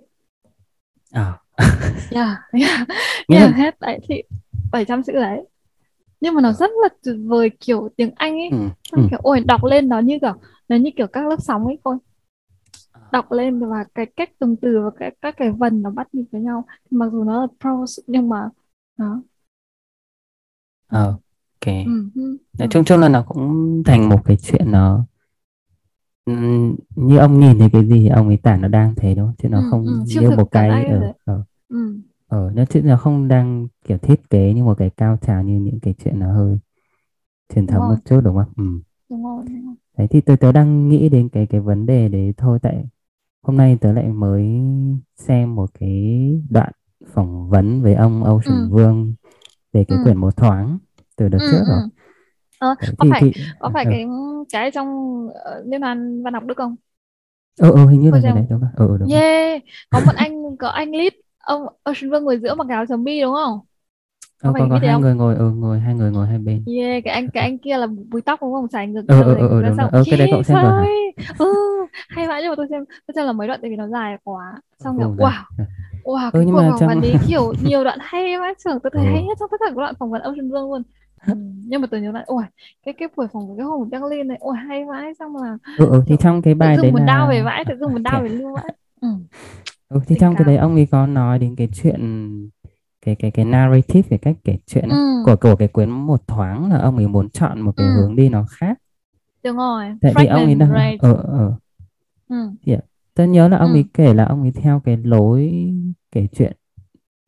Ờ. 1.13 1.33
yeah, 2.11 2.39
yeah, 2.53 2.89
yeah, 3.29 3.55
hết 3.57 3.81
đấy 3.81 3.99
thì 4.09 4.23
700 4.73 5.03
chữ 5.03 5.13
đấy. 5.13 5.41
Nhưng 6.21 6.35
mà 6.35 6.41
nó 6.41 6.53
rất 6.53 6.71
là 6.83 6.89
tuyệt 7.03 7.17
vời 7.25 7.51
kiểu 7.61 7.89
tiếng 7.97 8.11
Anh 8.17 8.35
ấy. 8.39 8.49
Ừ, 8.51 8.57
xong 8.93 9.03
ừ. 9.03 9.07
kiểu 9.11 9.19
ôi 9.23 9.41
đọc 9.41 9.65
lên 9.65 9.89
nó 9.89 9.99
như 9.99 10.19
kiểu 10.21 10.35
nó 10.69 10.77
như 10.77 10.91
kiểu 10.97 11.07
các 11.07 11.27
lớp 11.27 11.37
sóng 11.39 11.67
ấy 11.67 11.79
thôi 11.85 11.97
đọc 13.13 13.33
lên 13.33 13.61
và 13.71 13.85
cái 13.95 14.07
cách 14.17 14.31
từng 14.39 14.57
từ 14.63 14.81
và 14.85 14.91
cái 14.99 15.17
các 15.23 15.35
cái 15.37 15.51
vần 15.51 15.83
nó 15.83 15.91
bắt 15.91 16.15
nhịp 16.15 16.25
với 16.33 16.41
nhau. 16.41 16.65
Mặc 16.91 17.07
dù 17.13 17.25
nó 17.25 17.41
là 17.41 17.47
prose 17.61 18.03
nhưng 18.07 18.29
mà 18.29 18.49
nó 18.97 19.23
Ờ, 20.89 21.19
ok. 21.61 21.75
Ừ, 21.83 21.91
ừ, 22.15 22.39
nói 22.59 22.69
ừ. 22.69 22.71
chung 22.71 22.85
chung 22.85 23.01
là 23.01 23.09
nó 23.09 23.23
cũng 23.29 23.83
thành 23.87 24.09
một 24.09 24.21
cái 24.25 24.37
chuyện 24.43 24.73
nó 24.73 25.07
ừm, 26.25 26.77
như 26.97 27.19
ông 27.19 27.41
nhìn 27.41 27.59
thấy 27.59 27.69
cái 27.73 27.85
gì 27.89 28.09
ông 28.09 28.29
ấy 28.29 28.37
tả 28.37 28.57
nó 28.57 28.69
đang 28.69 28.95
thế 28.97 29.15
đúng 29.15 29.27
không? 29.27 29.35
Chứ 29.39 29.49
nó 29.49 29.63
Ừ, 29.63 29.63
không 29.63 29.85
ừ, 29.85 30.15
như 30.15 30.31
một 30.31 30.49
cái 30.53 30.85
ở 30.85 31.09
ở 31.25 31.43
ừ, 31.69 32.01
ở 32.27 32.53
nó 32.55 32.65
chứ 32.65 32.83
nó 32.85 32.97
không 32.97 33.29
đang 33.29 33.69
kiểu 33.85 33.99
thiết 33.99 34.31
kế 34.31 34.53
như 34.55 34.65
một 34.65 34.75
cái 34.79 34.91
cao 34.97 35.19
trào 35.23 35.43
như 35.43 35.61
những 35.61 35.81
cái 35.81 35.95
chuyện 36.05 36.19
nó 36.21 36.33
hơi 36.35 36.59
truyền 37.55 37.67
thống 37.69 37.89
một 37.89 37.97
chút 38.05 38.21
đúng 38.25 38.37
không? 38.37 38.53
Ừ. 38.57 38.81
đúng 39.09 39.23
rồi, 39.25 39.45
đúng 39.49 39.67
rồi. 39.67 39.75
đấy 39.99 40.07
thì 40.11 40.21
tớ 40.21 40.37
tớ 40.41 40.53
đang 40.53 40.89
nghĩ 40.89 41.09
đến 41.09 41.29
cái 41.29 41.47
cái 41.47 41.61
vấn 41.61 41.87
đề 41.87 42.09
đấy 42.09 42.35
thôi 42.37 42.59
tại 42.63 42.85
hôm 43.43 43.57
nay 43.57 43.79
tớ 43.83 43.93
lại 43.93 44.09
mới 44.09 44.49
xem 45.17 45.55
một 45.57 45.71
cái 45.81 45.93
đoạn 46.51 46.73
phỏng 47.15 47.51
vấn 47.51 47.83
với 47.83 47.95
ông 47.95 48.25
Ocean 48.25 48.69
ừ, 48.69 48.71
Vương 48.71 49.15
về 49.75 49.85
cái 49.89 49.99
ừ, 49.99 50.01
quyển 50.01 50.19
một 50.19 50.37
thoáng 50.37 50.79
từ 51.21 51.29
đợt 51.29 51.39
ừ, 51.39 51.45
trước 51.47 51.65
rồi. 51.69 51.83
Ừ. 51.83 51.89
Ờ, 52.59 52.75
đấy 52.81 52.95
có 52.99 53.05
thì 53.05 53.11
phải 53.11 53.21
thì 53.21 53.33
có 53.59 53.71
phải 53.75 53.85
ừ 53.85 53.91
cái 53.91 54.07
cái 54.53 54.71
trong 54.71 54.89
ờ, 55.35 55.63
liên 55.67 55.81
hoàn 55.83 56.23
văn 56.25 56.35
học 56.35 56.45
Đức 56.47 56.55
không? 56.57 56.77
Ừ, 57.61 57.71
ừ 57.73 57.87
hình 57.89 58.01
như 58.01 58.11
là 58.11 58.21
cái 58.25 58.33
đấy 58.33 58.47
đúng 58.51 58.61
rồi. 58.61 58.71
Ừ 58.77 58.87
ừ, 58.89 58.97
đúng 59.01 59.13
rồi. 59.13 59.23
Yeah 59.23 59.63
có 59.91 60.01
một 60.01 60.13
anh 60.17 60.57
có 60.59 60.69
anh 60.69 60.91
lead 60.97 61.13
ông 61.39 61.63
Ocean 61.85 62.11
Vương 62.11 62.25
ngồi 62.25 62.39
giữa 62.43 62.55
mặc 62.55 62.67
áo 62.71 62.87
chấm 62.89 63.05
bi 63.05 63.21
đúng 63.21 63.35
không? 63.35 63.61
Có 64.45 64.53
ừ, 64.53 64.55
phải 64.55 64.63
có 64.69 64.69
có 64.69 64.79
hai 64.79 64.97
không? 64.97 65.03
người 65.03 65.15
ngồi 65.15 65.35
ừ 65.35 65.51
ngồi 65.51 65.81
hai 65.81 65.95
người 65.95 66.11
ngồi 66.11 66.27
hai 66.27 66.39
bên. 66.39 66.67
Yeah, 66.67 67.01
cái 67.05 67.15
anh 67.15 67.31
cái 67.31 67.43
anh 67.43 67.59
kia 67.59 67.77
là 67.79 67.87
búi 68.11 68.23
tóc 68.23 68.39
đúng 68.43 68.53
không? 68.53 68.69
Chải 68.69 68.87
ngược 68.87 69.03
ừ 69.07 69.23
ừ 69.25 69.35
ừ, 69.37 69.49
ừ 69.49 69.63
đúng 69.63 69.79
rồi. 69.79 69.91
Ừ 69.93 70.05
cái 70.09 70.19
đấy 70.19 70.29
cậu 70.31 70.43
xem 70.43 70.61
rồi. 70.61 70.87
Ừ, 71.39 71.47
hay 72.11 72.29
vãi 72.29 72.43
nhưng 72.43 72.51
mà 72.51 72.55
tôi 72.57 72.67
xem 72.71 72.85
tôi 73.07 73.13
xem 73.15 73.27
là 73.27 73.33
mấy 73.33 73.49
đoạn 73.49 73.61
tại 73.63 73.71
vì 73.71 73.77
nó 73.77 73.89
dài 73.89 74.17
quá. 74.25 74.61
ừ, 74.79 74.85
Xong 74.85 74.97
dài. 75.19 75.31
wow, 75.31 75.45
wow 76.03 76.31
ừ 76.33 76.41
cái 76.47 76.47
cuộc 76.53 76.65
phỏng 76.69 76.85
vấn 76.85 77.01
đấy 77.03 77.19
kiểu 77.27 77.55
nhiều 77.61 77.85
đoạn 77.85 77.99
hay 78.03 78.39
vãi 78.41 78.55
trưởng 78.65 78.79
tôi 78.83 78.91
thấy 78.95 79.05
hay 79.05 79.23
ừ 79.23 79.29
nhất 79.29 79.39
trong 79.41 79.49
tất 79.51 79.57
cả 79.61 79.67
các 79.69 79.77
đoạn 79.77 79.95
phỏng 79.99 80.11
vấn 80.11 80.23
Ocean 80.23 80.51
Vương 80.51 80.71
luôn. 80.73 80.83
Ừ, 81.25 81.33
nhưng 81.67 81.81
mà 81.81 81.87
tôi 81.91 82.01
nhớ 82.01 82.13
lại, 82.13 82.25
ôi 82.27 82.45
cái 82.83 82.95
cái 82.99 83.09
buổi 83.17 83.27
phỏng 83.33 83.49
vấn 83.49 83.57
cái 83.59 83.67
hôm 83.67 83.81
ở 83.83 83.85
Berlin 84.01 84.29
này, 84.29 84.37
ôi 84.41 84.57
hay 84.69 84.85
vãi 84.85 85.15
xong 85.19 85.37
là 85.37 85.59
ừ, 85.77 85.87
ừ 85.91 86.03
thì 86.07 86.17
trong 86.21 86.43
cái 86.43 86.55
tự 86.61 86.71
bài 86.71 86.79
đấy 86.79 86.93
dưng 86.93 86.93
mình 86.93 87.07
đau 87.07 87.29
là 87.29 87.29
về 87.29 87.43
vãi, 87.43 87.65
tự 87.69 87.75
dưng 87.81 87.95
thế 87.95 88.01
đau 88.05 88.23
về 88.23 88.29
lưu 88.29 88.53
vãi. 88.55 88.73
Ừ, 89.01 89.09
ừ 89.89 90.01
thì 90.07 90.17
tình 90.17 90.21
trong 90.21 90.37
cái 90.37 90.45
đấy 90.45 90.57
ông 90.57 90.75
ấy 90.75 90.87
có 90.91 91.07
nói 91.07 91.39
đến 91.39 91.57
cái 91.57 91.69
chuyện 91.75 92.01
cái 93.03 93.15
cái 93.19 93.31
cái 93.31 93.45
narrative 93.45 94.03
cái 94.11 94.19
cách 94.19 94.37
kể 94.45 94.59
chuyện 94.67 94.89
Ừ, 94.89 94.97
của 95.23 95.37
của 95.37 95.57
cái 95.57 95.69
quyển 95.69 95.91
một 95.91 96.27
thoáng 96.27 96.71
là 96.73 96.79
ông 96.79 96.97
ấy 96.97 97.09
muốn 97.09 97.31
chọn 97.31 97.61
một 97.61 97.73
cái 97.77 97.87
ừ, 97.87 97.91
hướng 97.91 98.17
đi 98.17 98.29
nó 98.29 98.45
khác. 98.51 98.79
Đúng 99.43 99.57
rồi. 99.57 99.85
tại 100.01 100.15
vì 100.17 100.27
ông 100.27 100.45
ấy 100.45 100.55
Fragment, 100.55 100.55
đang 100.55 100.93
right. 100.93 100.99
ở 100.99 101.13
ở 101.15 101.57
Ừ, 102.29 102.37
thì 102.67 102.77
tôi 103.15 103.29
nhớ 103.29 103.49
là 103.49 103.59
ông 103.59 103.73
ừ. 103.73 103.77
ấy 103.77 103.85
kể 103.95 104.15
là 104.15 104.25
ông 104.25 104.43
ấy 104.43 104.53
theo 104.53 104.81
cái 104.85 104.97
lối 104.97 105.53
kể 106.13 106.27
chuyện 106.33 106.57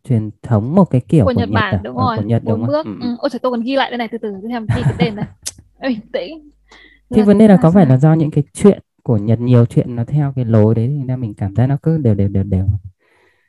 truyền 0.09 0.31
thống 0.43 0.75
một 0.75 0.85
cái 0.85 1.01
kiểu 1.01 1.25
của 1.25 1.33
của 1.35 1.41
Nhật 1.41 1.49
Nhật 1.49 1.55
Bản 1.55 1.75
à 1.75 1.81
đúng 1.85 1.97
ở 1.97 2.07
rồi 2.07 2.17
của 2.17 2.23
Nhật 2.23 2.43
đúng 2.45 2.51
bốn 2.51 2.61
không 2.61 2.69
bước 2.69 2.87
ừ. 2.87 2.93
ừ. 3.01 3.07
ừ. 3.07 3.17
ôi 3.19 3.31
trời 3.31 3.39
tôi 3.39 3.53
còn 3.53 3.63
ghi 3.63 3.77
lại 3.77 3.91
đây 3.91 3.99
này 3.99 4.09
từ 4.13 4.19
từ 4.19 4.29
tôi 4.43 4.51
xem 4.51 4.67
ghi 4.77 4.83
cái 4.83 4.95
tên 4.99 5.17
này 5.17 5.27
bình 5.81 6.01
tĩnh 6.13 6.51
thì 7.11 7.23
vấn 7.23 7.39
đề 7.39 7.49
là 7.49 7.57
có 7.63 7.71
phải 7.71 7.87
là 7.87 7.97
do 7.97 8.15
những 8.15 8.31
cái 8.31 8.45
chuyện 8.53 8.79
của 9.03 9.17
Nhật 9.17 9.41
nhiều 9.41 9.67
chuyện 9.67 9.97
nó 9.97 10.05
theo 10.05 10.33
cái 10.37 10.45
lối 10.45 10.75
đấy 10.75 10.89
thì 10.89 11.07
ra 11.09 11.17
mình 11.17 11.35
cảm 11.35 11.55
giác 11.55 11.67
nó 11.67 11.77
cứ 11.83 11.99
đều 11.99 12.15
đều 12.15 12.29
đều 12.29 12.43
đều 12.43 12.67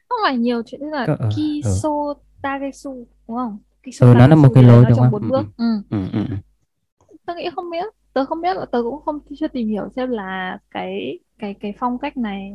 không 0.10 0.20
phải 0.26 0.38
nhiều 0.38 0.62
chuyện 0.66 0.82
tức 0.82 0.90
là 0.92 1.06
ờ 1.20 1.30
Kiso 1.36 2.14
Tagesu 2.42 3.08
đúng 3.28 3.38
không 3.38 3.58
Kiso 3.84 4.06
ừ, 4.06 4.14
nó 4.18 4.28
là 4.28 4.36
một 4.36 4.50
cái 4.54 4.64
lối 4.64 4.86
đúng 4.90 5.00
không 5.00 5.12
bốn 5.12 5.22
ừ, 5.22 5.28
ừ. 5.28 5.32
bước 5.32 5.46
ừ. 5.58 5.82
Ừ, 5.90 5.98
ừ, 6.14 6.26
ừ. 6.30 6.36
tôi 7.26 7.36
nghĩ 7.36 7.50
không 7.56 7.70
biết 7.70 7.86
tớ 8.14 8.26
không 8.26 8.42
biết 8.42 8.58
là 8.58 8.66
tớ 8.66 8.82
cũng 8.84 9.02
không 9.06 9.20
chưa 9.40 9.48
tìm 9.48 9.68
hiểu 9.68 9.90
xem 9.96 10.10
là 10.10 10.60
cái 10.72 11.20
cái 11.40 11.54
cái 11.54 11.74
phong 11.80 11.98
cách 11.98 12.18
này 12.18 12.54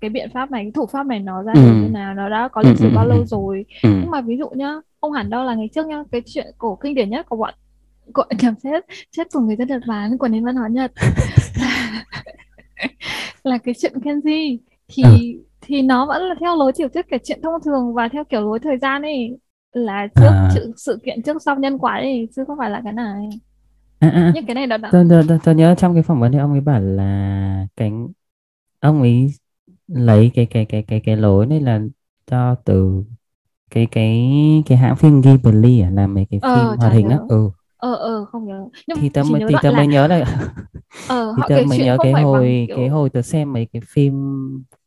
cái 0.00 0.10
biện 0.10 0.28
pháp 0.34 0.50
này 0.50 0.62
cái 0.64 0.72
thủ 0.74 0.86
pháp 0.86 1.06
này 1.06 1.20
nó 1.20 1.42
ra 1.42 1.52
Ừ. 1.54 1.60
như 1.72 1.88
nào 1.88 2.14
nó 2.14 2.28
đã 2.28 2.48
có 2.52 2.62
Ừ, 2.62 2.68
lịch 2.68 2.78
sử 2.78 2.90
ừ, 2.90 2.94
bao 2.94 3.04
ừ. 3.04 3.08
lâu 3.08 3.24
rồi 3.26 3.64
ừ. 3.82 3.90
nhưng 4.00 4.10
mà 4.10 4.20
ví 4.20 4.36
dụ 4.38 4.48
nhá 4.50 4.74
không 5.00 5.12
hẳn 5.12 5.30
đâu 5.30 5.44
là 5.44 5.54
ngày 5.54 5.68
trước 5.74 5.86
nhá 5.86 6.02
cái 6.12 6.22
chuyện 6.26 6.46
cổ 6.58 6.76
kinh 6.82 6.94
điển 6.94 7.10
nhất 7.10 7.26
của 7.28 7.36
bọn 7.36 7.54
của 8.14 8.24
nhầm 8.42 8.54
chết 8.62 8.84
chết 9.10 9.28
của 9.32 9.40
người 9.40 9.56
dân 9.56 9.68
Nhật 9.68 9.82
Bản 9.88 10.18
của 10.18 10.28
nền 10.28 10.44
văn 10.44 10.56
hóa 10.56 10.68
Nhật 10.68 10.92
là, 11.54 12.04
là 13.44 13.58
cái 13.58 13.74
chuyện 13.78 13.92
Kenji 14.02 14.58
thì 14.88 15.02
Ừ. 15.04 15.10
thì 15.60 15.82
nó 15.82 16.06
vẫn 16.06 16.22
là 16.22 16.34
theo 16.40 16.56
lối 16.56 16.72
tiểu 16.76 16.88
thuyết 16.94 17.06
kể 17.10 17.18
chuyện 17.24 17.40
thông 17.42 17.62
thường 17.64 17.94
và 17.94 18.08
theo 18.12 18.24
kiểu 18.24 18.40
lối 18.40 18.58
thời 18.60 18.78
gian 18.78 19.02
ấy 19.02 19.38
là 19.72 20.06
trước 20.16 20.26
À. 20.26 20.48
sự, 20.48 20.72
sự 20.76 20.98
kiện 21.04 21.22
trước 21.22 21.42
sau 21.44 21.56
nhân 21.56 21.78
quả 21.78 21.92
ấy 21.94 22.28
chứ 22.36 22.44
không 22.46 22.58
phải 22.58 22.70
là 22.70 22.80
cái 22.84 22.92
này 22.92 23.28
À, 24.00 24.08
à, 24.08 24.32
nhưng 24.32 24.46
cái 24.46 24.54
này 24.54 24.66
đã 24.66 24.78
tôi, 24.90 25.06
tôi, 25.10 25.24
tôi, 25.28 25.38
tôi 25.44 25.54
nhớ 25.54 25.74
trong 25.78 25.94
cái 25.94 26.02
phỏng 26.02 26.20
vấn 26.20 26.32
thì 26.32 26.38
ông 26.38 26.52
ấy 26.52 26.60
bảo 26.60 26.80
là 26.80 27.66
cái 27.76 27.92
ông 28.80 29.00
ấy 29.02 29.28
lấy 29.94 30.30
cái 30.34 30.46
cái 30.46 30.64
cái 30.64 30.82
cái 30.82 31.00
cái 31.04 31.16
lối 31.16 31.46
này 31.46 31.60
là 31.60 31.80
cho 32.26 32.54
từ 32.64 33.04
cái 33.70 33.86
cái 33.92 34.28
cái 34.66 34.78
hãng 34.78 34.96
phim 34.96 35.20
Ghibli 35.22 35.80
à, 35.80 35.90
làm 35.90 36.14
mấy 36.14 36.26
cái 36.30 36.40
Ờ, 36.40 36.48
phim 36.54 36.76
hoạt 36.76 36.92
chả 36.92 36.94
hình 36.94 37.08
á. 37.10 37.20
ừ. 37.28 37.50
Ờ 37.76 37.94
ờ 37.94 38.24
không 38.24 38.46
nhớ. 38.48 38.68
Nhưng 38.86 38.98
thì 38.98 39.08
tớ 39.08 39.24
chỉ 39.24 39.34
mới 39.34 39.40
nhớ 39.40 39.46
thì 39.46 39.58
tớ 39.58 39.70
là 39.70 39.72
mới 39.72 39.86
nhớ 39.86 40.06
là 40.06 40.24
ờ 41.06 41.32
thì 41.36 41.42
họ 41.42 41.48
tớ 41.48 41.60
mới 41.60 41.78
nhớ 41.78 41.98
không 41.98 42.12
cái 42.12 42.14
hồi 42.16 42.68
kiểu 42.68 42.76
cái 42.76 42.88
hồi 42.88 43.10
tớ 43.10 43.22
xem 43.22 43.52
mấy 43.52 43.66
cái 43.72 43.82
phim 43.88 44.14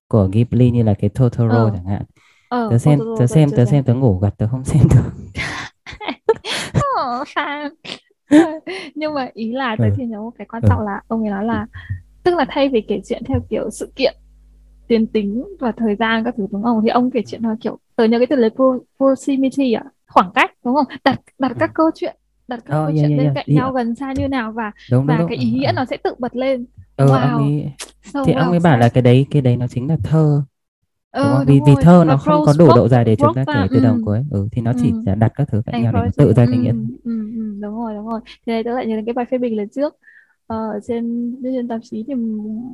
của 0.08 0.30
Ghibli 0.34 0.72
như 0.72 0.84
là 0.84 0.94
cái 0.94 1.10
Totoro 1.10 1.70
Ờ. 1.70 1.74
chẳng 1.74 1.86
hạn. 1.86 2.04
Ờ 2.48 2.60
tớ 2.68 2.78
xem 2.80 3.00
Totoro 3.00 3.16
tớ 3.16 3.28
xem 3.28 3.52
chưa 3.52 3.58
tớ 3.58 3.66
xem. 3.66 3.86
tớ 3.86 3.96
ngủ 3.96 4.20
gật 4.20 4.32
tớ 4.38 4.48
không 4.48 4.66
xem 4.66 4.84
được. 4.96 5.12
Ờ, 6.96 7.26
nhưng 8.96 9.14
mà 9.14 9.30
ý 9.34 9.52
là 9.52 9.76
tới 9.82 9.90
Ừ. 9.90 9.96
thì 9.96 10.06
nhớ 10.06 10.22
một 10.22 10.32
cái 10.38 10.48
quan 10.50 10.64
Ừ. 10.64 10.70
trọng 10.70 10.82
là 10.82 11.02
ông 11.08 11.22
ấy 11.24 11.30
nói 11.30 11.46
là 11.46 11.68
tức 12.24 12.36
là 12.38 12.46
thay 12.50 12.70
vì 12.70 12.82
kể 12.90 13.02
chuyện 13.06 13.24
theo 13.28 13.42
kiểu 13.50 13.70
sự 13.72 13.94
kiện 13.96 14.16
tiến 14.88 15.08
tính 15.08 15.44
và 15.60 15.72
thời 15.78 15.96
gian 15.96 16.24
các 16.24 16.34
thứ 16.38 16.48
đúng 16.52 16.64
không? 16.64 16.82
Thì 16.84 16.90
ông 16.90 17.12
kể 17.12 17.22
chuyện 17.28 17.42
theo 17.44 17.56
kiểu 17.62 17.80
tớ 17.96 18.06
nhớ 18.06 18.20
cái 18.20 18.28
từ 18.30 18.36
là 18.36 18.50
pro, 18.56 18.66
proximity 18.98 19.74
à 19.74 19.84
khoảng 20.08 20.32
cách 20.36 20.52
đúng 20.66 20.76
không? 20.76 20.86
Đặt 21.04 21.22
đặt 21.40 21.52
các 21.60 21.72
câu 21.74 21.90
chuyện 21.96 22.16
đặt 22.48 22.60
các 22.66 22.76
Ờ, 22.76 22.80
câu 22.82 22.92
yeah, 22.96 22.98
chuyện 22.98 23.12
yeah, 23.12 23.18
bên 23.18 23.32
yeah. 23.34 23.36
cạnh 23.36 23.46
Ý- 23.46 23.56
nhau 23.56 23.72
gần 23.74 23.96
xa 23.96 24.14
như 24.14 24.28
nào 24.28 24.52
và 24.52 24.72
đúng 24.92 25.08
đúng 25.08 25.18
và 25.18 25.18
đúng. 25.18 25.30
cái 25.30 25.38
ừ, 25.38 25.42
ý 25.42 25.52
nghĩa 25.52 25.72
ừ. 25.72 25.76
nó 25.76 25.86
sẽ 25.86 25.98
tự 26.04 26.16
bật 26.20 26.36
lên. 26.36 26.66
Ừ, 26.96 27.06
wow. 27.06 27.18
ông 27.18 27.36
ấy 27.36 27.72
so 28.04 28.20
thì 28.22 28.34
ông 28.34 28.50
well 28.50 28.52
ấy 28.52 28.60
bảo 28.60 28.78
là 28.78 28.90
cái 28.90 29.02
đấy 29.02 29.28
cái 29.32 29.42
đấy 29.42 29.58
nó 29.58 29.68
chính 29.68 29.88
là 29.88 29.98
thơ. 30.04 30.44
Đúng 31.22 31.46
vì 31.46 31.46
đúng 31.46 31.60
vì 31.60 31.76
rồi. 31.76 31.82
thơ 31.82 32.04
nó 32.08 32.18
không 32.18 32.42
có 32.42 32.54
đủ 32.54 32.72
độ 32.72 32.88
dài 32.88 33.06
để 33.06 33.16
chúng 33.16 33.34
ta 33.34 33.46
kể 33.52 33.70
từ 33.74 33.80
đầu 33.80 33.98
ừ. 33.98 34.02
cuối. 34.02 34.24
Ừ 34.32 34.48
thì 34.52 34.62
nó 34.62 34.74
chỉ 34.74 34.94
Ừ. 34.94 35.04
là 35.06 35.16
đặt 35.16 35.32
các 35.36 35.48
thứ 35.52 35.62
cạnh 35.66 35.82
nhau 35.82 35.92
để 35.94 36.02
tự 36.18 36.34
ra 36.34 36.48
cái 36.48 36.60
ừ, 36.60 36.62
nghĩa 36.62 36.74
ừ, 37.04 37.12
ừ, 37.36 37.58
đúng 37.62 37.76
rồi 37.76 37.94
đúng 37.96 38.08
rồi. 38.08 38.20
Thì 38.26 38.52
này 38.54 38.64
tớ 38.64 38.72
lại 38.74 38.86
nhớ 38.88 38.96
đến 38.96 39.06
cái 39.06 39.14
bài 39.14 39.26
phê 39.32 39.38
bình 39.38 39.58
lần 39.58 39.70
trước 39.70 39.96
ở 40.48 40.80
trên 40.88 41.36
trên 41.44 41.68
tạp 41.68 41.80
chí 41.84 42.04
thì 42.08 42.14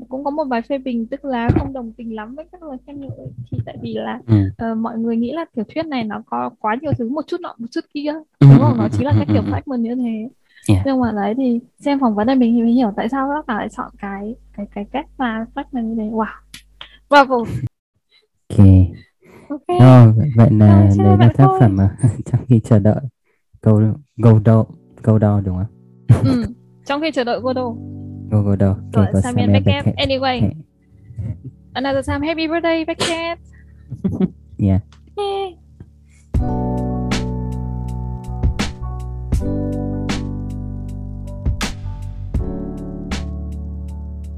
cũng 0.09 0.23
có 0.23 0.31
một 0.31 0.43
bài 0.43 0.61
phê 0.61 0.77
bình 0.77 1.07
tức 1.07 1.25
là 1.25 1.49
không 1.59 1.73
đồng 1.73 1.91
tình 1.97 2.15
lắm 2.15 2.35
với 2.35 2.45
các 2.51 2.63
lời 2.63 2.77
khen 2.87 2.99
ngợi 2.99 3.09
thì 3.51 3.57
tại 3.65 3.77
vì 3.81 3.93
là 3.93 4.19
ừ. 4.27 4.35
ờ, 4.57 4.75
mọi 4.75 4.97
người 4.97 5.17
nghĩ 5.17 5.31
là 5.31 5.45
tiểu 5.55 5.65
thuyết 5.73 5.85
này 5.85 6.03
nó 6.03 6.21
có 6.25 6.49
quá 6.59 6.75
nhiều 6.81 6.91
thứ 6.97 7.09
một 7.09 7.27
chút 7.27 7.41
nọ 7.41 7.55
một 7.57 7.67
chút 7.71 7.85
kia. 7.93 8.13
Ừ, 8.13 8.47
đúng 8.47 8.51
ừ, 8.51 8.57
không? 8.59 8.77
Nó 8.77 8.83
ừ, 8.83 8.89
chỉ 8.97 9.03
là 9.03 9.11
ừ, 9.11 9.23
kiểu 9.27 9.41
ừ. 9.41 9.51
fragment 9.51 9.81
như 9.81 9.95
thế. 9.95 10.29
Yeah. 10.69 10.85
nhưng 10.85 10.99
mà 10.99 11.11
đấy 11.11 11.33
thì 11.37 11.59
xem 11.79 11.99
phỏng 11.99 12.15
vấn 12.15 12.27
này 12.27 12.35
mình 12.35 12.61
thì 12.65 12.71
hiểu 12.71 12.93
tại 12.95 13.09
sao 13.09 13.29
các 13.35 13.47
bạn 13.47 13.57
lại 13.57 13.69
chọn 13.77 13.91
cái 14.01 14.35
cái 14.57 14.65
cái 14.75 14.85
cách 14.91 15.05
mà 15.17 15.45
fragment 15.55 15.83
như 15.83 15.95
thế. 15.97 16.09
Wow. 16.09 16.25
Bravo 17.09 17.45
ok. 18.49 18.67
Ok. 19.49 19.79
Rồi, 19.79 20.13
vậy 20.35 20.49
là 20.51 20.89
đấy 20.97 20.97
là 20.97 21.15
bạn 21.15 21.35
tác 21.37 21.47
phẩm 21.59 21.75
mà 21.75 21.97
trong 22.25 22.41
khi 22.47 22.59
chờ 22.59 22.79
đợi 22.79 23.01
câu 23.61 23.81
câu 24.23 24.39
đo 24.39 24.65
câu 25.01 25.19
đo 25.19 25.41
đúng 25.41 25.55
không? 25.55 25.65
Ừ. 26.23 26.45
trong 26.89 27.01
khi 27.01 27.11
chờ 27.11 27.23
đợi 27.23 27.39
Godot 27.39 27.75
Go 28.31 28.41
Go 28.41 28.55
Do 28.59 28.65
Rồi, 28.65 28.75
okay, 28.93 29.13
của 29.13 29.21
Samuel 29.21 29.45
Samuel 29.47 29.63
Beckett. 29.63 29.85
Beckett 29.85 29.97
Anyway. 30.09 30.41
Okay. 30.41 30.55
another 31.73 32.07
time 32.07 32.27
happy 32.27 32.47
birthday 32.47 32.85
Beckett 32.85 33.39
Yeah. 34.57 34.81
Yay. 35.17 35.55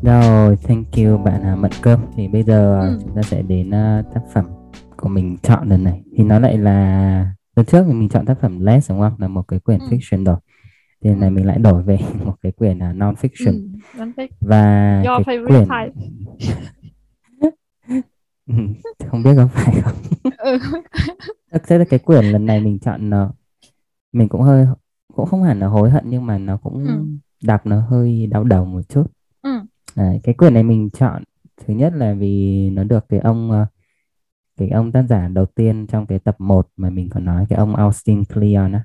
Rồi, 0.04 0.56
thank 0.64 0.88
you 0.98 1.18
bạn 1.18 1.42
à, 1.44 1.56
Mận 1.56 1.72
Cơm. 1.82 2.00
Thì 2.16 2.28
bây 2.28 2.44
giờ 2.44 2.80
Ừ. 2.82 3.00
chúng 3.02 3.16
ta 3.16 3.22
sẽ 3.22 3.42
đến 3.42 3.72
à, 3.74 4.04
tác 4.14 4.22
phẩm 4.34 4.46
của 4.98 5.10
mình 5.10 5.38
chọn 5.44 5.70
lần 5.70 5.84
này. 5.84 6.04
Thì 6.18 6.24
nó 6.24 6.40
lại 6.40 6.58
là 6.58 7.26
lần 7.56 7.66
trước 7.66 7.84
thì 7.88 7.94
mình 7.94 8.10
chọn 8.10 8.26
tác 8.26 8.40
phẩm 8.42 8.60
Less 8.60 8.90
đúng 8.90 9.00
không? 9.00 9.14
Là 9.18 9.28
một 9.28 9.42
cái 9.48 9.60
quyển 9.60 9.80
Ừ. 9.80 9.86
fiction 9.90 10.26
rồi. 10.26 10.36
Thì 11.02 11.10
này 11.16 11.30
Ừ. 11.30 11.34
mình 11.34 11.46
lại 11.46 11.60
đổi 11.60 11.84
về 11.84 11.98
một 12.26 12.36
cái 12.42 12.52
quyển 12.52 12.80
là 12.80 12.94
non 12.94 13.16
fiction 13.22 13.62
ừ. 13.94 14.06
Và 14.42 15.04
Your 15.08 15.26
cái 15.26 15.38
favorite 15.38 15.48
quyển 15.48 15.68
type. 15.70 15.92
Không 19.10 19.24
biết 19.24 19.32
có 19.36 19.48
phải 19.48 19.82
không? 19.82 19.94
ừ. 20.38 20.58
Thực 21.52 21.68
ra 21.68 21.78
là 21.78 21.86
cái 21.90 22.00
quyển 22.00 22.26
lần 22.26 22.46
này 22.46 22.60
mình 22.62 22.80
chọn 22.80 23.10
nó 23.10 23.32
mình 24.12 24.30
cũng 24.30 24.42
hơi 24.42 24.66
cũng 25.16 25.26
không 25.26 25.44
hẳn 25.44 25.60
là 25.60 25.68
hối 25.68 25.90
hận 25.90 26.04
nhưng 26.08 26.26
mà 26.26 26.38
nó 26.38 26.58
cũng 26.58 26.86
Ừ. 26.88 27.06
đọc 27.48 27.66
nó 27.66 27.82
hơi 27.82 28.28
đau 28.28 28.44
đầu 28.44 28.66
một 28.66 28.82
chút. 28.90 29.04
Ừ. 29.42 29.50
Đấy, 29.96 30.20
cái 30.24 30.36
quyển 30.36 30.54
này 30.54 30.64
mình 30.64 30.90
chọn 30.90 31.24
thứ 31.66 31.74
nhất 31.74 31.94
là 31.96 32.14
vì 32.14 32.70
nó 32.70 32.84
được 32.84 33.06
cái 33.10 33.20
ông 33.20 33.52
ờ, 33.52 33.66
cái 34.58 34.70
ông 34.70 34.92
tác 34.92 35.04
giả 35.10 35.28
đầu 35.28 35.46
tiên 35.46 35.88
trong 35.88 36.06
cái 36.08 36.20
tập 36.20 36.36
1 36.40 36.68
mà 36.78 36.90
mình 36.90 37.10
có 37.10 37.20
nói 37.20 37.46
cái 37.50 37.58
ông 37.60 37.76
Austin 37.76 38.24
Kleon 38.26 38.72
á 38.72 38.84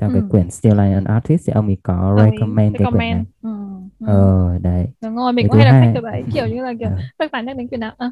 trong 0.00 0.12
cái 0.12 0.22
Ừ. 0.22 0.28
quyển 0.30 0.50
Still 0.50 0.74
Like 0.80 0.92
an 0.92 1.04
Artist 1.04 1.46
thì 1.46 1.52
ông 1.52 1.66
ấy 1.66 1.76
có 1.82 1.94
Ông 2.16 2.30
recommend 2.30 2.76
cái 2.78 2.86
quyển 2.90 2.98
này. 2.98 3.24
Ừ. 3.42 3.50
Ừ. 3.98 4.06
Ờ 4.06 4.58
đấy. 4.58 4.86
Đúng 5.02 5.16
rồi, 5.16 5.32
mình 5.32 5.44
Cái 5.44 5.48
cũng 5.48 5.58
hay 5.58 5.64
đọc 5.72 5.80
sách 5.80 5.94
kiểu 5.94 6.02
đấy, 6.02 6.22
kiểu 6.34 6.46
như 6.46 6.62
là 6.62 6.72
kiểu 6.78 6.88
Ờ. 6.88 6.96
tác 7.18 7.30
giả 7.32 7.40
nhắc 7.40 7.56
đến 7.56 7.68
quyển 7.68 7.80
nào, 7.80 7.92
ha, 7.98 8.08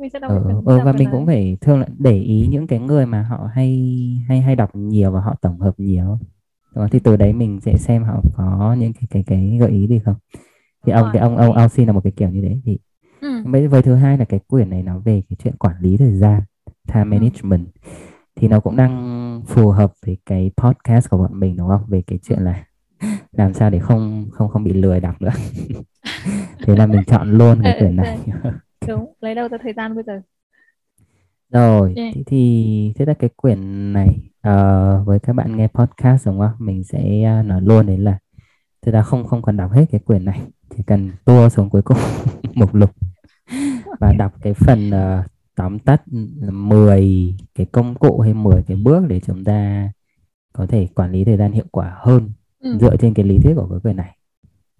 mình 0.00 0.10
sẽ 0.12 0.18
đọc 0.18 0.30
Ờ, 0.30 0.42
cái 0.48 0.54
quyển, 0.64 0.78
ừ, 0.78 0.84
và 0.84 0.92
mình 0.92 0.98
đấy. 1.04 1.08
cũng 1.12 1.26
phải 1.26 1.56
thường 1.60 1.80
là 1.80 1.86
để 1.98 2.18
ý 2.18 2.46
những 2.50 2.66
cái 2.66 2.78
người 2.78 3.06
mà 3.06 3.22
họ 3.22 3.48
hay 3.54 3.78
hay 4.28 4.40
hay 4.40 4.56
đọc 4.56 4.70
nhiều 4.76 5.10
và 5.12 5.20
họ 5.20 5.34
tổng 5.40 5.58
hợp 5.60 5.74
nhiều 5.78 6.04
Đúng 6.74 6.84
không? 6.84 6.88
thì 6.90 6.98
từ 6.98 7.16
đấy 7.16 7.32
mình 7.32 7.60
sẽ 7.60 7.76
xem 7.78 8.04
họ 8.04 8.22
có 8.36 8.76
những 8.78 8.92
cái 8.92 9.04
cái 9.10 9.22
cái 9.26 9.56
gợi 9.60 9.70
ý 9.70 9.86
gì 9.86 9.98
không 10.04 10.14
thì 10.86 10.92
ông 10.92 11.02
rồi, 11.02 11.10
cái 11.12 11.22
ông 11.22 11.36
ông. 11.36 11.56
Austin 11.56 11.86
là 11.86 11.92
một 11.92 12.00
cái 12.04 12.12
kiểu 12.16 12.28
như 12.30 12.42
thế 12.42 12.56
thì 12.64 12.78
Ừ. 13.20 13.42
với 13.44 13.68
với 13.68 13.82
thứ 13.82 13.94
hai 13.94 14.18
là 14.18 14.24
cái 14.24 14.40
quyển 14.46 14.70
này 14.70 14.82
nó 14.82 14.98
về 14.98 15.22
cái 15.30 15.36
chuyện 15.44 15.56
quản 15.58 15.74
lý 15.80 15.96
thời 15.96 16.12
gian 16.14 16.40
time 16.94 17.18
Ừ. 17.18 17.58
thì 18.36 18.48
nó 18.48 18.60
cũng 18.60 18.76
đang 18.76 19.42
phù 19.46 19.70
hợp 19.70 19.92
với 20.06 20.18
cái 20.26 20.50
podcast 20.56 21.10
của 21.10 21.18
bọn 21.18 21.40
mình 21.40 21.56
đúng 21.56 21.68
không? 21.68 21.82
Về 21.88 22.02
cái 22.06 22.18
chuyện 22.22 22.38
là 22.40 22.64
làm 23.32 23.54
sao 23.54 23.70
để 23.70 23.78
không 23.78 24.26
không 24.32 24.48
không 24.48 24.64
bị 24.64 24.72
lười 24.72 25.00
đọc 25.00 25.22
nữa. 25.22 25.30
Thế 26.62 26.76
là 26.76 26.86
mình 26.86 27.04
chọn 27.04 27.32
luôn 27.38 27.60
cái 27.62 27.72
Ờ, 27.72 27.78
quyển 27.78 27.96
ờ, 27.96 28.04
này 28.04 28.18
Đúng, 28.88 29.14
lấy 29.20 29.34
đâu 29.34 29.48
ra 29.48 29.58
thời 29.62 29.72
gian 29.72 29.94
bây 29.94 30.04
giờ. 30.04 30.20
rồi 31.50 31.94
Yeah. 31.96 32.14
thế 32.14 32.22
thì 32.26 32.92
thế 32.96 33.04
là 33.06 33.14
cái 33.14 33.30
quyển 33.36 33.92
này 33.92 34.30
ờ, 34.40 35.02
với 35.06 35.18
các 35.18 35.32
bạn 35.32 35.56
nghe 35.56 35.68
podcast 35.68 36.26
đúng 36.26 36.38
không? 36.40 36.52
Mình 36.58 36.84
sẽ 36.84 37.22
ờ, 37.24 37.42
nói 37.42 37.60
luôn 37.62 37.86
đấy 37.86 37.98
là 37.98 38.18
thực 38.82 38.92
ra 38.92 39.02
không 39.02 39.24
không 39.26 39.42
cần 39.42 39.56
đọc 39.56 39.72
hết 39.72 39.86
cái 39.90 40.00
quyển 40.00 40.24
này. 40.24 40.40
Chỉ 40.76 40.82
cần 40.86 41.10
tua 41.24 41.48
xuống 41.48 41.70
cuối 41.70 41.82
cùng 41.82 41.98
mục 42.54 42.74
lục 42.74 42.90
và 44.00 44.12
đọc 44.12 44.32
cái 44.42 44.54
phần 44.54 44.90
ờ, 44.90 45.22
tóm 45.54 45.78
tắt 45.78 46.02
là 46.40 46.50
10 46.50 47.34
cái 47.54 47.66
công 47.72 47.94
cụ 47.94 48.20
hay 48.20 48.34
10 48.34 48.62
cái 48.62 48.76
bước 48.76 49.04
để 49.08 49.20
chúng 49.20 49.44
ta 49.44 49.88
có 50.52 50.66
thể 50.66 50.88
quản 50.94 51.12
lý 51.12 51.24
thời 51.24 51.36
gian 51.36 51.52
hiệu 51.52 51.64
quả 51.72 51.94
hơn 52.00 52.30
Ừ. 52.60 52.78
dựa 52.80 52.96
trên 52.96 53.14
cái 53.14 53.24
lý 53.26 53.38
thuyết 53.38 53.54
của 53.56 53.68
cái 53.70 53.80
quyển 53.80 53.96
này 53.96 54.16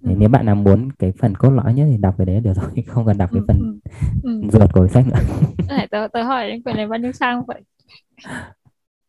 Ừ. 0.03 0.11
Nếu 0.19 0.29
bạn 0.29 0.47
nào 0.47 0.55
muốn 0.55 0.93
cái 0.93 1.13
phần 1.19 1.35
cốt 1.35 1.51
lõi 1.51 1.75
nhất 1.75 1.87
thì 1.91 1.97
đọc 1.97 2.15
cái 2.19 2.27
đấy 2.27 2.41
được 2.41 2.53
rồi 2.55 2.71
không 2.87 3.07
cần 3.07 3.19
đọc 3.19 3.31
cái 3.33 3.41
Ừ. 3.41 3.45
phần 3.49 3.81
Ừ. 4.23 4.41
Ừ. 4.43 4.49
ruột 4.53 4.73
của 4.73 4.89
sách 4.89 5.07
nữa 5.07 5.21
Này, 5.69 5.89
tớ, 5.91 6.09
tớ 6.13 6.23
hỏi 6.23 6.49
đến 6.49 6.63
quyển 6.63 6.77
này 6.77 6.87
bao 6.89 6.99
nhiêu 6.99 7.13
trang 7.13 7.43
vậy? 7.47 7.63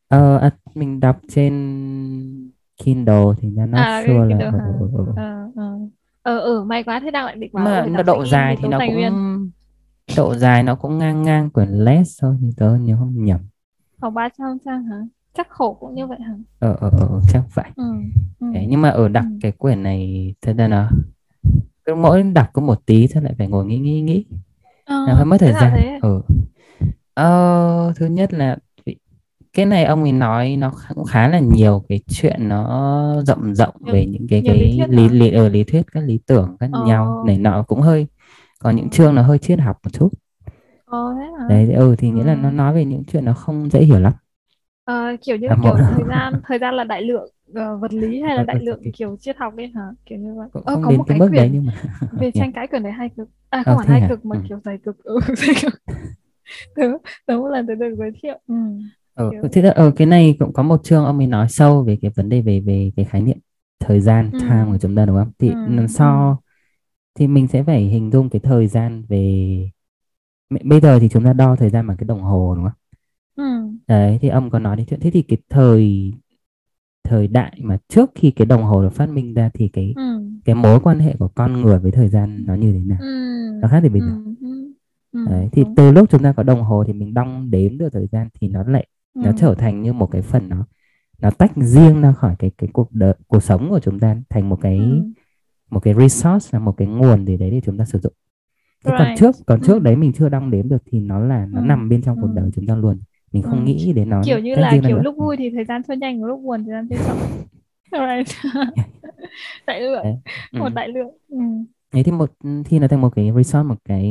ờ 0.08 0.38
à, 0.38 0.52
mình 0.76 0.99
đọc 0.99 1.19
trên 1.28 1.54
Kindle 2.78 3.23
thì 3.41 3.49
nó 3.49 3.65
not 3.65 3.80
À, 3.80 4.02
sure 4.06 4.36
là 4.36 4.39
ờ, 4.45 4.52
hả? 4.52 4.58
ờ, 4.58 5.13
ờ, 5.15 5.52
ờ. 5.56 5.80
Ờ, 6.21 6.39
ừ, 6.39 6.63
may 6.63 6.84
quá, 6.84 6.99
thế 6.99 7.12
đang 7.12 7.26
lại 7.26 7.36
định 7.36 7.49
bảo 7.54 7.65
mà 7.65 7.86
nó 7.86 8.04
độ 8.04 8.26
dài 8.26 8.58
thì 8.62 8.67
nó 8.67 8.80
cũng 8.80 8.95
nguyên. 8.95 9.13
Độ 10.18 10.36
dài 10.36 10.63
nó 10.63 10.76
cũng 10.76 10.98
ngang 10.98 11.22
ngang 11.24 11.49
quyển 11.49 11.70
less 11.70 12.22
thôi 12.22 12.36
thì 12.41 12.47
tớ 12.58 12.76
nhớ 12.76 12.95
không 12.99 13.26
nhầm 13.26 13.39
Khoảng 14.01 14.14
300 14.14 14.58
trang 14.66 14.84
hả? 14.86 14.97
Chắc 15.38 15.49
khổ 15.49 15.78
cũng 15.80 15.95
như 15.95 16.08
vậy 16.08 16.18
hả? 16.28 16.34
ờ 16.60 16.76
ờ 16.80 16.89
ờ 16.99 17.22
chắc 17.34 17.43
vậy 17.54 17.66
Ừ. 17.76 17.84
Ừ. 18.39 18.47
Đấy, 18.54 18.66
nhưng 18.70 18.82
mà 18.82 18.89
ở 18.89 19.08
đọc 19.08 19.26
Ừ. 19.26 19.38
cái 19.41 19.51
quyển 19.51 19.84
này 19.84 20.34
thật 20.41 20.54
ra 20.58 20.68
nó 20.68 20.89
cứ 21.86 21.95
mỗi 21.95 22.24
đọc 22.24 22.47
có 22.54 22.62
một 22.62 22.86
tí 22.86 23.08
thôi 23.08 23.24
lại 23.24 23.34
phải 23.38 23.47
ngồi 23.47 23.66
nghĩ 23.66 23.78
nghĩ 23.78 24.01
nghĩ 24.01 24.26
Ờ, 24.86 25.06
là 25.08 25.14
hơi 25.14 25.26
mất 25.26 25.38
thời 25.39 25.54
gian 25.54 25.99
ừ. 26.01 26.22
ờ, 27.14 27.93
thứ 27.95 28.06
nhất 28.06 28.34
là 28.34 28.58
cái 29.54 29.66
này 29.66 29.86
ông 29.86 30.01
ấy 30.04 30.12
nói 30.12 30.56
nó 30.60 30.70
khá- 30.70 30.93
cũng 30.95 31.06
khá 31.06 31.28
là 31.28 31.39
nhiều 31.39 31.84
cái 31.89 31.99
chuyện 32.08 32.49
nó 32.49 33.24
rộng 33.28 33.56
rộng 33.56 33.76
về 33.82 34.06
những 34.06 34.28
cái 34.30 34.41
nhiều 34.41 34.54
cái 34.54 34.62
lý 34.64 34.82
lý 34.89 35.10
lý 35.10 35.32
ở 35.32 35.49
lý 35.49 35.64
thuyết 35.64 35.82
các 35.91 36.04
lý 36.04 36.20
tưởng 36.28 36.58
khác 36.60 36.70
Ờ. 36.74 36.86
nhau 36.86 37.24
này 37.28 37.38
nọ 37.38 37.64
cũng 37.64 37.82
hơi 37.82 38.08
có 38.64 38.70
những 38.72 38.89
chương 38.89 39.16
nó 39.16 39.22
hơi 39.22 39.38
triết 39.39 39.59
học 39.59 39.78
một 39.84 39.89
chút. 39.93 40.09
Ờ, 40.86 41.14
thế 41.20 41.26
hả? 41.39 41.45
đấy 41.47 41.74
ừ 41.74 41.95
thì 41.97 42.09
nghĩa 42.11 42.24
là 42.24 42.36
Ừ. 42.36 42.39
nó 42.41 42.51
nói 42.51 42.74
về 42.74 42.86
những 42.86 43.03
chuyện 43.07 43.26
nó 43.26 43.34
không 43.34 43.70
dễ 43.70 43.84
hiểu 43.84 43.99
lắm. 43.99 44.14
Ờ, 44.84 45.16
kiểu 45.22 45.36
như 45.38 45.47
À, 45.47 45.55
kiểu 45.61 45.76
một 45.76 45.82
thời 45.88 46.05
gian 46.05 46.41
thời 46.43 46.59
gian 46.59 46.74
là 46.76 46.84
đại 46.84 47.01
lượng 47.01 47.30
ờ, 47.55 47.78
vật 47.78 47.93
lý 47.93 48.22
hay 48.22 48.36
là 48.36 48.43
Ờ, 48.43 48.43
đại 48.43 48.59
ờ, 48.59 48.59
lượng 48.59 48.82
kiểu 48.93 49.18
triết 49.20 49.38
học 49.38 49.53
ấy 49.57 49.68
hả? 49.76 49.82
Kiểu 50.05 50.20
như 50.20 50.36
vậy. 50.36 50.49
cũng 50.51 50.64
ờ, 50.64 50.74
không 50.74 50.82
có 50.82 50.91
một 50.91 51.03
đến 51.03 51.05
cái 51.07 51.16
cái 51.16 51.20
mức 51.20 51.30
đấy 51.34 51.49
quyển 51.49 51.53
nhưng 51.53 51.66
mà 51.66 51.74
về 52.11 52.32
tranh 52.36 52.53
cãi 52.53 52.68
quyển 52.68 52.84
đấy 52.84 52.91
hay 52.91 53.09
cực. 53.18 53.30
À 53.49 53.64
ờ 53.64 53.76
không 53.76 53.78
hẳn 53.78 53.88
thế 53.88 53.93
hay 53.93 54.01
hả? 54.01 54.09
cực 54.09 54.26
mà 54.26 54.36
ừ. 54.36 54.39
kiểu 54.43 54.59
dày 54.66 54.78
cực. 54.84 54.97
Ừ, 55.03 55.20
dày 55.38 55.55
cực. 55.64 55.74
Tớ 56.76 56.84
tớ 57.26 57.38
một 57.38 57.47
lần 57.49 57.68
tớ 57.68 57.76
được 57.76 57.95
giới 57.99 58.11
thiệu. 58.24 58.39
Ừ, 58.47 58.55
Ờ, 59.14 59.32
kiểu 59.32 59.43
thế 59.51 59.61
là 59.61 59.70
ở 59.72 59.91
cái 59.95 60.07
này 60.07 60.36
cũng 60.39 60.53
có 60.53 60.64
một 60.64 60.82
chương 60.84 61.05
ông 61.05 61.18
ấy 61.18 61.28
nói 61.28 61.47
sâu 61.49 61.84
về 61.84 61.97
cái 62.01 62.11
vấn 62.16 62.30
đề 62.30 62.41
về 62.41 62.59
về 62.59 62.91
cái 62.95 63.05
khái 63.05 63.22
niệm 63.22 63.38
thời 63.80 64.01
gian 64.01 64.32
ừ, 64.32 64.38
time 64.38 64.66
của 64.72 64.78
chúng 64.82 64.95
ta 64.95 65.05
đúng 65.05 65.16
không? 65.18 65.32
ừ, 65.45 65.49
Thì 65.49 65.55
làm 65.64 65.88
ừ, 65.88 65.88
sao 65.88 66.41
thì 67.16 67.28
mình 67.28 67.47
sẽ 67.47 67.64
phải 67.64 67.84
hình 67.84 68.11
dung 68.11 68.30
cái 68.30 68.39
thời 68.39 68.68
gian 68.68 69.05
về 69.09 69.72
bây 70.66 70.82
giờ 70.82 70.99
thì 70.99 71.09
chúng 71.09 71.24
ta 71.24 71.34
đo 71.34 71.55
thời 71.55 71.70
gian 71.70 71.88
bằng 71.88 71.97
cái 71.97 72.05
đồng 72.07 72.22
hồ 72.24 72.55
đúng 72.55 72.64
không? 72.66 72.74
ừ, 73.36 73.43
Đấy 73.88 74.18
thì 74.22 74.30
ông 74.30 74.49
có 74.49 74.59
nói 74.59 74.76
đến 74.78 74.86
chuyện. 74.89 74.99
Thế 74.99 75.11
thì 75.11 75.22
cái 75.22 75.38
thời 75.49 76.11
thời 77.03 77.28
đại 77.28 77.59
mà 77.64 77.78
trước 77.89 78.11
khi 78.16 78.32
cái 78.32 78.45
đồng 78.45 78.64
hồ 78.64 78.84
được 78.84 78.93
phát 78.93 79.09
minh 79.09 79.34
ra 79.34 79.51
thì 79.53 79.70
cái 79.74 79.95
ừ, 79.95 80.01
cái 80.45 80.55
mối 80.55 80.80
quan 80.80 80.99
hệ 80.99 81.16
của 81.20 81.28
con 81.36 81.61
người 81.61 81.80
với 81.80 81.91
thời 81.91 82.09
gian 82.09 82.45
nó 82.47 82.55
như 82.55 82.74
thế 82.74 82.80
nào? 82.80 82.99
ừ, 82.99 83.05
Nó 83.61 83.70
khác 83.70 83.80
thì 83.84 83.89
bây 83.89 84.01
ừ, 84.01 84.03
giờ. 84.03 84.11
ừ, 84.41 84.74
ừ, 85.11 85.20
Đấy, 85.24 85.49
thì 85.51 85.64
từ 85.76 85.91
lúc 85.91 86.09
chúng 86.09 86.24
ta 86.24 86.34
có 86.38 86.43
đồng 86.43 86.64
hồ 86.64 86.84
thì 86.88 86.93
mình 86.93 87.14
đong 87.14 87.51
đếm 87.51 87.78
được 87.78 87.89
thời 87.93 88.07
gian 88.11 88.30
thì 88.41 88.47
nó 88.47 88.64
lại 88.64 88.88
ừ, 89.14 89.22
nó 89.22 89.32
trở 89.32 89.55
thành 89.55 89.82
như 89.82 89.93
một 89.93 90.07
cái 90.11 90.22
phần 90.22 90.49
nó 90.49 90.66
nó 91.20 91.32
tách 91.32 91.51
riêng 91.57 92.01
ra 92.01 92.14
khỏi 92.14 92.36
cái 92.39 92.51
cái 92.59 92.70
cuộc 92.74 92.93
đời 92.93 93.14
cuộc 93.28 93.43
sống 93.43 93.70
của 93.70 93.80
chúng 93.80 93.99
ta 93.99 94.18
thành 94.30 94.49
một 94.49 94.57
ừ, 94.76 94.84
cái 94.84 95.03
một 95.74 95.80
cái 95.80 95.93
resource 95.93 96.49
là 96.53 96.59
một 96.59 96.74
cái 96.78 96.88
nguồn 96.88 97.26
gì 97.28 97.38
đấy 97.38 97.51
để 97.51 97.61
chúng 97.65 97.78
ta 97.78 97.86
sử 97.86 97.99
dụng. 97.99 98.13
Thế 98.86 98.93
còn 98.93 99.09
right 99.09 99.15
trước 99.15 99.36
còn 99.47 99.61
ừ, 99.61 99.67
trước 99.67 99.82
đấy 99.84 99.95
mình 99.95 100.13
chưa 100.13 100.30
đong 100.30 100.51
đếm 100.51 100.69
được 100.69 100.84
thì 100.86 100.99
nó 100.99 101.19
là 101.19 101.47
ừ, 101.51 101.57
nó 101.57 101.61
nằm 101.61 101.89
bên 101.89 102.01
trong 102.03 102.17
ừ, 102.17 102.21
cuộc 102.21 102.28
đời 102.36 102.51
chúng 102.55 102.67
ta 102.67 102.76
luôn. 102.76 103.01
Mình 103.34 103.43
ừ. 103.43 103.49
không 103.49 103.65
nghĩ 103.65 103.93
đến 103.93 104.09
nó 104.09 104.24
kiểu 104.24 104.39
như 104.39 104.55
là 104.55 104.78
kiểu 104.86 104.97
nữa. 104.97 105.03
lúc 105.03 105.15
Ừ. 105.17 105.26
vui 105.26 105.38
thì 105.38 105.49
thời 105.49 105.65
gian 105.65 105.84
trôi 105.88 105.97
nhanh 105.97 106.24
lúc 106.24 106.41
buồn 106.43 106.63
thời 106.65 106.71
gian 106.74 106.88
trôi 106.89 106.99
chậm 107.07 107.17
right 107.91 108.38
đại 109.67 109.82
lượng 109.82 110.03
Đấy. 110.03 110.15
Ừ. 110.51 110.59
một 110.59 110.69
đại 110.69 110.88
lượng 110.88 111.17
ừ, 111.30 111.38
Thế 111.91 112.03
thì 112.03 112.11
một 112.11 112.32
khi 112.65 112.80
nó 112.80 112.88
thành 112.88 113.01
một 113.01 113.09
cái 113.15 113.32
resource 113.36 113.63
một 113.67 113.76
cái 113.86 114.05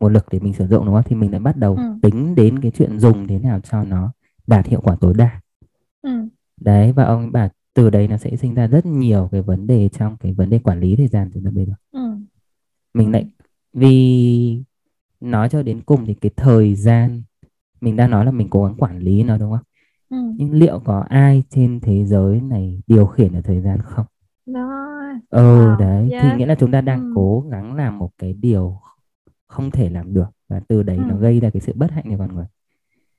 nguồn 0.00 0.12
lực 0.12 0.24
để 0.30 0.38
mình 0.40 0.52
sử 0.54 0.66
dụng 0.66 0.86
đúng 0.86 0.94
không? 0.94 1.04
Thì 1.06 1.16
mình 1.16 1.30
lại 1.30 1.40
bắt 1.40 1.56
đầu 1.56 1.76
ừ, 1.76 1.82
tính 2.00 2.34
đến 2.34 2.60
cái 2.62 2.70
chuyện 2.74 2.98
dùng 3.00 3.26
thế 3.26 3.38
nào 3.38 3.60
cho 3.60 3.84
nó 3.84 4.12
đạt 4.46 4.66
hiệu 4.66 4.80
quả 4.80 4.96
tối 5.00 5.14
đa. 5.18 5.40
ừ, 6.02 6.10
đấy 6.60 6.92
và 6.92 7.04
ông 7.04 7.32
bảo 7.32 7.48
từ 7.74 7.90
đấy 7.90 8.08
nó 8.08 8.16
sẽ 8.16 8.36
sinh 8.36 8.54
ra 8.54 8.66
rất 8.66 8.86
nhiều 8.86 9.28
cái 9.32 9.42
vấn 9.42 9.66
đề 9.66 9.88
trong 9.88 10.16
cái 10.16 10.32
vấn 10.32 10.50
đề 10.50 10.58
quản 10.58 10.80
lý 10.80 10.96
thời 10.96 11.08
gian 11.08 11.30
chúng 11.34 11.44
ta 11.44 11.50
bây 11.50 11.66
giờ 11.66 11.72
ừ, 11.92 12.00
mình 12.94 13.06
ừ, 13.06 13.12
lại 13.12 13.26
vì 13.72 14.62
nói 15.20 15.48
cho 15.48 15.62
đến 15.62 15.80
cùng 15.86 16.06
thì 16.06 16.14
cái 16.14 16.30
thời 16.36 16.74
gian 16.74 17.22
mình 17.80 17.96
đang 17.96 18.10
nói 18.10 18.24
là 18.24 18.30
mình 18.30 18.48
cố 18.50 18.64
gắng 18.64 18.74
quản 18.78 18.98
lý 18.98 19.22
nó 19.22 19.36
đúng 19.38 19.50
không 19.50 19.64
ừ. 20.10 20.16
nhưng 20.36 20.52
liệu 20.52 20.80
có 20.84 21.04
ai 21.08 21.42
trên 21.50 21.80
thế 21.80 22.04
giới 22.04 22.40
này 22.40 22.80
điều 22.86 23.06
khiển 23.06 23.32
được 23.32 23.40
thời 23.44 23.60
gian 23.60 23.78
không 23.82 24.06
đó 24.46 24.86
ừ 25.30 25.68
wow 25.68 25.78
đấy 25.78 26.08
thì 26.20 26.28
yes 26.28 26.38
nghĩa 26.38 26.46
là 26.46 26.54
chúng 26.54 26.70
ta 26.70 26.78
ừ, 26.78 26.82
đang 26.82 27.12
cố 27.14 27.44
gắng 27.50 27.76
làm 27.76 27.98
một 27.98 28.10
cái 28.18 28.32
điều 28.32 28.80
không 29.46 29.70
thể 29.70 29.90
làm 29.90 30.14
được 30.14 30.28
và 30.48 30.60
từ 30.68 30.82
đấy 30.82 30.96
ừ. 30.96 31.02
nó 31.08 31.16
gây 31.16 31.40
ra 31.40 31.50
cái 31.50 31.60
sự 31.60 31.72
bất 31.76 31.90
hạnh 31.90 32.04
cho 32.10 32.18
con 32.18 32.34
người 32.34 32.46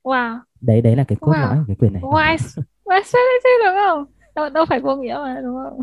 wow 0.02 0.38
đấy 0.60 0.82
đấy 0.82 0.96
là 0.96 1.04
cái 1.04 1.16
cốt 1.20 1.32
lõi 1.32 1.56
wow 1.56 1.58
của 1.58 1.64
cái 1.66 1.76
quyền 1.76 1.92
này 1.92 2.02
why 2.02 2.36
why 2.84 3.02
say 3.04 3.22
thế 3.44 3.50
đúng 3.64 3.76
không 3.86 4.21
đâu 4.34 4.48
đâu 4.48 4.64
phải 4.68 4.80
vô 4.80 4.96
nghĩa 4.96 5.14
mà 5.24 5.40
đúng 5.42 5.56
không? 5.64 5.82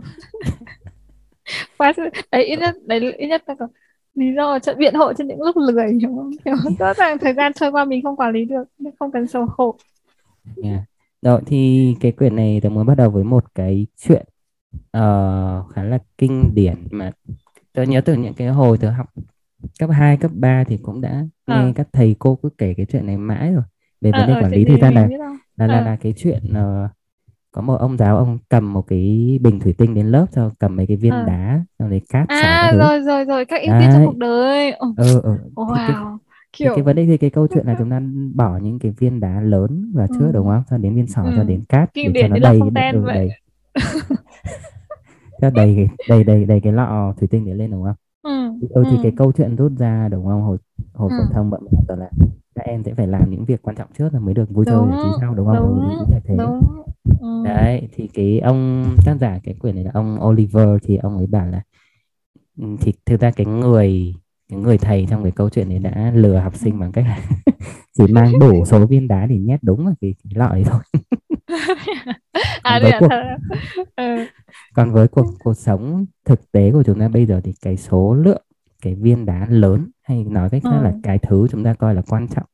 Why 1.77 1.93
say- 1.93 2.09
đấy 2.31 2.43
ít 2.45 2.55
nhất 2.59 2.75
đấy 2.85 3.13
ít 3.17 3.27
nhất 3.27 3.43
là 3.47 3.55
có 3.59 3.67
lý 4.13 4.25
do 4.35 4.59
cho 4.59 4.73
biện 4.73 4.93
hộ 4.93 5.13
cho 5.13 5.23
những 5.25 5.41
lúc 5.41 5.55
lười 5.57 5.93
đúng 6.01 6.17
không? 6.17 6.31
Kiểu 6.45 6.55
rõ 6.79 6.93
ràng 6.93 7.17
thời 7.17 7.33
gian 7.33 7.53
trôi 7.53 7.71
qua 7.71 7.85
mình 7.85 8.03
không 8.03 8.15
quản 8.15 8.33
lý 8.33 8.45
được 8.45 8.63
nên 8.79 8.93
không 8.99 9.11
cần 9.11 9.27
sầu 9.27 9.47
khổ. 9.47 9.75
Yeah. 10.63 10.81
Rồi 11.21 11.41
thì 11.45 11.95
cái 11.99 12.11
quyển 12.11 12.35
này 12.35 12.59
tôi 12.63 12.71
muốn 12.71 12.85
bắt 12.85 12.95
đầu 12.95 13.09
với 13.09 13.23
một 13.23 13.55
cái 13.55 13.87
chuyện 13.97 14.25
ờ, 14.91 15.63
khá 15.73 15.83
là 15.83 15.99
kinh 16.17 16.51
điển 16.55 16.75
mà 16.91 17.11
tôi 17.73 17.87
nhớ 17.87 18.01
từ 18.01 18.13
những 18.13 18.33
cái 18.33 18.47
hồi 18.47 18.77
tôi 18.81 18.91
học 18.91 19.07
cấp 19.79 19.89
2, 19.93 20.17
cấp 20.17 20.31
3 20.33 20.63
thì 20.63 20.77
cũng 20.81 21.01
đã 21.01 21.25
nghe 21.47 21.73
các 21.75 21.87
thầy 21.93 22.15
cô 22.19 22.35
cứ 22.43 22.49
kể 22.57 22.73
cái 22.77 22.85
chuyện 22.85 23.05
này 23.05 23.17
mãi 23.17 23.53
rồi 23.53 23.63
về 24.01 24.11
ờ 24.11 24.19
vấn 24.19 24.27
đề 24.27 24.33
ờ 24.33 24.41
quản 24.41 24.51
lý 24.51 24.65
thời 24.65 24.77
gian 24.77 24.93
không 24.95 25.37
là 25.57 25.67
là 25.67 25.79
ờ. 25.79 25.85
là 25.85 25.95
cái 26.01 26.13
chuyện 26.17 26.53
ờ, 26.53 26.89
có 27.51 27.61
một 27.61 27.75
ông 27.75 27.97
giáo 27.97 28.17
ông 28.17 28.39
cầm 28.49 28.73
một 28.73 28.81
cái 28.87 28.99
bình 29.41 29.59
thủy 29.59 29.73
tinh 29.77 29.93
đến 29.95 30.07
lớp 30.07 30.25
cho 30.31 30.51
cầm 30.59 30.75
mấy 30.75 30.87
cái 30.87 30.97
viên 30.97 31.13
ờ. 31.13 31.25
đá 31.25 31.65
xong 31.79 31.89
rồi 31.89 32.01
cát 32.09 32.27
à 32.27 32.71
rồi 32.77 32.99
rồi 33.01 33.25
rồi 33.25 33.45
các 33.45 33.61
ưu 33.61 33.73
tiên 33.79 33.89
trong 33.93 34.05
cuộc 34.05 34.17
đời. 34.17 34.71
Ừ, 34.95 35.21
ừ. 35.21 35.37
thì 35.67 35.79
cái 35.85 35.95
wow 35.95 36.17
thì 36.61 36.69
cái 36.75 36.83
kiểu 36.83 36.83
vấn 36.83 36.95
đề 36.95 37.05
thì 37.05 37.17
cái 37.17 37.29
câu 37.29 37.47
chuyện 37.47 37.65
là 37.67 37.75
chúng 37.79 37.89
ta 37.89 38.01
bỏ 38.35 38.57
những 38.57 38.79
cái 38.79 38.91
viên 38.91 39.19
đá 39.19 39.41
lớn 39.41 39.91
vào 39.95 40.07
ừ, 40.07 40.15
trước 40.19 40.31
đúng 40.33 40.47
không? 40.47 40.63
Cho 40.69 40.77
đến 40.77 40.95
viên 40.95 41.07
sỏi 41.07 41.33
cho 41.35 41.41
ừ. 41.41 41.47
đến 41.47 41.65
cát 41.69 41.89
kinh 41.93 42.13
để 42.13 42.21
cho 42.21 42.27
nó 42.27 42.37
đầy 42.37 42.59
Fontaine 42.59 42.93
ừ, 42.93 43.07
đầy. 43.13 43.29
Cho 45.41 45.49
đầy 45.49 45.75
cái 45.75 45.87
đầy 46.09 46.23
đầy 46.23 46.45
đầy 46.45 46.59
cái 46.63 46.73
lọ 46.73 47.13
thủy 47.17 47.27
tinh 47.31 47.45
để 47.45 47.53
lên 47.53 47.71
đúng 47.71 47.83
không? 47.83 47.95
Ừ, 48.21 48.29
thì, 48.61 48.67
ừ, 48.71 48.85
thì 48.89 48.97
cái 49.03 49.11
ừ, 49.11 49.15
câu 49.17 49.31
chuyện 49.31 49.55
rút 49.55 49.71
ra 49.79 50.09
đúng 50.11 50.25
không? 50.25 50.41
Hồi 50.43 50.57
hồi 50.93 51.11
ừ. 51.11 51.15
phổ 51.17 51.25
thông 51.25 51.49
bọn 51.49 51.61
mình 51.65 51.99
là 51.99 52.09
các 52.59 52.71
em 52.71 52.83
sẽ 52.83 52.93
phải 52.93 53.07
làm 53.07 53.29
những 53.29 53.45
việc 53.45 53.61
quan 53.61 53.75
trọng 53.75 53.87
trước 53.97 54.13
rồi 54.13 54.21
mới 54.21 54.33
được 54.33 54.49
vui 54.49 54.65
chơi 54.65 54.75
đúng 54.75 54.91
giải 54.91 54.99
trí 55.03 55.09
sau 55.21 55.33
đúng 55.33 55.47
không 55.47 55.57
ừ, 55.57 55.63
đúng 55.63 55.89
ý 55.89 55.95
là 56.13 56.19
thế 56.25 56.35
đúng 56.37 56.83
ừ. 57.21 57.43
đấy 57.45 57.87
thì 57.91 58.07
cái 58.13 58.39
ông 58.39 58.85
tác 59.05 59.15
giả 59.19 59.39
cái 59.43 59.55
quyển 59.59 59.75
này 59.75 59.83
là 59.83 59.91
ông 59.93 60.19
Oliver 60.25 60.69
thì 60.83 60.97
ông 60.97 61.17
ấy 61.17 61.27
bảo 61.27 61.47
là 61.47 61.61
ừ, 62.57 62.65
thì 62.81 62.93
thực 63.05 63.19
ra 63.19 63.31
cái 63.31 63.45
người 63.45 64.13
cái 64.49 64.59
người 64.59 64.77
thầy 64.77 65.07
trong 65.09 65.23
cái 65.23 65.31
câu 65.31 65.49
chuyện 65.49 65.69
này 65.69 65.79
đã 65.79 66.11
lừa 66.15 66.39
học 66.39 66.53
ừ. 66.53 66.57
sinh 66.57 66.79
bằng 66.79 66.91
cách 66.91 67.05
là 67.07 67.19
chỉ 67.97 68.03
mang 68.13 68.39
đủ 68.39 68.65
số 68.65 68.85
viên 68.85 69.07
đá 69.07 69.27
thì 69.29 69.37
nhét 69.37 69.59
đúng 69.63 69.85
vào 69.85 69.93
cái, 70.01 70.15
cái 70.23 70.33
lọ 70.35 70.45
ấy 70.45 70.63
thôi 70.63 70.81
à 72.63 72.79
còn 72.79 72.81
với 72.81 72.91
là 72.91 72.99
cuộc 72.99 73.09
ừ. 73.95 74.25
còn 74.73 74.91
với 74.91 75.07
cuộc 75.07 75.25
cuộc 75.39 75.53
sống 75.53 76.05
thực 76.25 76.51
tế 76.51 76.71
của 76.71 76.83
chúng 76.83 76.99
ta 76.99 77.07
bây 77.07 77.25
giờ 77.25 77.41
thì 77.43 77.53
cái 77.61 77.77
số 77.77 78.13
lượng 78.13 78.41
cái 78.81 78.95
viên 78.95 79.25
đá 79.25 79.47
lớn 79.49 79.89
hay 80.03 80.23
nói 80.23 80.49
cách 80.49 80.61
khác 80.63 80.79
là 80.83 80.89
Ừ. 80.89 80.99
cái 81.03 81.19
thứ 81.19 81.47
chúng 81.51 81.63
ta 81.63 81.73
coi 81.73 81.95
là 81.95 82.01
quan 82.09 82.27
trọng 82.27 82.45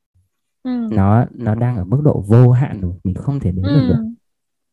Ừ. 0.64 0.88
nó 0.92 1.26
nó 1.32 1.56
đang 1.56 1.78
ở 1.78 1.84
mức 1.86 2.02
độ 2.04 2.24
vô 2.28 2.52
hạn 2.52 2.82
rồi 2.82 2.94
mình 3.04 3.16
không 3.16 3.40
thể 3.40 3.52
đếm 3.52 3.64
được 3.64 3.86
nữa 3.88 4.04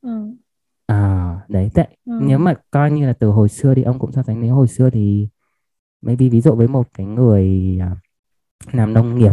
Ừ. 0.03 0.09
Ừ. 0.09 0.34
à 0.86 1.36
đấy 1.48 1.70
tại 1.74 1.96
Ừ. 2.05 2.18
nếu 2.22 2.38
mà 2.38 2.55
coi 2.70 2.90
như 2.90 3.07
là 3.07 3.12
từ 3.12 3.28
hồi 3.28 3.48
xưa 3.48 3.74
thì 3.74 3.82
ông 3.82 3.98
cũng 3.98 4.12
so 4.12 4.22
sánh 4.22 4.40
nếu 4.40 4.55
hồi 4.55 4.68
xưa 4.68 4.90
thì 4.90 5.28
maybe 6.03 6.28
ví 6.28 6.40
dụ 6.40 6.55
với 6.55 6.68
một 6.68 6.88
cái 6.94 7.07
người 7.07 7.78
à, 7.80 7.96
làm 8.72 8.94
nông 8.94 9.14
nghiệp 9.18 9.32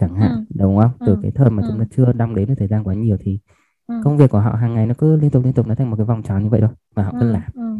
chẳng 0.00 0.10
Ừ. 0.10 0.16
hạn 0.16 0.44
đúng 0.54 0.78
không 0.78 0.90
từ 1.06 1.12
Ừ. 1.12 1.18
cái 1.22 1.30
thời 1.30 1.50
mà 1.50 1.62
chúng 1.68 1.78
Ừ. 1.78 1.84
ta 1.84 1.88
chưa 1.96 2.12
đong 2.12 2.34
đếm 2.34 2.48
được 2.48 2.54
thời 2.58 2.68
gian 2.68 2.84
quá 2.84 2.94
nhiều 2.94 3.16
thì 3.20 3.38
Ừ. 3.86 4.00
công 4.04 4.16
việc 4.16 4.30
của 4.30 4.40
họ 4.40 4.50
hàng 4.52 4.74
ngày 4.74 4.86
nó 4.86 4.94
cứ 4.98 5.16
liên 5.16 5.30
tục 5.30 5.44
liên 5.44 5.52
tục 5.52 5.66
nó 5.66 5.74
thành 5.74 5.90
một 5.90 5.96
cái 5.96 6.06
vòng 6.06 6.22
tròn 6.22 6.42
như 6.42 6.48
vậy 6.50 6.60
thôi 6.60 6.70
và 6.94 7.02
họ 7.02 7.12
cứ 7.12 7.26
Ừ. 7.26 7.32
làm 7.32 7.50
Ừ. 7.54 7.76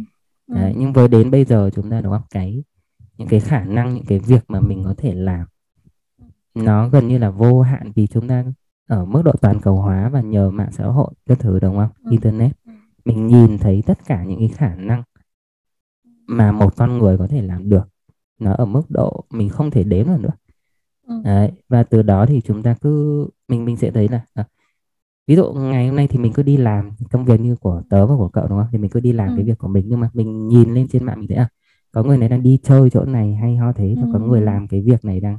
Ừ. 0.47 0.55
đấy 0.55 0.75
nhưng 0.77 0.93
với 0.93 1.07
đến 1.07 1.31
bây 1.31 1.45
giờ 1.45 1.69
chúng 1.75 1.89
ta 1.89 2.01
đúng 2.01 2.11
không 2.13 2.21
cái 2.29 2.63
những 3.19 3.27
cái 3.27 3.39
khả 3.39 3.63
năng 3.63 3.93
những 3.95 4.05
cái 4.05 4.19
việc 4.19 4.43
mà 4.47 4.59
mình 4.59 4.83
có 4.83 4.93
thể 4.97 5.13
làm 5.13 5.45
nó 6.55 6.89
gần 6.89 7.07
như 7.07 7.17
là 7.17 7.29
vô 7.29 7.61
hạn 7.61 7.91
vì 7.95 8.07
chúng 8.07 8.27
ta 8.27 8.45
ở 8.87 9.05
mức 9.05 9.21
độ 9.25 9.31
toàn 9.41 9.59
cầu 9.61 9.75
hóa 9.81 10.09
và 10.09 10.21
nhờ 10.21 10.51
mạng 10.51 10.71
xã 10.71 10.85
hội 10.85 11.13
các 11.25 11.39
thứ 11.39 11.59
đúng 11.59 11.75
không 11.77 11.89
Ừ. 12.03 12.11
internet 12.11 12.51
Ừ. 12.65 12.71
mình 13.05 13.27
nhìn 13.27 13.57
thấy 13.57 13.83
tất 13.85 14.05
cả 14.05 14.23
những 14.23 14.39
cái 14.39 14.47
khả 14.47 14.75
năng 14.75 15.03
mà 16.27 16.51
một 16.51 16.75
con 16.75 16.97
người 16.97 17.17
có 17.17 17.27
thể 17.27 17.41
làm 17.41 17.69
được 17.69 17.83
nó 18.39 18.53
ở 18.53 18.65
mức 18.65 18.81
độ 18.89 19.23
mình 19.29 19.49
không 19.49 19.71
thể 19.71 19.83
đếm 19.83 20.07
được 20.07 20.17
nữa 20.19 20.31
Ừ. 21.07 21.21
đấy 21.23 21.51
và 21.69 21.83
từ 21.83 22.01
đó 22.01 22.25
thì 22.25 22.41
chúng 22.41 22.63
ta 22.63 22.75
cứ 22.81 23.27
mình 23.47 23.65
mình 23.65 23.77
sẽ 23.77 23.91
thấy 23.91 24.07
là 24.07 24.21
à, 24.33 24.45
ví 25.27 25.35
dụ 25.35 25.53
ngày 25.53 25.87
hôm 25.87 25.95
nay 25.95 26.07
thì 26.07 26.19
mình 26.19 26.33
cứ 26.33 26.43
đi 26.43 26.57
làm 26.57 26.91
công 27.11 27.25
việc 27.25 27.39
như 27.41 27.55
của 27.55 27.83
tớ 27.89 28.05
và 28.07 28.15
của 28.15 28.29
cậu 28.29 28.47
đúng 28.47 28.57
không 28.59 28.67
thì 28.71 28.77
mình 28.77 28.89
cứ 28.91 28.99
đi 28.99 29.13
làm 29.13 29.29
Ừ. 29.29 29.33
cái 29.37 29.45
việc 29.45 29.57
của 29.57 29.67
mình 29.67 29.85
nhưng 29.87 29.99
mà 29.99 30.09
mình 30.13 30.47
nhìn 30.47 30.73
lên 30.73 30.87
trên 30.87 31.03
mạng 31.03 31.19
mình 31.19 31.27
thấy 31.27 31.37
à 31.37 31.49
có 31.91 32.03
người 32.03 32.17
này 32.17 32.29
đang 32.29 32.43
đi 32.43 32.59
chơi 32.63 32.89
chỗ 32.89 33.05
này 33.05 33.35
hay 33.35 33.55
ho 33.55 33.73
thế 33.73 33.95
Ừ. 33.97 34.09
có 34.13 34.19
người 34.19 34.41
làm 34.41 34.67
cái 34.67 34.81
việc 34.81 35.05
này 35.05 35.19
đang 35.19 35.37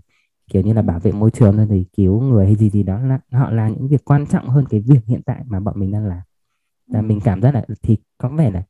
kiểu 0.51 0.63
như 0.63 0.73
là 0.73 0.81
Ừ. 0.83 0.87
bảo 0.87 0.99
vệ 1.01 1.13
môi 1.13 1.31
trường 1.31 1.57
rồi 1.69 1.87
cứu 1.93 2.21
người 2.21 2.47
hay 2.47 2.57
gì 2.57 2.71
gì 2.71 2.83
đó 2.83 2.99
là 3.01 3.21
họ 3.33 3.51
làm 3.51 3.73
những 3.73 3.89
việc 3.89 4.05
quan 4.05 4.27
trọng 4.27 4.49
hơn 4.49 4.65
cái 4.71 4.81
việc 4.81 5.01
hiện 5.07 5.23
tại 5.27 5.43
mà 5.47 5.61
bọn 5.61 5.81
mình 5.81 5.93
đang 5.93 6.07
làm 6.07 6.21
và 6.89 7.01
Ừ. 7.01 7.03
mình 7.03 7.21
cảm 7.25 7.43
giác 7.43 7.55
là 7.55 7.65
thì 7.83 7.97
có 8.19 8.29
vẻ 8.29 8.51
là 8.51 8.63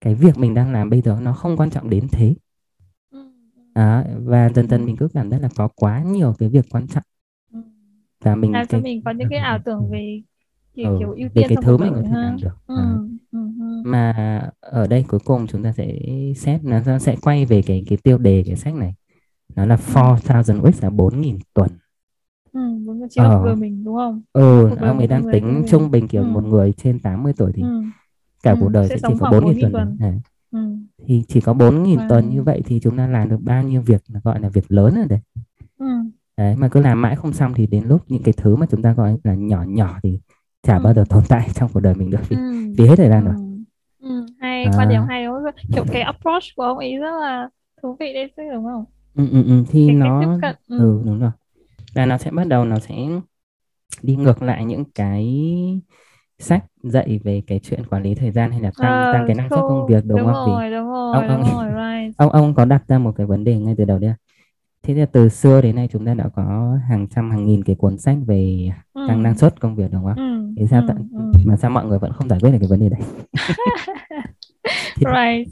cái 0.00 0.14
việc 0.14 0.38
mình 0.38 0.54
đang 0.54 0.72
làm 0.72 0.90
bây 0.90 1.00
giờ 1.00 1.18
nó 1.22 1.32
không 1.32 1.56
quan 1.56 1.70
trọng 1.70 1.90
đến 1.90 2.08
thế 2.12 2.34
Ừ. 3.10 3.18
à, 3.74 4.04
và 4.24 4.48
dần 4.50 4.66
Ừ. 4.66 4.70
dần 4.70 4.84
mình 4.86 4.96
cứ 4.96 5.08
cảm 5.14 5.30
giác 5.30 5.42
là 5.42 5.48
có 5.56 5.68
quá 5.76 6.02
nhiều 6.02 6.34
cái 6.38 6.48
việc 6.48 6.66
quan 6.70 6.86
trọng 6.86 7.02
Ừ. 7.52 7.60
và 8.20 8.34
mình 8.34 8.52
làm 8.52 8.66
cho 8.66 8.70
cái 8.72 8.82
mình 8.82 9.02
có 9.04 9.10
những 9.10 9.28
cái 9.30 9.38
ảo 9.38 9.58
tưởng 9.64 9.90
về 9.90 10.22
kiểu, 10.74 10.90
ừ, 10.92 10.96
kiểu 10.98 11.10
ưu 11.10 11.18
về 11.18 11.30
tiên 11.34 11.44
cái 11.48 11.56
trong 11.56 11.64
thứ 11.64 11.76
mình 11.78 11.92
có 11.94 12.02
thể 12.02 12.08
làm 12.10 12.36
được 12.42 12.50
ừ. 12.66 12.74
à. 12.76 12.98
Ừ. 13.32 13.38
Ừ. 13.84 13.90
mà 13.90 14.12
ở 14.60 14.86
đây 14.86 15.04
cuối 15.08 15.20
cùng 15.24 15.46
chúng 15.46 15.62
ta 15.62 15.72
sẽ 15.72 15.98
xét 16.36 16.64
nó 16.64 16.98
sẽ 16.98 17.16
quay 17.22 17.44
về 17.46 17.62
cái 17.62 17.84
cái 17.88 17.98
tiêu 18.02 18.18
đề 18.18 18.42
cái 18.46 18.56
sách 18.56 18.74
này 18.74 18.94
nó 19.56 19.66
là 19.66 19.76
Ừ. 19.76 19.92
4000 19.94 20.60
weeks 20.60 20.82
là 20.82 20.90
4.000 20.90 21.38
tuần 21.54 21.70
Ừ. 22.52 22.60
đúng 22.86 23.00
rồi, 23.00 23.08
đời 23.16 23.26
ờ 23.26 23.54
mình 23.54 23.84
đúng 23.84 23.96
không 23.96 24.22
ừ 24.32 24.66
cuộc 24.70 24.86
ông 24.86 24.98
ấy 24.98 25.06
đang 25.06 25.24
tính 25.32 25.62
trung 25.68 25.90
bình 25.90 26.08
kiểu 26.08 26.22
ừ. 26.22 26.26
một 26.28 26.44
người 26.44 26.72
trên 26.72 26.98
80 27.00 27.32
tuổi 27.36 27.52
thì 27.54 27.62
Ừ. 27.62 27.84
cả 28.42 28.50
Ừ. 28.50 28.56
cuộc 28.60 28.68
đời 28.68 28.88
sẽ 28.88 28.96
sẽ 28.96 29.08
chỉ 29.08 29.14
có 29.14 29.18
khoảng 29.18 29.32
4.000 29.32 29.54
4.000 29.54 29.72
tuần 29.72 29.96
tuần 30.00 30.20
ừ. 30.50 30.58
thì 31.06 31.24
chỉ 31.28 31.40
có 31.40 31.52
4.000 31.54 31.98
Wow. 31.98 32.08
tuần 32.08 32.30
như 32.30 32.42
vậy 32.42 32.62
thì 32.64 32.80
chúng 32.80 32.96
ta 32.96 33.06
làm 33.06 33.28
được 33.28 33.40
bao 33.42 33.62
nhiêu 33.62 33.82
việc 33.82 34.02
gọi 34.24 34.40
là 34.40 34.48
việc 34.48 34.64
lớn 34.68 34.94
rồi 34.94 35.06
đấy 35.08 35.20
Ừ. 35.78 35.86
đấy 36.36 36.56
mà 36.56 36.68
cứ 36.68 36.80
làm 36.80 37.02
mãi 37.02 37.16
không 37.16 37.32
xong 37.32 37.54
thì 37.54 37.66
đến 37.66 37.84
lúc 37.88 38.02
những 38.08 38.22
cái 38.22 38.34
thứ 38.36 38.56
mà 38.56 38.66
chúng 38.70 38.82
ta 38.82 38.92
gọi 38.92 39.16
là 39.24 39.34
nhỏ 39.34 39.62
nhỏ 39.68 39.98
thì 40.02 40.20
chả 40.62 40.76
Ừ. 40.76 40.82
bao 40.84 40.94
giờ 40.94 41.04
tồn 41.08 41.22
tại 41.28 41.48
trong 41.54 41.70
cuộc 41.74 41.80
đời 41.80 41.94
mình 41.94 42.10
được 42.10 42.20
vì, 42.28 42.36
ừ 42.36 42.42
vì 42.78 42.86
hết 42.86 42.96
thời 42.96 43.08
gian 43.08 43.24
ừ 43.24 43.30
rồi 43.32 43.34
ừ 44.04 44.10
hay 44.40 44.70
quan 44.76 44.88
điểm 44.88 45.02
à, 45.02 45.08
hay 45.08 45.24
đúng 45.24 45.34
không 45.44 45.54
kiểu 45.72 45.84
cái 45.90 46.02
approach 46.02 46.42
của 46.56 46.62
ông 46.62 46.78
ấy 46.78 46.96
rất 46.98 47.20
là 47.20 47.48
thú 47.82 47.96
vị 48.00 48.12
đấy 48.14 48.32
chứ 48.36 48.42
đúng 48.54 48.64
không? 48.64 48.84
Ừ, 49.14 49.28
ừ, 49.32 49.42
ừ, 49.46 49.64
thì 49.68 49.86
cái 49.86 49.96
cách 50.00 50.12
tiếp 50.18 50.26
nó 50.26 50.38
cận 50.38 50.56
ừ. 50.68 50.76
ừ 50.76 51.02
đúng 51.04 51.20
rồi. 51.20 51.30
Là 51.94 52.06
nó 52.06 52.18
sẽ 52.18 52.30
bắt 52.30 52.44
đầu 52.48 52.64
nó 52.64 52.78
sẽ 52.78 52.94
đi 54.02 54.16
ngược 54.16 54.42
lại 54.42 54.64
những 54.64 54.84
cái 54.94 55.26
sách 56.38 56.64
dạy 56.82 57.18
về 57.24 57.42
cái 57.46 57.60
chuyện 57.62 57.86
quản 57.90 58.02
lý 58.02 58.14
thời 58.14 58.30
gian 58.32 58.50
hay 58.50 58.60
là 58.60 58.70
tăng 58.80 59.06
tăng 59.10 59.24
ờ 59.24 59.26
cái 59.26 59.36
năng 59.36 59.50
suất 59.50 59.66
công 59.66 59.84
true 59.84 59.86
việc 59.86 60.04
đúng 60.06 60.14
đúng 60.14 60.26
không? 60.26 60.36
Vì 60.44 60.62
rồi 60.62 60.70
đúng 60.70 60.88
ông 61.10 61.24
rồi 61.24 61.28
ông 61.28 61.42
đúng 61.42 61.44
rồi 61.44 61.68
right. 61.70 62.16
ông 62.18 62.30
ông 62.30 62.54
có 62.54 62.64
đặt 62.64 62.84
ra 62.88 62.98
một 62.98 63.12
cái 63.16 63.26
vấn 63.26 63.44
đề 63.44 63.56
ngay 63.58 63.74
từ 63.78 63.84
đầu 63.84 63.98
đấy 63.98 64.10
à? 64.10 64.16
thế 64.82 64.94
thì 64.94 65.02
từ 65.12 65.28
xưa 65.28 65.62
đến 65.62 65.76
nay 65.76 65.88
chúng 65.92 66.06
ta 66.06 66.14
đã 66.14 66.28
có 66.36 66.78
hàng 66.90 67.08
trăm 67.08 67.30
hàng 67.30 67.46
nghìn 67.46 67.64
cái 67.64 67.76
cuốn 67.76 67.98
sách 67.98 68.18
về 68.28 68.70
tăng 69.06 69.22
năng 69.22 69.34
ừ 69.34 69.38
suất 69.38 69.60
công 69.60 69.76
việc 69.76 69.88
đúng 69.92 70.04
không? 70.04 70.16
Ừ 70.16 70.33
thế 70.56 70.66
sao 70.70 70.82
ừ 70.82 70.86
tận 70.86 70.96
ừ. 71.12 71.24
Mà 71.44 71.56
sao 71.56 71.70
mọi 71.70 71.86
người 71.86 71.98
vẫn 71.98 72.12
không 72.12 72.28
giải 72.28 72.38
quyết 72.42 72.50
được 72.50 72.58
cái 72.60 72.68
vấn 72.68 72.80
đề 72.80 72.88
đấy? 72.88 73.00
Thì, 74.94 75.06
right. 75.14 75.48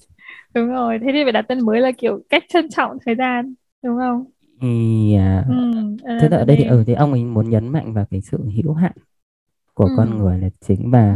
Đúng 0.55 0.69
rồi. 0.69 0.99
Thế 1.03 1.07
thì 1.13 1.25
phải 1.25 1.33
đặt 1.33 1.43
tên 1.49 1.67
mới 1.67 1.81
là 1.81 1.93
kiểu 1.99 2.23
cách 2.31 2.45
trân 2.49 2.69
trọng 2.71 2.99
thời 3.07 3.15
gian 3.15 3.55
đúng 3.83 3.99
không? 3.99 4.25
Thì 4.61 5.15
à, 5.15 5.47
ừ 5.47 5.53
thế 6.19 6.29
ở 6.29 6.45
đây 6.45 6.57
thì 6.57 6.65
ở 6.65 6.85
thì 6.87 6.95
ông 6.95 7.13
ấy 7.13 7.25
muốn 7.25 7.51
nhấn 7.51 7.69
mạnh 7.69 7.95
vào 7.95 8.07
cái 8.11 8.21
sự 8.21 8.39
hữu 8.57 8.75
hạn 8.75 8.93
của 9.75 9.91
con 9.91 10.19
ừ 10.19 10.19
người 10.19 10.39
là 10.39 10.49
chính 10.61 10.91
ừ. 10.93 11.13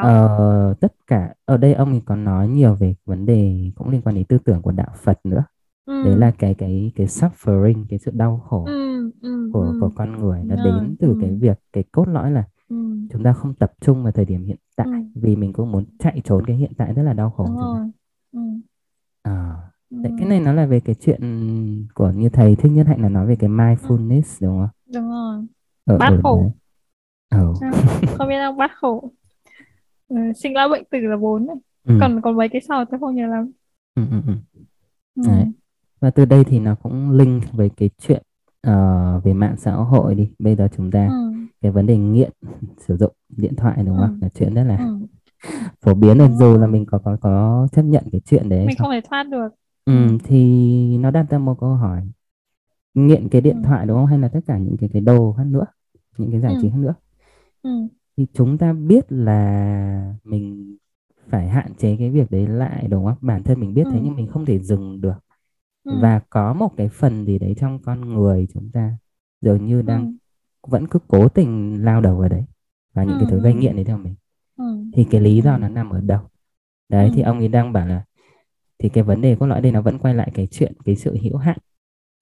Và 0.00 0.08
wow. 0.08 0.20
ờ, 0.20 0.74
tất 0.80 0.94
cả 1.06 1.34
ở 1.44 1.56
đây 1.56 1.74
ông 1.74 1.90
ấy 1.90 2.02
còn 2.06 2.24
nói 2.24 2.48
nhiều 2.48 2.74
về 2.74 2.94
vấn 3.04 3.26
đề 3.26 3.70
cũng 3.74 3.88
liên 3.90 4.02
quan 4.02 4.14
đến 4.16 4.24
tư 4.24 4.38
tưởng 4.38 4.62
của 4.62 4.72
đạo 4.72 4.90
Phật 4.96 5.20
nữa. 5.26 5.44
Đấy 6.00 6.16
ừ 6.16 6.18
là 6.18 6.32
cái 6.38 6.54
cái 6.54 6.92
cái 6.96 7.06
suffering 7.06 7.84
cái 7.88 7.98
sự 7.98 8.10
đau 8.14 8.38
ừ 8.64 8.70
khổ 8.70 8.74
ừ 9.22 9.28
của 9.48 9.74
của 9.78 9.90
ừ. 9.90 9.94
con 9.96 10.12
người 10.18 10.44
nó 10.44 10.56
rồi 10.56 10.56
đến 10.56 10.96
ừ 11.00 11.00
từ 11.00 11.16
cái 11.20 11.30
việc 11.30 11.58
cái 11.72 11.84
cốt 11.92 12.04
lõi 12.08 12.30
là 12.32 12.44
ừ 12.68 12.76
chúng 13.12 13.22
ta 13.22 13.32
không 13.32 13.54
tập 13.54 13.72
trung 13.80 14.02
vào 14.02 14.12
thời 14.12 14.24
điểm 14.24 14.44
hiện 14.44 14.56
ừ 14.76 14.76
tại 14.76 14.86
vì 15.14 15.36
mình 15.36 15.52
cũng 15.52 15.72
muốn 15.72 15.84
chạy 15.98 16.20
trốn 16.24 16.44
cái 16.46 16.56
hiện 16.56 16.72
tại 16.76 16.92
rất 16.94 17.02
là 17.02 17.12
đau 17.12 17.30
khổ 17.30 17.44
đúng 17.46 17.56
rồi 17.56 17.90
ừ 18.32 18.40
à, 19.22 19.56
ừ 19.90 19.96
đấy, 20.02 20.12
cái 20.18 20.28
này 20.28 20.40
nó 20.40 20.52
là 20.52 20.66
về 20.66 20.80
cái 20.80 20.94
chuyện 20.94 21.20
của 21.94 22.10
như 22.10 22.28
thầy 22.28 22.56
thích 22.56 22.70
nhất 22.72 22.86
hạnh 22.86 23.02
là 23.02 23.08
nói 23.08 23.26
về 23.26 23.36
cái 23.36 23.48
ừ 23.50 23.54
mindfulness 23.56 24.38
đúng 24.40 24.58
không 24.58 24.68
đúng 24.94 25.08
rồi. 25.08 25.46
Ở 25.84 25.98
bát 25.98 26.10
ở 26.10 26.16
đấy. 26.16 26.22
Khổ 26.22 26.52
ở 27.28 27.54
không 27.60 27.70
không 28.18 28.28
biết 28.28 28.36
không 28.46 28.56
bát 28.56 28.70
khổ. 28.76 29.10
Ừ, 30.08 30.16
sinh 30.36 30.54
lão 30.54 30.68
bệnh 30.68 30.84
tử 30.84 30.98
là 31.00 31.16
bốn 31.16 31.46
này. 31.46 31.56
Ừ, 31.84 31.98
còn 32.00 32.20
còn 32.22 32.36
mấy 32.36 32.48
cái 32.48 32.60
sau 32.68 32.84
tôi 32.84 33.00
không 33.00 33.14
nhớ 33.14 33.26
lắm. 33.26 33.52
Ừ, 33.94 34.02
ừ, 34.10 34.16
ừ. 34.26 34.32
ừ 35.14 35.22
Đấy. 35.26 35.46
và 36.00 36.10
từ 36.10 36.24
đây 36.24 36.44
thì 36.44 36.58
nó 36.60 36.74
cũng 36.74 37.10
link 37.10 37.42
với 37.52 37.70
cái 37.76 37.90
chuyện 37.98 38.22
ờ, 38.60 39.20
về 39.24 39.32
mạng 39.34 39.56
xã 39.58 39.72
hội 39.72 40.14
đi. 40.14 40.30
Bây 40.38 40.56
giờ 40.56 40.68
chúng 40.76 40.90
ta 40.90 41.08
ừ. 41.08 41.32
cái 41.60 41.72
vấn 41.72 41.86
đề 41.86 41.96
nghiện 41.96 42.30
sử 42.78 42.96
dụng 42.96 43.12
điện 43.28 43.56
thoại 43.56 43.82
đúng 43.86 43.96
không 43.98 44.10
ừ. 44.10 44.18
Là 44.20 44.28
chuyện 44.28 44.54
rất 44.54 44.64
là 44.64 44.76
ừ. 44.76 45.06
phổ 45.80 45.94
biến 45.94 46.18
rồi. 46.18 46.28
Dù 46.38 46.58
là 46.58 46.66
mình 46.66 46.86
có 46.86 46.98
có 46.98 47.16
có 47.20 47.68
chấp 47.72 47.82
nhận 47.82 48.04
cái 48.12 48.20
chuyện 48.26 48.48
đấy 48.48 48.66
mình 48.66 48.76
không 48.78 48.84
không? 48.84 48.92
thể 48.92 49.00
thoát 49.08 49.22
được. 49.24 49.48
Ừ 49.84 49.92
ừ, 50.08 50.18
thì 50.24 50.98
nó 50.98 51.10
đặt 51.10 51.26
ra 51.30 51.38
một 51.38 51.56
câu 51.60 51.74
hỏi. 51.74 52.02
Nghiện 52.94 53.28
cái 53.28 53.40
điện 53.40 53.56
ừ. 53.56 53.62
thoại 53.64 53.86
đúng 53.86 53.96
không? 53.96 54.06
Hay 54.06 54.18
là 54.18 54.28
tất 54.28 54.40
cả 54.46 54.58
những 54.58 54.76
cái 54.76 54.90
cái 54.92 55.02
đồ 55.02 55.34
khác 55.38 55.44
nữa? 55.46 55.66
Những 56.18 56.30
cái 56.30 56.40
giải 56.40 56.54
ừ. 56.54 56.58
trí 56.62 56.70
khác 56.70 56.78
nữa? 56.78 56.94
Ừ. 57.62 57.70
Thì 58.16 58.26
chúng 58.32 58.58
ta 58.58 58.72
biết 58.72 59.12
là 59.12 60.14
mình 60.24 60.76
phải 61.28 61.48
hạn 61.48 61.74
chế 61.74 61.96
cái 61.98 62.10
việc 62.10 62.30
đấy 62.30 62.46
lại 62.46 62.86
đúng 62.88 63.04
không 63.04 63.16
bản 63.20 63.42
thân 63.42 63.60
mình 63.60 63.74
biết 63.74 63.84
thế 63.84 63.98
ừ. 63.98 64.00
nhưng 64.04 64.16
mình 64.16 64.26
không 64.26 64.44
thể 64.46 64.58
dừng 64.58 65.00
được 65.00 65.25
ừ. 65.86 65.92
Và 66.02 66.20
có 66.30 66.52
một 66.52 66.72
cái 66.76 66.88
phần 66.88 67.26
gì 67.26 67.38
đấy 67.38 67.54
trong 67.58 67.78
con 67.82 68.14
người 68.14 68.46
chúng 68.54 68.70
ta 68.72 68.96
dường 69.40 69.66
như 69.66 69.76
ừ. 69.76 69.82
đang 69.82 70.16
vẫn 70.66 70.86
cứ 70.88 70.98
cố 71.08 71.28
tình 71.28 71.84
lao 71.84 72.00
đầu 72.00 72.16
vào 72.18 72.28
đấy 72.28 72.44
và 72.94 73.02
ừ 73.02 73.08
những 73.08 73.18
cái 73.20 73.28
thứ 73.30 73.40
gây 73.40 73.52
ừ 73.52 73.58
nghiện 73.58 73.76
đấy 73.76 73.84
theo 73.84 73.98
mình. 73.98 74.14
Ừ. 74.56 74.64
Thì 74.92 75.06
cái 75.10 75.20
lý 75.20 75.40
ừ. 75.40 75.44
do 75.44 75.58
nó 75.58 75.68
nằm 75.68 75.90
ở 75.90 76.00
đâu? 76.00 76.20
Đấy 76.88 77.10
thì 77.14 77.22
ừ. 77.22 77.26
ông 77.26 77.38
ấy 77.38 77.48
đang 77.48 77.72
bảo 77.72 77.86
là 77.86 78.04
thì 78.78 78.88
cái 78.88 79.04
vấn 79.04 79.20
đề 79.20 79.36
cốt 79.36 79.46
lõi 79.46 79.60
đây 79.60 79.72
nó 79.72 79.82
vẫn 79.82 79.98
quay 79.98 80.14
lại 80.14 80.30
cái 80.34 80.48
chuyện 80.50 80.72
cái 80.84 80.96
sự 80.96 81.16
hữu 81.22 81.36
hạn 81.36 81.58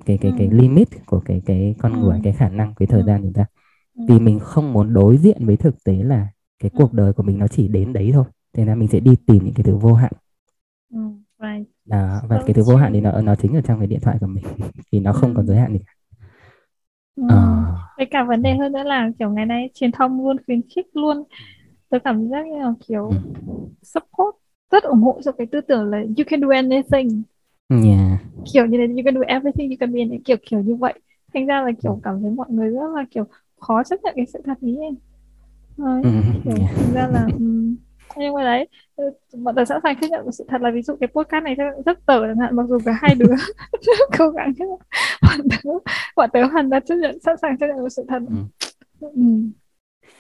cái 0.07 0.19
cái 0.19 0.33
cái 0.39 0.47
ừ. 0.49 0.57
limit 0.57 0.89
của 1.07 1.21
cái 1.21 1.43
cái 1.47 1.75
con 1.79 2.01
người 2.01 2.17
ừ 2.17 2.21
cái 2.25 2.33
khả 2.33 2.49
năng 2.49 2.75
cái 2.75 2.87
thời 2.87 3.01
ừ. 3.01 3.07
gian 3.07 3.23
chúng 3.23 3.33
ta. 3.33 3.47
Ừ. 3.95 4.05
Vì 4.09 4.21
mình 4.21 4.39
không 4.39 4.73
muốn 4.73 4.95
đối 4.95 5.17
diện 5.17 5.47
với 5.47 5.57
thực 5.57 5.85
tế 5.85 5.95
là 6.03 6.29
cái 6.59 6.71
ừ. 6.75 6.79
cuộc 6.79 6.93
đời 6.93 7.13
của 7.13 7.23
mình 7.23 7.39
nó 7.39 7.49
chỉ 7.49 7.69
đến 7.69 7.93
đấy 7.93 8.11
thôi. 8.15 8.25
Thế 8.53 8.65
nên 8.65 8.79
mình 8.79 8.89
sẽ 8.89 9.01
đi 9.01 9.17
tìm 9.27 9.45
những 9.45 9.55
cái 9.55 9.65
thứ 9.65 9.77
vô 9.77 9.95
hạn. 9.95 10.13
Ừ 10.91 11.24
right. 11.45 11.69
Đó, 11.85 12.21
và 12.29 12.39
cái 12.47 12.55
thứ 12.55 12.63
vô 12.65 12.77
hạn 12.77 12.93
thì 12.93 13.01
nó 13.01 13.21
nó 13.23 13.35
chính 13.35 13.55
ở 13.57 13.61
trong 13.61 13.79
cái 13.79 13.87
điện 13.87 14.01
thoại 14.03 14.17
của 14.21 14.27
mình. 14.27 14.45
Thì 14.93 15.01
nó 15.01 15.13
không 15.13 15.35
ừ 15.35 15.43
giới 15.47 15.57
hạn 15.59 15.73
gì 15.73 15.79
cả. 15.87 15.93
Ừ 17.17 17.23
ờ. 17.27 17.67
Với 17.97 18.07
cả 18.11 18.25
vấn 18.25 18.43
đề 18.43 18.57
hơn 18.57 18.73
nữa 18.73 18.83
là 18.85 19.11
kiểu 19.19 19.31
ngày 19.31 19.47
nay 19.47 19.71
truyền 19.75 19.93
thông 19.93 20.25
luôn 20.27 20.37
khuyến 20.47 20.61
khích 20.77 20.87
luôn. 20.97 21.25
Tôi 21.91 22.01
cảm 22.01 22.29
giác 22.31 22.47
như 22.47 22.59
là 22.59 22.73
ừ. 23.09 23.17
kiểu 23.21 23.21
support 23.83 24.37
rất 24.71 24.85
ủng 24.85 25.03
hộ 25.03 25.21
cho 25.25 25.33
cái 25.33 25.47
tư 25.53 25.61
tưởng 25.61 25.91
là 25.91 25.99
you 25.99 26.25
can 26.29 26.41
do 26.41 26.49
anything. 26.51 27.23
Yeah. 27.71 28.19
kiểu 28.53 28.67
như 28.67 28.79
là 28.79 28.85
you 28.87 29.03
can 29.05 29.15
do 29.15 29.21
everything 29.29 29.71
you 29.71 29.77
can 29.81 29.93
be 29.93 30.01
anything 30.01 30.23
kiểu 30.25 30.37
kiểu 30.51 30.61
như 30.61 30.75
vậy. 30.75 30.95
Thành 31.35 31.47
ra 31.47 31.63
là 31.63 31.71
Ừ. 31.83 31.83
kiểu 31.83 32.01
cảm 32.03 32.21
thấy 32.23 32.31
mọi 32.31 32.47
người 32.51 32.69
rất 32.71 32.89
là 32.95 33.05
kiểu 33.11 33.25
khó 33.61 33.83
chấp 33.85 33.97
nhận 34.03 34.13
cái 34.17 34.27
sự 34.27 34.41
thật 34.45 34.59
ấy. 34.63 34.97
Đấy, 35.77 36.03
Ừ. 36.03 36.11
kiểu 36.45 36.69
thành 36.77 36.93
ra 36.93 37.09
là 37.09 37.29
um, 37.39 37.77
nhưng 38.17 38.35
mà 38.35 38.43
đấy 38.45 38.69
bọn 39.45 39.55
tớ 39.55 39.65
sẵn 39.65 39.81
sàng 39.83 40.01
chấp 40.01 40.07
nhận 40.11 40.33
sự 40.33 40.45
thật 40.49 40.61
là 40.61 40.71
ví 40.71 40.83
dụ 40.83 40.97
cái 41.01 41.09
podcast 41.09 41.45
này 41.45 41.55
rất 41.87 42.07
tở 42.07 42.21
chẳng 42.27 42.39
hạn 42.39 42.57
mặc 42.57 42.67
dù 42.69 42.79
cả 42.85 42.93
hai 43.03 43.15
đứa 43.15 43.35
cố 44.19 44.31
gắng 44.31 44.53
chứ 44.59 44.65
bọn 45.23 45.49
tớ 45.51 45.71
bọn 46.17 46.31
tớ 46.33 46.45
hoàn 46.45 46.71
toàn 46.71 46.83
chấp 46.87 46.95
nhận 46.95 47.21
sẵn 47.21 47.37
sàng 47.43 47.59
chấp 47.59 47.67
nhận 47.67 47.91
sự 47.91 48.05
thật 48.09 48.23
ừ. 49.01 49.07
ừ. 49.15 49.23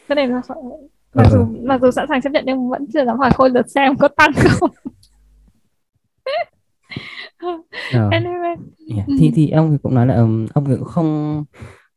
cái 0.09 0.17
này 0.17 0.27
là 0.29 0.41
mặc 1.15 1.25
ờ. 1.25 1.31
dù 1.33 1.47
mặc 1.63 1.81
dù 1.83 1.91
sẵn 1.91 2.07
sàng 2.09 2.23
chấp 2.23 2.31
nhận 2.33 2.45
nhưng 2.47 2.69
vẫn 2.69 2.87
chưa 2.93 3.05
dám 3.05 3.19
hỏi 3.19 3.31
khôi 3.35 3.51
lượt 3.51 3.71
xem 3.71 3.97
có 3.97 4.09
tăng 4.09 4.31
không 4.37 4.71
Ờ. 7.93 8.09
anyway 8.11 8.57
Yeah. 8.97 9.09
ừ. 9.09 9.15
thì 9.19 9.33
thì 9.35 9.51
ông 9.51 9.79
cũng 9.83 9.95
nói 9.95 10.07
là 10.07 10.15
ông 10.15 10.47
cũng 10.55 10.85
không 10.85 11.45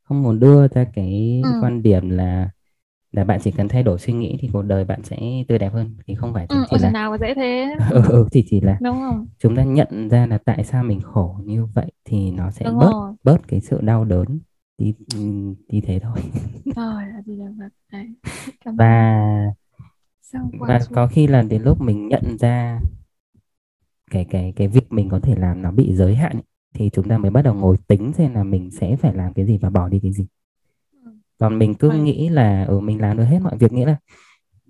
không 0.03 0.23
muốn 0.23 0.39
đưa 0.39 0.67
ra 0.67 0.85
cái 0.95 1.41
Ừ. 1.43 1.49
quan 1.61 1.83
điểm 1.83 2.09
là 2.09 2.49
là 3.11 3.23
bạn 3.23 3.39
chỉ 3.43 3.51
cần 3.51 3.67
thay 3.67 3.83
đổi 3.83 3.99
suy 3.99 4.13
nghĩ 4.13 4.37
thì 4.41 4.49
cuộc 4.53 4.61
đời 4.61 4.85
bạn 4.85 5.03
sẽ 5.03 5.17
tươi 5.47 5.59
đẹp 5.59 5.73
hơn. 5.73 5.95
Thì 6.07 6.15
không 6.15 6.33
phải 6.33 6.47
Ừ, 6.47 6.55
chỉ 6.69 6.77
trời 6.79 6.79
là 6.79 6.93
nào 6.93 7.11
mà 7.11 7.17
dễ 7.17 7.33
thế. 7.35 7.65
Ừ, 7.77 7.85
ừ. 8.03 8.11
ừ, 8.11 8.27
thì 8.31 8.45
chỉ 8.49 8.61
là 8.61 8.81
đúng 8.81 8.95
không? 8.99 9.27
chúng 9.39 9.55
ta 9.55 9.63
nhận 9.63 10.09
ra 10.09 10.27
là 10.27 10.37
tại 10.37 10.63
sao 10.65 10.83
mình 10.83 11.01
khổ 11.01 11.39
như 11.45 11.65
vậy 11.65 11.91
thì 12.05 12.31
nó 12.31 12.51
sẽ 12.51 12.65
đúng 12.65 12.79
bớt 12.79 12.93
rồi. 12.93 13.13
bớt 13.23 13.47
cái 13.47 13.61
sự 13.61 13.81
đau 13.81 14.05
đớn 14.05 14.39
đi 14.77 14.95
đi 15.69 15.81
thế 15.81 15.99
thôi. 15.99 16.19
Rồi 16.75 17.03
ơn. 18.65 18.77
Và 18.77 18.87
và 20.59 20.79
có 20.93 21.07
khi 21.07 21.27
là 21.27 21.41
đến 21.41 21.63
lúc 21.63 21.81
mình 21.81 22.07
nhận 22.07 22.37
ra 22.39 22.81
cái 24.11 24.25
cái 24.29 24.53
cái 24.55 24.67
việc 24.67 24.91
mình 24.91 25.09
có 25.09 25.19
thể 25.19 25.35
làm 25.35 25.61
nó 25.61 25.71
bị 25.71 25.95
giới 25.95 26.15
hạn 26.15 26.31
ấy, 26.33 26.43
thì 26.73 26.89
chúng 26.93 27.09
ta 27.09 27.17
mới 27.17 27.31
bắt 27.31 27.41
đầu 27.41 27.53
ngồi 27.53 27.77
tính 27.87 28.13
xem 28.13 28.33
là 28.33 28.43
mình 28.43 28.71
sẽ 28.71 28.95
phải 28.95 29.13
làm 29.13 29.33
cái 29.33 29.45
gì 29.45 29.57
và 29.57 29.69
bỏ 29.69 29.87
đi 29.89 29.99
cái 30.03 30.11
gì. 30.13 30.23
ừ. 30.23 30.27
Còn 31.39 31.59
mình 31.59 31.73
cứ 31.75 31.89
nghĩ 31.91 32.29
là 32.29 32.63
ở 32.63 32.79
mình 32.79 33.01
làm 33.01 33.17
được 33.17 33.23
hết 33.23 33.39
mọi 33.39 33.57
việc 33.57 33.73
nghĩa 33.73 33.85
là 33.85 33.97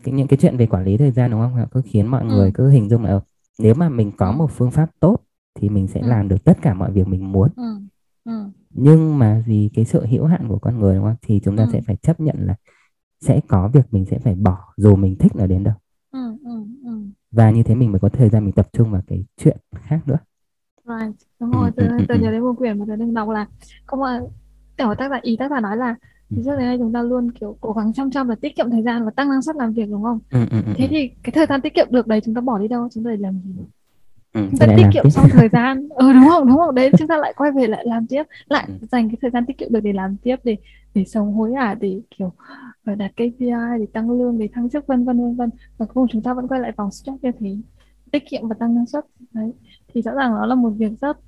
cái, 0.03 0.13
những 0.13 0.28
cái 0.28 0.38
chuyện 0.41 0.57
về 0.57 0.65
quản 0.68 0.84
lý 0.84 0.97
thời 0.97 1.11
gian 1.11 1.32
đúng 1.32 1.41
không 1.41 1.53
Họ 1.53 1.65
cứ 1.72 1.82
khiến 1.86 2.07
mọi 2.07 2.22
Ừ. 2.24 2.28
người 2.28 2.51
cứ 2.53 2.70
hình 2.70 2.89
dung 2.89 3.03
là 3.03 3.09
ờ, 3.11 3.22
nếu 3.59 3.74
mà 3.76 3.89
mình 3.89 4.11
có 4.18 4.28
Ừ. 4.28 4.32
một 4.32 4.51
phương 4.51 4.72
pháp 4.72 4.89
tốt 4.99 5.18
thì 5.55 5.70
mình 5.70 5.88
sẽ 5.88 6.01
Ừ. 6.01 6.07
làm 6.07 6.28
được 6.30 6.43
tất 6.43 6.57
cả 6.61 6.74
mọi 6.74 6.91
việc 6.91 7.07
mình 7.07 7.32
muốn 7.32 7.49
ừ. 7.55 7.63
Ừ. 8.26 8.51
nhưng 8.72 9.20
mà 9.20 9.43
vì 9.47 9.70
cái 9.74 9.86
sự 9.86 10.05
hữu 10.05 10.26
hạn 10.26 10.47
của 10.47 10.59
con 10.59 10.80
người 10.80 10.95
đúng 10.95 11.03
không 11.05 11.15
thì 11.22 11.39
chúng 11.45 11.57
ta 11.57 11.63
Ừ. 11.63 11.70
sẽ 11.74 11.82
phải 11.82 11.95
chấp 11.95 12.20
nhận 12.20 12.36
là 12.39 12.55
sẽ 13.22 13.39
có 13.47 13.68
việc 13.68 13.84
mình 13.91 14.05
sẽ 14.05 14.20
phải 14.20 14.36
bỏ 14.36 14.74
dù 14.78 14.95
mình 14.95 15.15
thích 15.18 15.36
nó 15.36 15.47
đến 15.47 15.63
đâu 15.63 15.76
Ừ. 16.11 16.38
Ừ. 16.43 16.51
Ừ. 16.84 16.91
và 17.32 17.51
như 17.51 17.63
thế 17.63 17.76
mình 17.76 17.91
mới 17.91 17.99
có 17.99 18.09
thời 18.09 18.30
gian 18.30 18.45
mình 18.45 18.53
tập 18.53 18.68
trung 18.74 18.91
vào 18.91 19.01
cái 19.07 19.26
chuyện 19.38 19.57
khác 19.76 19.99
nữa 20.07 20.18
Right. 20.86 21.15
đúng 21.39 21.51
ừ, 21.51 21.57
rồi 21.57 21.72
ừ, 21.78 21.88
ừ, 21.97 22.05
tớ 22.07 22.13
ừ. 22.15 22.20
nhớ 22.20 22.32
đến 22.32 22.41
một 22.41 22.53
quyển 22.57 22.80
mà 22.80 22.86
tớ 22.88 22.95
đang 22.95 23.13
đọc 23.13 23.30
là 23.30 23.45
không 23.86 23.99
mà 23.99 24.20
tiểu 24.78 24.95
tác 24.97 25.09
giả 25.11 25.20
ý 25.22 25.36
tác 25.39 25.51
giả 25.51 25.59
nói 25.59 25.78
là 25.78 25.95
Ừ. 26.30 26.36
từ 26.36 26.43
trước 26.45 26.51
đến 26.57 26.65
nay 26.65 26.78
chúng 26.78 26.93
ta 26.93 27.01
luôn 27.01 27.32
kiểu 27.32 27.57
cố 27.61 27.73
gắng 27.73 27.93
chăm 27.93 28.11
chăm 28.11 28.30
là 28.30 28.36
tiết 28.36 28.55
kiệm 28.55 28.69
thời 28.71 28.84
gian 28.84 29.05
và 29.05 29.11
tăng 29.11 29.30
năng 29.30 29.41
suất 29.41 29.55
làm 29.55 29.73
việc 29.73 29.89
đúng 29.89 30.03
không? 30.03 30.19
Ừ, 30.32 30.39
ừ, 30.51 30.57
ừ, 30.65 30.73
thế 30.78 30.84
ừ. 30.86 30.88
thì 30.89 31.09
cái 31.23 31.32
thời 31.32 31.45
gian 31.45 31.61
tiết 31.61 31.73
kiệm 31.73 31.88
được 31.91 32.07
đấy 32.07 32.21
chúng 32.25 32.36
ta 32.36 32.41
bỏ 32.41 32.57
đi 32.59 32.67
đâu? 32.67 32.88
Chúng 32.93 33.03
ta 33.03 33.09
để 33.11 33.17
làm 33.17 33.39
gì? 33.45 33.51
Ừ, 34.34 34.47
chúng 34.51 34.59
ta 34.59 34.67
tiết 34.78 34.84
kiệm 34.93 35.09
xong 35.09 35.30
thời 35.30 35.49
gian. 35.49 35.89
Ừ 35.89 36.13
đúng 36.13 36.28
không? 36.30 36.47
Đúng 36.47 36.57
không? 36.57 36.75
Đấy 36.75 36.91
chúng 36.97 37.07
ta 37.07 37.17
lại 37.17 37.34
quay 37.38 37.51
về 37.51 37.67
lại 37.67 37.86
làm 37.86 38.07
tiếp. 38.07 38.23
Lại 38.49 38.65
Ừ. 38.67 38.73
dành 38.91 39.09
cái 39.09 39.17
thời 39.21 39.32
gian 39.32 39.45
tiết 39.45 39.57
kiệm 39.57 39.71
được 39.71 39.80
để 39.80 39.93
làm 39.93 40.15
tiếp 40.23 40.36
để 40.43 40.57
để 40.93 41.05
sống 41.05 41.34
hối 41.34 41.53
hả 41.53 41.75
để 41.82 42.01
kiểu 42.17 42.32
ờ, 42.86 42.95
đạt 42.95 43.11
KPI 43.15 43.80
để 43.80 43.86
tăng 43.93 44.11
lương 44.11 44.38
để 44.38 44.49
thăng 44.53 44.69
chức 44.69 44.88
vân 44.88 45.05
vân 45.05 45.17
vân 45.21 45.36
vân. 45.36 45.49
Và 45.78 45.86
cuối 45.86 45.93
cùng 45.93 46.07
chúng 46.11 46.21
ta 46.21 46.34
vẫn 46.34 46.47
quay 46.47 46.61
lại 46.61 46.71
vòng 46.78 46.91
stress 46.91 47.17
như 47.21 47.32
thế. 47.39 47.57
Tiết 48.11 48.23
kiệm 48.30 48.47
và 48.47 48.55
tăng 48.59 48.75
năng 48.75 48.86
suất. 48.86 49.05
Đấy. 49.34 49.51
Thì 49.93 50.01
rõ 50.01 50.11
ràng 50.11 50.32
nó 50.32 50.45
là 50.45 50.55
một 50.55 50.69
việc 50.69 50.91
rất 51.01 51.17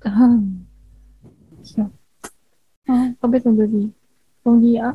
không 3.20 3.30
biết 3.30 3.42
dùng 3.44 3.58
từ 3.58 3.66
gì 3.66 3.88
gì 4.44 4.74
ạ 4.74 4.92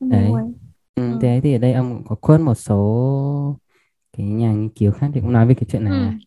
Ừ. 0.00 0.08
Đấy 0.08 0.32
ừ, 0.32 0.38
Ừ. 0.94 1.18
thế 1.22 1.40
thì 1.42 1.52
ở 1.52 1.58
đây 1.58 1.72
ông 1.72 1.94
cũng 1.94 2.04
có 2.06 2.14
quote 2.14 2.42
một 2.44 2.54
số 2.54 3.56
cái 4.16 4.26
nhà 4.26 4.52
nghiên 4.52 4.68
cứu 4.68 4.92
khác 4.92 5.10
thì 5.14 5.20
cũng 5.20 5.32
nói 5.32 5.46
về 5.46 5.54
cái 5.54 5.64
chuyện 5.68 5.84
Ừ. 5.84 5.88
là 5.90 6.18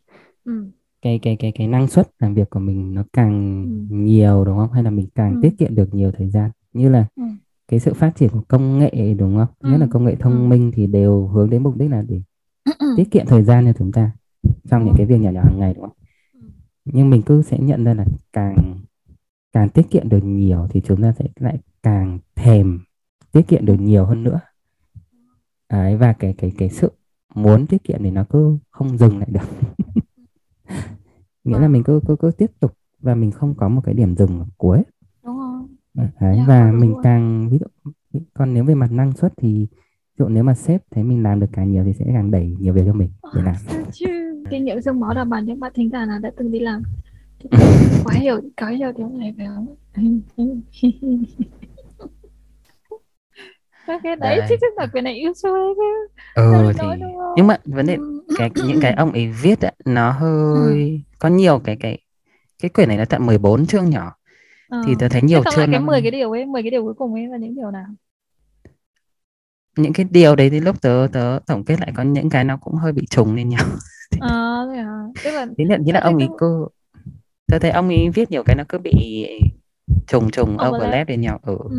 Ừ. 0.45 0.71
cái 1.01 1.19
cái 1.21 1.35
cái 1.39 1.51
cái 1.55 1.67
năng 1.67 1.87
suất 1.87 2.09
làm 2.19 2.33
việc 2.33 2.49
của 2.49 2.59
mình 2.59 2.93
nó 2.93 3.03
càng 3.13 3.63
Ừ. 3.89 3.95
nhiều 3.95 4.45
đúng 4.45 4.57
không 4.57 4.71
hay 4.71 4.83
là 4.83 4.89
mình 4.89 5.07
càng 5.15 5.35
Ừ. 5.35 5.39
tiết 5.41 5.55
kiệm 5.57 5.75
được 5.75 5.93
nhiều 5.93 6.11
thời 6.11 6.29
gian 6.29 6.51
như 6.73 6.89
là 6.89 7.05
Ừ. 7.15 7.23
cái 7.67 7.79
sự 7.79 7.93
phát 7.93 8.11
triển 8.15 8.29
của 8.29 8.41
công 8.47 8.79
nghệ 8.79 9.13
đúng 9.19 9.37
không 9.37 9.47
Ừ, 9.59 9.69
nhất 9.69 9.77
là 9.77 9.87
công 9.91 10.05
nghệ 10.05 10.15
thông 10.15 10.33
ừ. 10.33 10.47
minh 10.47 10.71
thì 10.75 10.87
đều 10.87 11.27
hướng 11.27 11.49
đến 11.49 11.63
mục 11.63 11.77
đích 11.77 11.91
là 11.91 12.03
để 12.09 12.21
tiết 12.97 13.11
kiệm 13.11 13.25
thời 13.25 13.43
gian 13.43 13.65
cho 13.65 13.73
chúng 13.77 13.91
ta 13.91 14.11
trong 14.69 14.85
những 14.85 14.93
cái 14.97 15.05
việc 15.05 15.17
nhỏ 15.17 15.31
nhỏ 15.31 15.41
hàng 15.43 15.59
ngày 15.59 15.73
đúng 15.73 15.83
không 15.83 15.93
Ừ. 16.33 16.39
nhưng 16.85 17.09
mình 17.09 17.21
cứ 17.21 17.41
sẽ 17.41 17.59
nhận 17.59 17.83
ra 17.83 17.93
là 17.93 18.05
càng 18.33 18.75
càng 19.53 19.69
tiết 19.69 19.89
kiệm 19.89 20.09
được 20.09 20.19
nhiều 20.23 20.67
thì 20.69 20.81
chúng 20.81 21.01
ta 21.01 21.13
sẽ 21.19 21.25
lại 21.39 21.57
càng 21.85 22.19
thèm 22.35 22.79
tiết 23.31 23.47
kiệm 23.47 23.65
được 23.65 23.75
nhiều 23.79 24.05
hơn 24.05 24.23
nữa. 24.23 24.39
Đấy, 25.69 25.97
và 25.97 26.13
cái 26.13 26.33
cái 26.37 26.51
cái 26.57 26.69
sự 26.69 26.91
muốn 27.35 27.67
tiết 27.67 27.83
kiệm 27.83 28.03
thì 28.03 28.11
nó 28.11 28.23
cứ 28.29 28.57
không 28.71 28.97
dừng 28.97 29.19
lại 29.19 29.27
được. 29.31 29.47
Nghĩa 31.43 31.59
là 31.59 31.67
mình 31.67 31.83
cứ 31.83 31.99
cứ 32.07 32.15
cứ 32.19 32.31
tiếp 32.31 32.51
tục 32.59 32.77
và 32.99 33.15
mình 33.15 33.31
không 33.31 33.55
có 33.55 33.69
một 33.69 33.81
cái 33.85 33.93
điểm 33.93 34.15
dừng 34.15 34.39
ở 34.39 34.45
cuối. 34.57 34.83
Đúng 35.23 35.67
Đấy, 35.93 36.07
Dạ, 36.19 36.45
và 36.47 36.71
đúng 36.71 36.79
mình 36.79 36.93
rồi. 36.93 37.01
càng 37.03 37.49
ví 37.49 37.57
dụ 37.57 37.91
còn 38.33 38.53
nếu 38.53 38.63
về 38.63 38.75
mặt 38.75 38.91
năng 38.91 39.13
suất 39.13 39.33
thì 39.37 39.67
ví 39.71 40.15
dụ 40.19 40.27
nếu 40.27 40.43
mà 40.43 40.53
sếp 40.53 40.83
thấy 40.91 41.03
mình 41.03 41.23
làm 41.23 41.39
được 41.39 41.47
càng 41.51 41.71
nhiều 41.71 41.83
thì 41.83 41.93
sẽ 41.93 42.05
càng 42.13 42.31
đẩy 42.31 42.55
nhiều 42.59 42.73
việc 42.73 42.83
cho 42.85 42.93
mình 42.93 43.09
để 43.35 43.41
làm. 43.43 43.55
Sao 43.67 43.83
chứ? 43.91 44.43
Kinh 44.49 44.65
nghiệm 44.65 44.81
sương 44.81 44.99
máu 44.99 45.13
đảm 45.13 45.29
bảo 45.29 45.41
những 45.41 45.59
bạn 45.59 45.71
thính 45.75 45.89
giả 45.89 46.05
nào 46.05 46.19
đã 46.19 46.31
từng 46.37 46.51
đi 46.51 46.59
làm. 46.59 46.83
Quá 48.03 48.13
hiểu 48.13 48.41
quá 48.57 48.69
hiểu 48.69 48.91
điều 48.97 49.09
này 49.09 49.35
phải 49.37 49.47
không 49.47 49.75
cái 53.87 54.15
đấy 54.15 54.35
Đấy. 54.37 54.47
chứ 54.49 54.55
tức 54.61 54.67
là 54.77 54.87
quyền 54.93 55.03
này 55.03 55.13
yêu 55.13 55.33
xuôi 55.33 55.59
chứ 55.75 56.07
ừ 56.33 56.51
Nói 56.51 56.73
thì 56.73 56.87
đúng 57.01 57.17
không? 57.17 57.35
nhưng 57.37 57.47
mà 57.47 57.57
vấn 57.65 57.85
đề 57.87 57.97
Ừ. 57.97 58.21
cái 58.37 58.49
những 58.55 58.79
cái 58.81 58.93
ông 58.93 59.11
ấy 59.11 59.27
viết 59.41 59.61
á, 59.61 59.71
nó 59.85 60.11
hơi 60.11 61.01
có 61.19 61.29
nhiều 61.29 61.59
cái 61.63 61.77
cái 61.79 61.99
cái 62.59 62.69
quyển 62.69 62.87
này 62.87 62.97
nó 62.97 63.05
tận 63.05 63.25
14 63.25 63.65
chương 63.65 63.89
nhỏ 63.89 64.15
Ờ. 64.69 64.77
thì 64.85 64.93
tớ 64.99 65.09
thấy 65.09 65.21
nhiều 65.21 65.43
chương 65.43 65.71
cái 65.71 65.79
nó 65.79 65.79
10 65.79 66.01
cái 66.01 66.11
điều 66.11 66.31
ấy 66.31 66.45
10 66.45 66.61
cái 66.63 66.71
điều 66.71 66.83
cuối 66.83 66.93
cùng 66.93 67.13
ấy 67.13 67.27
là 67.27 67.37
những 67.37 67.55
điều 67.55 67.71
nào 67.71 67.85
những 69.77 69.93
cái 69.93 70.05
điều 70.11 70.35
đấy 70.35 70.49
thì 70.49 70.59
lúc 70.59 70.81
tớ 70.81 71.07
tớ 71.13 71.39
tổng 71.47 71.63
kết 71.65 71.79
lại 71.79 71.91
có 71.95 72.03
những 72.03 72.29
cái 72.29 72.43
nó 72.43 72.57
cũng 72.57 72.75
hơi 72.75 72.91
bị 72.93 73.05
trùng 73.09 73.35
lên 73.35 73.49
nhau 73.49 73.65
ờ 74.19 74.27
thế 74.71 74.77
à 74.79 74.99
tức 75.23 75.31
là 75.31 75.45
thế 75.57 75.65
là, 75.65 75.77
thế 75.85 75.91
là 75.91 75.99
ông 75.99 76.17
ấy 76.17 76.29
cứ 76.37 76.67
tớ 77.47 77.59
thấy 77.59 77.71
ông 77.71 77.89
ấy 77.89 78.09
viết 78.15 78.31
nhiều 78.31 78.43
cái 78.45 78.55
nó 78.55 78.63
cứ 78.69 78.77
bị 78.77 78.91
trùng 80.07 80.31
trùng 80.31 80.57
Overlap. 80.57 80.69
overlap 80.69 81.09
lên 81.09 81.21
nhau 81.21 81.39
ừ. 81.43 81.57
ừ, 81.67 81.75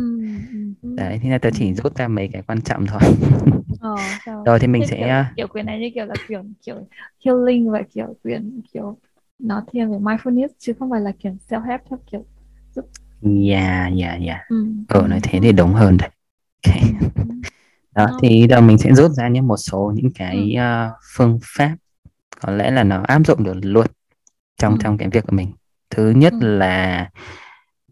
ừ, 0.81 0.89
đấy 0.95 1.19
thế 1.23 1.29
là 1.29 1.37
tớ 1.37 1.49
chỉ 1.53 1.73
rút 1.73 1.95
ra 1.97 2.07
mấy 2.07 2.29
cái 2.33 2.41
quan 2.47 2.61
trọng 2.61 2.85
thôi 2.85 3.01
ờ 3.79 4.17
rồi 4.45 4.59
thì 4.59 4.67
mình 4.67 4.81
Thế 4.81 4.87
sẽ 4.87 4.97
kiểu, 4.99 5.07
kiểu 5.35 5.47
quyền 5.47 5.65
này 5.65 5.79
như 5.79 5.89
kiểu 5.95 6.05
là 6.05 6.17
kiểu 6.27 6.43
kiểu 6.61 6.87
healing 7.25 7.71
và 7.71 7.81
kiểu 7.93 8.15
quyền 8.23 8.61
kiểu 8.73 8.97
nó 9.39 9.63
thiên 9.71 9.91
về 9.91 9.97
mindfulness 9.97 10.47
chứ 10.57 10.73
không 10.79 10.91
phải 10.91 11.01
là 11.01 11.11
kiểu 11.19 11.33
self 11.49 11.61
help 11.61 11.81
theo 11.89 11.99
kiểu 12.11 12.25
dạ 13.21 13.89
dạ 13.95 14.15
dạ 14.15 14.39
ừ. 14.47 14.55
ừ 14.87 15.01
nói 15.09 15.19
thế 15.23 15.39
thì 15.43 15.51
đúng 15.51 15.73
hơn 15.73 15.97
đấy 15.97 16.09
okay. 16.67 16.83
Ừ. 17.17 17.23
đó 17.95 18.07
Đúng. 18.07 18.17
thì 18.17 18.47
giờ 18.49 18.61
mình 18.61 18.77
sẽ 18.77 18.93
rút 18.93 19.11
ra 19.11 19.27
những 19.29 19.47
một 19.47 19.57
số 19.57 19.93
những 19.95 20.11
cái 20.15 20.55
Ừ. 20.55 20.57
uh, 20.57 20.93
phương 21.15 21.39
pháp 21.43 21.75
có 22.41 22.53
lẽ 22.53 22.71
là 22.71 22.83
nó 22.83 23.03
áp 23.07 23.21
dụng 23.27 23.43
được 23.43 23.53
luôn 23.61 23.87
trong 24.57 24.77
Ừ. 24.77 24.79
trong 24.79 24.97
cái 24.97 25.09
việc 25.09 25.25
của 25.27 25.37
mình 25.37 25.53
thứ 25.89 26.11
nhất 26.11 26.33
Ừ. 26.33 26.37
là 26.39 27.09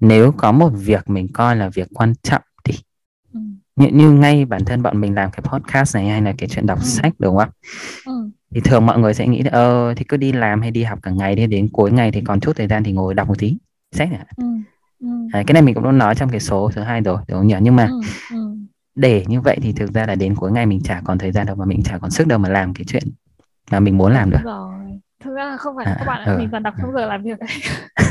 nếu 0.07 0.31
có 0.37 0.51
một 0.51 0.69
việc 0.75 1.09
mình 1.09 1.27
coi 1.33 1.55
là 1.55 1.69
việc 1.69 1.87
quan 1.93 2.13
trọng 2.23 2.41
thì 2.63 2.73
Ừ. 3.33 3.39
như, 3.75 3.87
như 3.87 4.11
ngay 4.11 4.45
bản 4.45 4.65
thân 4.65 4.81
bọn 4.81 5.01
mình 5.01 5.15
làm 5.15 5.31
cái 5.31 5.41
podcast 5.43 5.95
này 5.95 6.05
hay 6.09 6.21
là 6.21 6.33
cái 6.37 6.49
chuyện 6.49 6.65
đọc 6.65 6.79
Ừ. 6.79 6.85
sách 6.85 7.13
đúng 7.19 7.37
không 7.37 7.49
Ừ. 8.05 8.29
thì 8.55 8.61
thường 8.61 8.85
mọi 8.85 8.99
người 8.99 9.13
sẽ 9.13 9.27
nghĩ 9.27 9.41
là 9.43 9.49
ờ 9.53 9.93
thì 9.97 10.03
cứ 10.09 10.17
đi 10.17 10.31
làm 10.31 10.61
hay 10.61 10.71
đi 10.71 10.83
học 10.83 10.99
cả 11.03 11.11
ngày 11.11 11.35
đi 11.35 11.47
đến 11.47 11.69
cuối 11.73 11.91
ngày 11.91 12.11
thì 12.11 12.21
còn 12.21 12.39
chút 12.39 12.55
thời 12.55 12.67
gian 12.67 12.83
thì 12.83 12.91
ngồi 12.91 13.13
đọc 13.13 13.27
một 13.27 13.39
tí 13.39 13.57
sách 13.91 14.09
à. 14.11 14.25
Ừ. 14.37 14.45
Ừ. 14.99 15.07
Đấy, 15.33 15.43
cái 15.47 15.53
này 15.53 15.61
mình 15.61 15.75
cũng 15.75 15.83
đã 15.83 15.91
nói 15.91 16.15
trong 16.15 16.29
cái 16.29 16.39
số 16.39 16.71
thứ 16.75 16.81
hai 16.81 17.01
rồi 17.01 17.17
đúng 17.27 17.37
không 17.39 17.47
nhỉ 17.47 17.55
nhưng 17.61 17.75
mà 17.75 17.87
Ừ. 17.87 18.01
Ừ. 18.31 18.55
để 18.95 19.25
như 19.27 19.41
vậy 19.41 19.57
thì 19.61 19.73
thực 19.73 19.91
ra 19.93 20.05
là 20.05 20.15
đến 20.15 20.35
cuối 20.35 20.51
ngày 20.51 20.65
mình 20.65 20.81
chả 20.83 21.01
còn 21.05 21.17
thời 21.17 21.31
gian 21.31 21.45
đâu 21.45 21.55
mà 21.55 21.65
mình 21.65 21.83
chả 21.83 21.97
còn 21.97 22.11
sức 22.11 22.27
đâu 22.27 22.39
mà 22.39 22.49
làm 22.49 22.73
cái 22.73 22.85
chuyện 22.87 23.03
mà 23.71 23.79
mình 23.79 23.97
muốn 23.97 24.13
làm 24.13 24.29
được 24.29 24.39
rồi 24.43 24.99
thực 25.23 25.33
ra 25.35 25.45
là 25.45 25.57
không 25.57 25.75
phải 25.75 25.85
À, 25.85 25.95
các 25.99 26.05
bạn 26.05 26.25
ừ. 26.25 26.37
mình 26.37 26.49
toàn 26.51 26.63
đọc 26.63 26.73
trong 26.81 26.93
giờ 26.93 27.05
làm 27.05 27.23
việc 27.23 27.39
đấy 27.39 27.49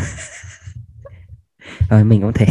rồi 1.91 2.05
mình 2.05 2.21
cũng 2.21 2.33
thế. 2.35 2.47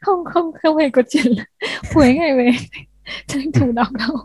Không 0.00 0.24
không 0.24 0.50
không 0.62 0.76
hề 0.76 0.90
có 0.90 1.02
chuyện 1.08 1.26
là 1.26 1.44
cuối 1.94 2.14
ngày 2.14 2.36
về 2.36 2.50
tranh 3.26 3.52
thủ 3.52 3.72
đọc 3.72 3.88
đâu. 3.92 4.16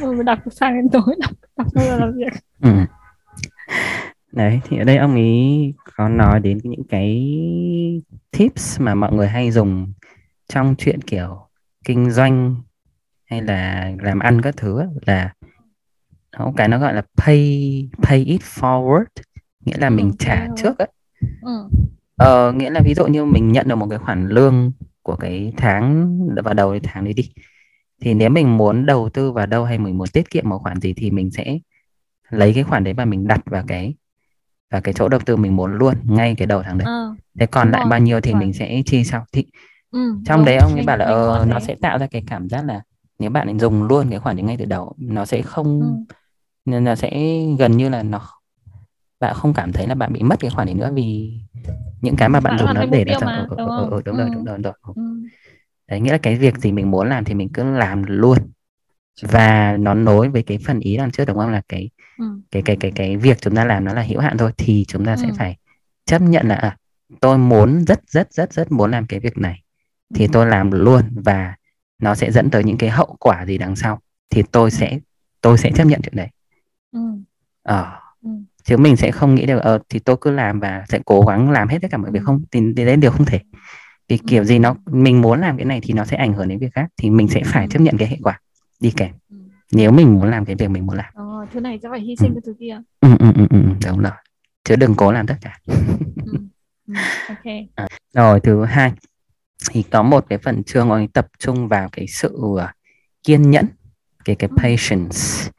Mà 0.00 0.06
mình 0.12 0.24
đọc 0.24 0.38
sang 0.50 0.74
đến 0.76 0.88
tối 0.92 1.14
đọc 1.20 1.30
đọc 1.56 1.66
giờ 1.74 1.98
làm 1.98 2.12
việc. 2.16 2.32
Ừ. 2.60 2.70
đấy 4.32 4.60
thì 4.64 4.78
ở 4.78 4.84
đây 4.84 4.96
ông 4.96 5.14
ấy 5.14 5.74
có 5.96 6.08
nói 6.08 6.40
đến 6.40 6.58
những 6.62 6.84
cái 6.88 7.32
tips 8.30 8.80
mà 8.80 8.94
mọi 8.94 9.12
người 9.12 9.28
hay 9.28 9.50
dùng 9.50 9.92
trong 10.48 10.74
chuyện 10.78 11.00
kiểu 11.02 11.48
kinh 11.84 12.10
doanh 12.10 12.56
hay 13.30 13.42
là 13.42 13.90
làm 14.00 14.18
ăn 14.18 14.42
các 14.42 14.54
thứ 14.56 14.82
là 15.06 15.32
có 16.38 16.52
cái 16.56 16.68
nó 16.68 16.78
gọi 16.78 16.94
là 16.94 17.02
pay 17.16 17.88
pay 18.02 18.18
it 18.24 18.40
forward 18.42 19.04
nghĩa 19.64 19.76
là 19.78 19.88
Ừ, 19.88 19.94
mình 19.94 20.12
trả 20.18 20.48
trước 20.56 20.78
ấy. 20.78 20.88
ừ. 21.40 21.68
Ờ, 22.16 22.52
nghĩa 22.52 22.70
là 22.70 22.80
ví 22.80 22.94
dụ 22.94 23.06
như 23.06 23.24
mình 23.24 23.52
nhận 23.52 23.68
được 23.68 23.74
một 23.76 23.86
cái 23.90 23.98
khoản 23.98 24.28
lương 24.28 24.72
của 25.02 25.16
cái 25.16 25.52
tháng 25.56 26.18
vào 26.44 26.54
đầu 26.54 26.70
cái 26.70 26.80
tháng 26.84 27.04
đấy 27.04 27.12
đi 27.14 27.30
thì 28.02 28.14
nếu 28.14 28.30
mình 28.30 28.56
muốn 28.56 28.86
đầu 28.86 29.08
tư 29.08 29.32
vào 29.32 29.46
đâu 29.46 29.64
hay 29.64 29.78
mình 29.78 29.98
muốn 29.98 30.08
tiết 30.08 30.30
kiệm 30.30 30.48
một 30.48 30.58
khoản 30.58 30.80
gì 30.80 30.94
thì 30.96 31.10
mình 31.10 31.30
sẽ 31.30 31.58
lấy 32.30 32.54
cái 32.54 32.64
khoản 32.64 32.84
đấy 32.84 32.94
và 32.94 33.04
mình 33.04 33.26
đặt 33.28 33.40
vào 33.46 33.64
cái 33.68 33.94
vào 34.70 34.80
cái 34.80 34.94
chỗ 34.94 35.08
đầu 35.08 35.20
tư 35.26 35.36
mình 35.36 35.56
muốn 35.56 35.72
luôn 35.78 35.94
ngay 36.04 36.34
cái 36.38 36.46
đầu 36.46 36.62
tháng 36.62 36.78
đấy 36.78 36.86
Ờ, 36.88 37.14
thế 37.40 37.46
còn 37.46 37.66
đúng 37.66 37.72
lại 37.72 37.82
rồi, 37.82 37.90
bao 37.90 38.00
nhiêu 38.00 38.20
thì 38.20 38.34
mình 38.34 38.52
sẽ 38.52 38.82
chi 38.86 39.04
sau 39.04 39.24
thì 39.32 39.46
ừ, 39.90 39.98
trong 40.24 40.38
đúng. 40.38 40.46
đấy 40.46 40.56
ông 40.56 40.72
ấy 40.72 40.76
Mình- 40.76 40.86
bảo 40.86 40.96
là 40.96 41.04
ờ, 41.04 41.44
nó 41.48 41.60
sẽ 41.60 41.74
tạo 41.82 41.98
ra 41.98 42.06
cái 42.06 42.24
cảm 42.26 42.48
giác 42.48 42.64
là 42.64 42.82
nếu 43.18 43.30
bạn 43.30 43.58
dùng 43.58 43.82
luôn 43.82 44.10
cái 44.10 44.18
khoản 44.18 44.36
đấy 44.36 44.42
ngay 44.44 44.56
từ 44.56 44.64
đầu 44.64 44.94
nó 44.98 45.24
sẽ 45.24 45.42
không 45.42 45.80
ừ. 45.80 46.14
Nên 46.66 46.84
là 46.84 46.96
sẽ 46.96 47.10
gần 47.58 47.76
như 47.76 47.88
là 47.88 48.02
nó 48.02 48.20
bạn 49.20 49.34
không 49.34 49.54
cảm 49.54 49.72
thấy 49.72 49.86
là 49.86 49.94
bạn 49.94 50.12
bị 50.12 50.22
mất 50.22 50.36
cái 50.40 50.50
khoản 50.50 50.66
đấy 50.66 50.74
nữa 50.74 50.90
vì 50.94 51.32
những 52.00 52.16
cái 52.16 52.28
mà 52.28 52.40
bạn 52.40 52.50
Bạn 52.50 52.58
dùng 52.58 52.74
nó 52.74 52.86
để 52.86 53.04
nó 53.04 53.12
tiêu 53.12 53.20
tạo 53.20 53.26
mà, 53.26 53.36
ở, 53.36 53.46
đúng 53.48 53.58
ở, 53.58 53.90
không? 53.90 54.00
đúng 54.04 54.16
rồi 54.16 54.26
Ừ. 54.30 54.34
đúng 54.34 54.44
rồi 54.44 54.58
đúng 54.58 54.62
rồi 54.62 54.94
Ừ. 54.94 55.02
đấy 55.88 56.00
nghĩa 56.00 56.12
là 56.12 56.18
cái 56.18 56.36
việc 56.36 56.58
gì 56.58 56.72
mình 56.72 56.90
muốn 56.90 57.08
làm 57.08 57.24
thì 57.24 57.34
mình 57.34 57.48
cứ 57.54 57.64
làm 57.64 58.02
luôn 58.06 58.38
và 59.22 59.76
nó 59.80 59.94
nối 59.94 60.28
với 60.28 60.42
cái 60.42 60.58
phần 60.66 60.80
ý 60.80 60.96
đằng 60.96 61.10
trước 61.10 61.24
đúng 61.24 61.36
không 61.36 61.50
là 61.50 61.62
cái 61.68 61.90
Ừ. 62.18 62.24
cái 62.50 62.62
cái 62.62 62.76
cái 62.80 62.92
cái 62.94 63.16
việc 63.16 63.40
chúng 63.40 63.54
ta 63.54 63.64
làm 63.64 63.84
nó 63.84 63.94
là 63.94 64.02
hữu 64.02 64.20
hạn 64.20 64.38
thôi 64.38 64.52
thì 64.58 64.84
chúng 64.88 65.04
ta 65.04 65.16
sẽ 65.16 65.28
Ừ. 65.28 65.32
phải 65.38 65.56
chấp 66.04 66.22
nhận 66.22 66.48
là 66.48 66.54
à, 66.54 66.76
tôi 67.20 67.38
muốn 67.38 67.84
rất 67.84 68.00
rất 68.10 68.32
rất 68.32 68.52
rất 68.52 68.72
muốn 68.72 68.90
làm 68.90 69.06
cái 69.06 69.20
việc 69.20 69.38
này 69.38 69.62
thì 70.14 70.24
Ừ. 70.26 70.30
tôi 70.32 70.46
làm 70.46 70.70
luôn 70.70 71.02
và 71.24 71.54
nó 71.98 72.14
sẽ 72.14 72.30
dẫn 72.32 72.50
tới 72.50 72.64
những 72.64 72.78
cái 72.78 72.90
hậu 72.90 73.16
quả 73.20 73.46
gì 73.46 73.58
đằng 73.58 73.76
sau 73.76 74.00
thì 74.30 74.42
tôi 74.52 74.70
sẽ 74.70 74.98
tôi 75.40 75.58
sẽ 75.58 75.70
chấp 75.74 75.84
nhận 75.84 76.00
chuyện 76.02 76.16
đấy 76.16 76.28
Ừ. 76.96 77.00
ờ 77.62 78.00
Ừ. 78.22 78.30
chứ 78.64 78.76
mình 78.76 78.96
sẽ 78.96 79.10
không 79.10 79.34
nghĩ 79.34 79.46
được 79.46 79.58
ờ 79.58 79.78
thì 79.88 79.98
tôi 79.98 80.16
cứ 80.20 80.30
làm 80.30 80.60
và 80.60 80.84
sẽ 80.88 80.98
cố 81.06 81.20
gắng 81.20 81.50
làm 81.50 81.68
hết 81.68 81.78
tất 81.82 81.88
cả 81.90 81.96
mọi 81.98 82.10
việc 82.10 82.20
Ừ. 82.20 82.24
không 82.24 82.42
thì, 82.50 82.60
đấy 82.72 82.96
điều 82.96 83.10
không 83.10 83.26
thể 83.26 83.40
vì 84.08 84.18
kiểu 84.18 84.44
gì 84.44 84.58
nó 84.58 84.74
mình 84.86 85.20
muốn 85.20 85.40
làm 85.40 85.56
cái 85.56 85.64
này 85.66 85.80
thì 85.82 85.94
nó 85.94 86.04
sẽ 86.04 86.16
ảnh 86.16 86.32
hưởng 86.32 86.48
đến 86.48 86.58
việc 86.58 86.72
khác 86.72 86.88
thì 86.96 87.10
mình 87.10 87.28
sẽ 87.28 87.42
phải 87.44 87.64
Ừ. 87.64 87.68
chấp 87.70 87.80
nhận 87.80 87.96
cái 87.98 88.08
hệ 88.08 88.16
quả 88.22 88.40
đi 88.80 88.92
kèm 88.96 89.10
Ừ. 89.30 89.36
nếu 89.72 89.92
mình 89.92 90.14
muốn 90.14 90.30
làm 90.30 90.44
cái 90.44 90.56
việc 90.56 90.68
mình 90.70 90.86
muốn 90.86 90.96
làm 90.96 91.12
Ờ, 91.14 91.46
thứ 91.52 91.60
này 91.60 91.78
sẽ 91.82 91.88
phải 91.90 92.00
hy 92.00 92.16
sinh 92.16 92.34
cái 92.34 92.40
thứ 92.46 92.54
kia. 92.60 92.80
ừ, 93.00 93.08
ừ, 93.18 93.32
ừ, 93.36 93.46
ừ, 93.50 93.58
đúng 93.86 93.98
rồi 94.00 94.12
chứ 94.64 94.76
đừng 94.76 94.94
cố 94.96 95.12
làm 95.12 95.26
tất 95.26 95.36
cả 95.40 95.58
Ừ. 95.66 95.74
Ừ. 96.86 96.94
Ok. 97.28 97.44
rồi 98.14 98.40
thứ 98.40 98.64
hai 98.64 98.92
thì 99.70 99.82
có 99.82 100.02
một 100.02 100.24
cái 100.28 100.38
phần 100.38 100.64
chương 100.64 100.88
ông 100.90 100.98
ấy 100.98 101.08
tập 101.12 101.26
trung 101.38 101.68
vào 101.68 101.88
cái 101.92 102.06
sự 102.06 102.36
uh, 102.38 102.60
kiên 103.22 103.50
nhẫn 103.50 103.66
cái 104.24 104.36
cái 104.36 104.50
Ừ. 104.50 104.56
patience 104.62 105.50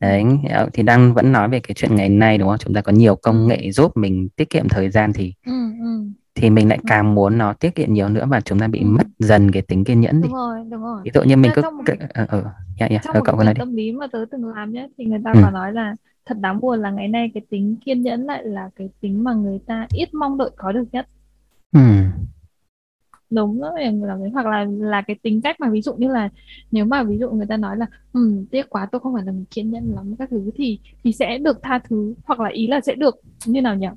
đấy 0.00 0.24
ờ, 0.50 0.68
thì 0.72 0.82
đang 0.82 1.14
vẫn 1.14 1.32
nói 1.32 1.48
về 1.48 1.60
cái 1.60 1.74
chuyện 1.74 1.96
ngày 1.96 2.08
nay 2.08 2.38
đúng 2.38 2.48
không 2.48 2.58
chúng 2.58 2.74
ta 2.74 2.80
có 2.80 2.92
nhiều 2.92 3.16
công 3.16 3.46
nghệ 3.48 3.70
giúp 3.72 3.96
mình 3.96 4.28
tiết 4.36 4.50
kiệm 4.50 4.68
thời 4.68 4.90
gian 4.90 5.12
thì 5.12 5.34
Ừ. 5.46 5.52
Ừ. 5.80 6.04
thì 6.34 6.50
mình 6.50 6.68
lại 6.68 6.78
càng 6.86 7.14
muốn 7.14 7.38
nó 7.38 7.52
tiết 7.52 7.74
kiệm 7.74 7.92
nhiều 7.92 8.08
nữa 8.08 8.26
và 8.28 8.40
chúng 8.40 8.58
ta 8.58 8.68
bị 8.68 8.78
Ừ. 8.80 8.86
mất 8.86 9.06
dần 9.18 9.50
cái 9.50 9.62
tính 9.62 9.84
kiên 9.84 10.00
nhẫn 10.00 10.20
đi 10.22 10.28
Đúng 10.28 10.34
rồi, 10.34 10.58
đúng 10.70 10.82
rồi. 10.82 11.00
ví 11.04 11.10
dụ 11.14 11.22
như 11.22 11.36
mình 11.36 11.52
cứ 11.54 11.62
trong 11.62 11.76
một 11.76 11.84
ờ 11.86 12.06
ờ 12.14 12.26
ờ 12.28 12.44
dạ 12.80 12.86
dạ 12.90 12.98
trong 13.04 13.14
ờ, 13.14 13.18
một 13.18 13.24
cậu 13.26 13.36
cái 13.36 13.54
tâm 13.58 13.74
lý 13.76 13.92
mà 13.92 14.06
tớ 14.12 14.24
từng 14.30 14.44
làm 14.48 14.72
nhé 14.72 14.88
thì 14.98 15.04
người 15.04 15.20
ta 15.24 15.30
Ừ. 15.34 15.40
có 15.42 15.50
nói 15.50 15.72
là 15.72 15.96
thật 16.26 16.38
đáng 16.40 16.60
buồn 16.60 16.80
là 16.80 16.90
ngày 16.90 17.08
nay 17.08 17.30
cái 17.34 17.42
tính 17.50 17.76
kiên 17.84 18.02
nhẫn 18.02 18.24
lại 18.26 18.44
là 18.44 18.70
cái 18.76 18.88
tính 19.00 19.24
mà 19.24 19.32
người 19.34 19.58
ta 19.66 19.86
ít 19.92 20.14
mong 20.14 20.38
đợi 20.38 20.50
có 20.56 20.72
được 20.72 20.84
nhất 20.92 21.06
ừ 21.72 21.80
đúng 23.34 23.60
đó 23.60 23.72
người 23.76 24.08
làm 24.08 24.20
đấy 24.20 24.30
hoặc 24.34 24.46
là 24.46 24.66
là 24.78 25.02
cái 25.02 25.16
tính 25.22 25.40
cách 25.42 25.60
mà 25.60 25.70
ví 25.70 25.82
dụ 25.82 25.94
như 25.94 26.08
là 26.08 26.28
nếu 26.70 26.84
mà 26.84 27.02
ví 27.02 27.18
dụ 27.18 27.30
người 27.30 27.46
ta 27.46 27.56
nói 27.56 27.76
là 27.76 27.86
ừ, 28.12 28.44
tiếc 28.50 28.70
quá 28.70 28.88
tôi 28.92 29.00
không 29.00 29.14
phải 29.14 29.24
là 29.24 29.32
người 29.32 29.44
kiên 29.50 29.70
nhẫn 29.70 29.92
lắm 29.94 30.16
các 30.18 30.30
thứ 30.30 30.50
thì 30.54 30.78
thì 31.04 31.12
sẽ 31.12 31.38
được 31.38 31.62
tha 31.62 31.78
thứ 31.78 32.14
hoặc 32.24 32.40
là 32.40 32.48
ý 32.48 32.66
là 32.66 32.80
sẽ 32.80 32.94
được 32.94 33.14
như 33.46 33.60
nào 33.62 33.76
nhỉ 33.76 33.88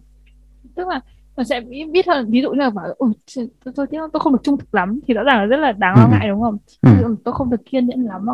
tức 0.75 0.87
là 0.87 1.01
nó 1.37 1.43
sẽ 1.43 1.61
biết 1.91 2.07
hơn 2.07 2.31
ví 2.31 2.41
dụ 2.41 2.51
như 2.51 2.59
là 2.59 2.69
bảo 2.69 2.85
ừ, 2.97 3.07
tôi, 3.35 3.47
tôi, 3.63 3.73
tôi, 3.75 3.87
tôi 4.13 4.19
không 4.19 4.33
được 4.33 4.39
trung 4.43 4.57
thực 4.57 4.75
lắm 4.75 4.99
thì 5.07 5.13
rõ 5.13 5.23
ràng 5.23 5.37
là 5.39 5.45
rất 5.45 5.57
là 5.57 5.71
đáng 5.71 5.95
lo 5.95 6.05
ừ. 6.05 6.09
ngại 6.11 6.27
đúng 6.27 6.41
không 6.41 6.57
ừ 6.81 6.89
ừ, 7.03 7.15
tôi 7.23 7.33
không 7.33 7.49
được 7.49 7.65
kiên 7.65 7.87
nhẫn 7.87 8.05
lắm 8.05 8.27
là 8.27 8.33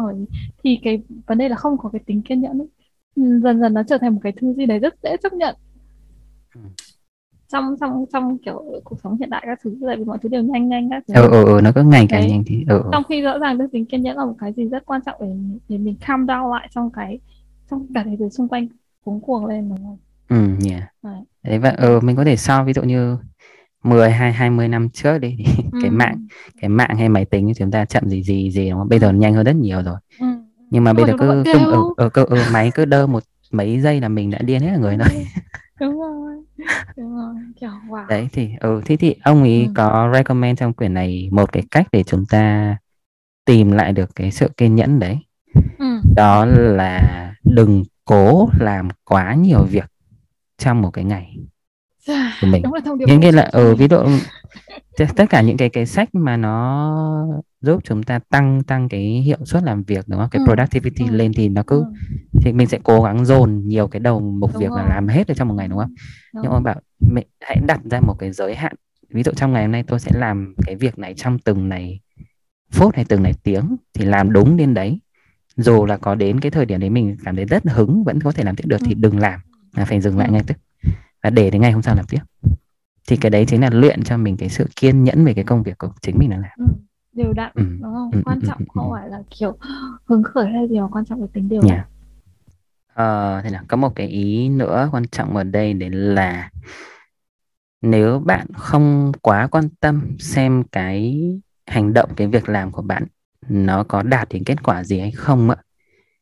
thì 0.64 0.80
cái 0.84 1.04
vấn 1.28 1.38
đề 1.38 1.50
là 1.50 1.56
không 1.56 1.78
có 1.78 1.90
cái 1.90 2.02
tính 2.06 2.22
kiên 2.22 2.42
nhẫn 2.42 2.62
ấy. 2.62 2.68
Dần 3.16 3.60
dần 3.60 3.74
nó 3.74 3.84
trở 3.84 3.98
thành 3.98 4.14
một 4.14 4.20
cái 4.24 4.34
thứ 4.42 4.54
gì 4.54 4.66
đấy 4.66 4.80
rất 4.80 4.94
dễ 5.04 5.18
chấp 5.24 5.34
nhận. 5.34 5.56
Trong 7.54 7.76
trong 7.82 8.06
trong 8.14 8.38
kiểu 8.40 8.64
cuộc 8.86 8.98
sống 9.04 9.18
hiện 9.20 9.30
đại 9.32 9.44
các 9.48 9.60
thứ 9.64 9.78
tại 9.88 9.98
vì 9.98 10.06
mọi 10.06 10.20
thứ 10.24 10.30
đều 10.30 10.44
nhanh 10.44 10.70
nhanh 10.70 10.90
các 10.92 11.04
thứ 11.08 11.14
ừ 11.16 11.30
ừ, 11.32 11.46
ừ 11.46 11.62
nó 11.64 11.72
cứ 11.76 11.84
ngày 11.84 12.08
càng 12.10 12.28
nhanh 12.28 12.44
thì 12.48 12.66
ừ, 12.70 12.78
ừ. 12.84 12.92
trong 12.92 13.04
khi 13.10 13.22
rõ 13.22 13.40
ràng 13.40 13.58
đức 13.58 13.68
tính 13.72 13.86
kiên 13.86 14.02
nhẫn 14.04 14.18
là 14.18 14.26
một 14.26 14.36
cái 14.40 14.54
gì 14.54 14.66
rất 14.66 14.86
quan 14.86 15.02
trọng 15.06 15.16
để 15.22 15.28
để 15.70 15.78
mình 15.78 15.98
calm 16.08 16.26
down 16.28 16.52
lại 16.52 16.70
trong 16.72 16.92
cái 16.92 17.20
trong 17.72 17.88
cả 17.96 18.04
cái 18.06 18.18
thứ 18.20 18.30
xung 18.30 18.48
quanh 18.48 18.68
cuống 19.06 19.22
cuồng 19.22 19.46
lên 19.46 19.70
đúng 19.70 19.78
không 19.78 19.98
ừ 20.30 20.68
yeah. 20.70 20.84
Đấy. 21.04 21.22
đấy 21.44 21.60
và 21.60 21.70
ừ, 21.70 22.00
mình 22.04 22.16
có 22.16 22.26
thể 22.26 22.38
so 22.38 22.64
ví 22.64 22.74
dụ 22.74 22.84
như 22.84 23.18
10 23.84 24.12
hay 24.12 24.34
20 24.34 24.68
năm 24.68 24.90
trước 24.90 25.18
đi 25.20 25.36
thì 25.38 25.46
cái 25.82 25.92
Ừ. 25.92 25.96
mạng 25.96 26.28
cái 26.62 26.70
mạng 26.70 26.98
hay 26.98 27.10
máy 27.10 27.26
tính 27.26 27.54
chúng 27.58 27.72
ta 27.72 27.86
chậm 27.86 28.10
gì 28.10 28.24
gì 28.24 28.52
gì 28.52 28.72
không? 28.72 28.90
Bây 28.90 29.00
giờ 29.00 29.12
nhanh 29.14 29.34
hơn 29.34 29.46
rất 29.46 29.56
nhiều 29.56 29.84
rồi. 29.84 29.98
ừ. 30.20 30.26
Nhưng 30.70 30.84
mà 30.84 30.94
bây 30.94 31.06
giờ 31.06 31.14
cứ 31.20 31.46
ừ, 31.54 31.94
ừ, 31.98 32.10
cứ 32.14 32.26
ừ, 32.26 32.38
máy 32.54 32.72
cứ 32.76 32.86
đơ 32.86 33.08
một 33.08 33.24
mấy 33.52 33.82
giây 33.82 34.02
là 34.02 34.10
mình 34.10 34.32
đã 34.32 34.40
điên 34.42 34.62
hết 34.62 34.78
người 34.80 34.98
rồi. 34.98 35.08
đúng 35.84 36.00
rồi 36.00 36.36
đúng 36.98 37.16
rồi 37.18 37.36
kiểu 37.62 37.70
wow 37.90 38.08
Đấy 38.10 38.28
thì 38.34 38.50
ừ 38.60 38.82
thế 38.86 38.98
thì 38.98 39.16
ông 39.24 39.42
ấy 39.42 39.68
Ừ. 39.68 39.72
có 39.76 40.12
recommend 40.14 40.60
trong 40.60 40.74
quyển 40.74 40.94
này 40.94 41.30
một 41.32 41.52
cái 41.52 41.64
cách 41.72 41.88
để 41.92 42.04
chúng 42.04 42.26
ta 42.26 42.78
tìm 43.46 43.72
lại 43.72 43.94
được 43.94 44.10
cái 44.16 44.32
sự 44.32 44.50
kiên 44.58 44.76
nhẫn 44.76 45.00
đấy. 45.00 45.18
ừ. 45.80 45.86
Đó 46.16 46.46
là 46.46 47.36
đừng 47.46 47.84
cố 48.06 48.50
làm 48.60 48.88
quá 49.06 49.36
nhiều 49.36 49.64
việc 49.64 49.86
trong 50.58 50.82
một 50.82 50.92
cái 50.92 51.04
ngày 51.06 51.38
của 52.42 52.48
mình. 52.48 52.64
đúng 52.64 52.74
là 52.74 52.80
thông 52.86 52.98
điệp 52.98 53.06
nghĩa 53.08 53.18
nghĩa 53.18 53.32
là 53.32 53.42
ở 53.42 53.76
ví 53.76 53.88
dụ 53.88 53.98
tất 55.16 55.26
cả 55.30 55.42
những 55.42 55.58
cái 55.58 55.70
cái 55.70 55.86
sách 55.86 56.16
mà 56.16 56.38
nó 56.38 57.28
giúp 57.62 57.82
chúng 57.84 58.04
ta 58.04 58.20
tăng 58.20 58.64
tăng 58.64 58.90
cái 58.90 59.02
hiệu 59.02 59.38
suất 59.46 59.64
làm 59.64 59.84
việc 59.84 60.06
đúng 60.08 60.20
không 60.20 60.30
cái 60.30 60.40
Ừ, 60.40 60.46
productivity 60.46 61.06
ừ, 61.06 61.16
lên 61.16 61.32
thì 61.36 61.50
nó 61.50 61.64
cứ 61.68 61.78
ừ. 61.78 61.86
thì 62.42 62.54
mình 62.54 62.68
sẽ 62.68 62.80
cố 62.84 63.04
gắng 63.04 63.26
dồn 63.26 63.62
nhiều 63.66 63.88
cái 63.88 64.00
đầu 64.00 64.20
mục 64.20 64.52
Đúng 64.54 64.62
việc 64.62 64.72
là 64.72 64.82
rồi. 64.82 64.90
làm 64.90 65.08
hết 65.08 65.28
được 65.28 65.34
trong 65.38 65.48
một 65.48 65.54
ngày 65.54 65.68
đúng 65.68 65.80
không 65.80 65.96
Đúng. 66.34 66.44
nhưng 66.44 66.52
ông 66.52 66.64
bảo 66.64 66.76
mình 67.00 67.28
hãy 67.42 67.58
đặt 67.68 67.80
ra 67.92 68.00
một 68.00 68.16
cái 68.20 68.32
giới 68.32 68.56
hạn 68.56 68.76
ví 69.10 69.24
dụ 69.24 69.32
trong 69.36 69.54
ngày 69.54 69.64
hôm 69.64 69.72
nay 69.72 69.84
tôi 69.88 70.00
sẽ 70.00 70.12
làm 70.16 70.56
cái 70.66 70.76
việc 70.76 71.00
này 71.00 71.14
trong 71.18 71.40
từng 71.40 71.70
này 71.70 72.00
phút 72.72 72.96
hay 72.96 73.06
từng 73.06 73.24
này 73.24 73.34
tiếng 73.44 73.76
thì 73.94 74.06
làm 74.06 74.34
đúng 74.34 74.58
đến 74.58 74.74
đấy 74.74 75.00
dù 75.58 75.86
là 75.86 75.98
có 75.98 76.16
đến 76.16 76.40
cái 76.40 76.52
thời 76.52 76.66
điểm 76.66 76.80
đấy 76.80 76.90
mình 76.90 77.18
cảm 77.26 77.36
thấy 77.36 77.46
rất 77.46 77.64
hứng 77.68 78.04
vẫn 78.04 78.22
có 78.22 78.32
thể 78.32 78.44
làm 78.44 78.56
tiếp 78.56 78.66
được 78.68 78.78
thì 78.86 78.94
Ừ. 78.94 79.00
đừng 79.02 79.20
làm 79.20 79.40
là 79.76 79.86
phải 79.86 80.02
dừng 80.02 80.18
lại 80.18 80.28
Ừ. 80.28 80.34
ngay 80.34 80.44
tức 80.48 80.58
và 81.24 81.30
để 81.30 81.50
đến 81.50 81.62
ngày 81.62 81.72
hôm 81.72 81.82
sau 81.82 81.96
làm 81.96 82.06
tiếp 82.06 82.20
thì 83.08 83.18
cái 83.18 83.30
đấy 83.30 83.46
chính 83.48 83.62
là 83.62 83.70
luyện 83.70 84.04
cho 84.04 84.18
mình 84.18 84.38
cái 84.38 84.50
sự 84.50 84.68
kiên 84.76 85.04
nhẫn 85.04 85.26
về 85.26 85.34
cái 85.34 85.44
công 85.44 85.64
việc 85.64 85.78
của 85.78 85.90
chính 86.02 86.18
mình 86.20 86.30
đang 86.30 86.42
làm 86.42 86.52
ừ. 86.58 86.66
đều 87.14 87.34
đặn 87.34 87.52
Ừ. 87.56 87.64
đúng 87.64 87.94
không 87.94 88.12
Ừ, 88.12 88.22
quan 88.26 88.40
ừ, 88.42 88.48
trọng 88.48 88.58
ừ, 88.60 88.66
không 88.68 88.92
ừ. 88.92 88.96
phải 88.96 89.10
là 89.10 89.24
kiểu 89.40 89.58
hứng 90.06 90.24
khởi 90.24 90.52
hay 90.52 90.68
gì 90.68 90.80
mà 90.80 90.88
quan 90.92 91.06
trọng 91.06 91.22
là 91.22 91.28
tính 91.34 91.50
đều 91.50 91.62
đặn 91.62 91.70
Yeah. 91.72 91.88
Ờ, 92.94 93.42
thế 93.44 93.50
nào 93.50 93.64
có 93.68 93.78
một 93.78 93.96
cái 93.96 94.08
ý 94.08 94.50
nữa 94.50 94.90
quan 94.92 95.08
trọng 95.08 95.38
ở 95.38 95.44
đây 95.44 95.74
đấy 95.74 95.90
là 95.90 96.50
nếu 97.82 98.20
bạn 98.20 98.48
không 98.54 99.12
quá 99.22 99.48
quan 99.48 99.70
tâm 99.80 100.18
xem 100.20 100.64
cái 100.72 101.24
hành 101.68 101.94
động 101.94 102.10
cái 102.16 102.28
việc 102.28 102.50
làm 102.50 102.72
của 102.72 102.82
bạn 102.82 103.04
nó 103.50 103.84
có 103.84 104.04
đạt 104.04 104.30
đến 104.30 104.44
kết 104.44 104.64
quả 104.64 104.84
gì 104.84 105.00
hay 105.00 105.12
không 105.12 105.50
ạ 105.50 105.58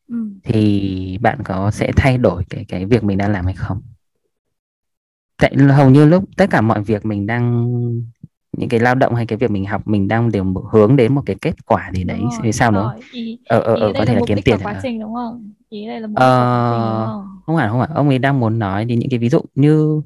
ừ. 0.08 0.16
thì 0.44 1.18
bạn 1.22 1.40
có 1.44 1.72
sẽ 1.72 1.92
thay 1.96 2.18
đổi 2.18 2.44
cái 2.50 2.66
cái 2.68 2.86
việc 2.86 3.04
mình 3.04 3.18
đang 3.18 3.32
làm 3.32 3.46
hay 3.46 3.56
không 3.56 3.82
tại 5.42 5.56
hầu 5.58 5.90
như 5.90 6.06
lúc 6.06 6.24
tất 6.38 6.50
cả 6.50 6.62
mọi 6.62 6.82
việc 6.84 7.06
mình 7.06 7.28
đang 7.28 7.72
những 8.58 8.70
cái 8.70 8.80
lao 8.80 8.96
động 8.96 9.16
hay 9.16 9.26
cái 9.26 9.38
việc 9.38 9.52
mình 9.52 9.66
học 9.66 9.88
mình 9.88 10.08
đang 10.08 10.32
đều 10.32 10.54
hướng 10.72 10.96
đến 10.96 11.16
một 11.16 11.24
cái 11.26 11.36
kết 11.42 11.66
quả 11.66 11.92
gì 11.94 12.04
đấy 12.04 12.20
Đúng 12.22 12.30
rồi. 12.30 12.40
thì 12.44 12.52
sao 12.52 12.94
ý, 13.12 13.40
ờ 13.48 13.60
ờ 13.60 13.76
ờ 13.76 13.94
có 13.98 14.06
thể 14.06 14.16
là 14.16 14.22
kiếm 14.28 14.38
tiền 14.46 14.58
quá 14.64 14.80
trình 14.84 15.00
đúng 15.00 15.14
không 15.14 15.52
ý 15.70 15.88
đây 15.88 16.00
là 16.02 16.08
đúng 16.08 16.16
Ờ, 16.16 17.08
không 17.08 17.42
không 17.46 17.56
phải 17.58 17.70
không 17.70 17.80
phải 17.80 17.90
ông 17.96 18.10
ấy 18.10 18.20
đang 18.20 18.40
muốn 18.40 18.60
nói 18.60 18.86
đến 18.86 19.00
những 19.00 19.10
cái 19.10 19.20
ví 19.20 19.30
dụ 19.30 19.42
như 19.56 20.02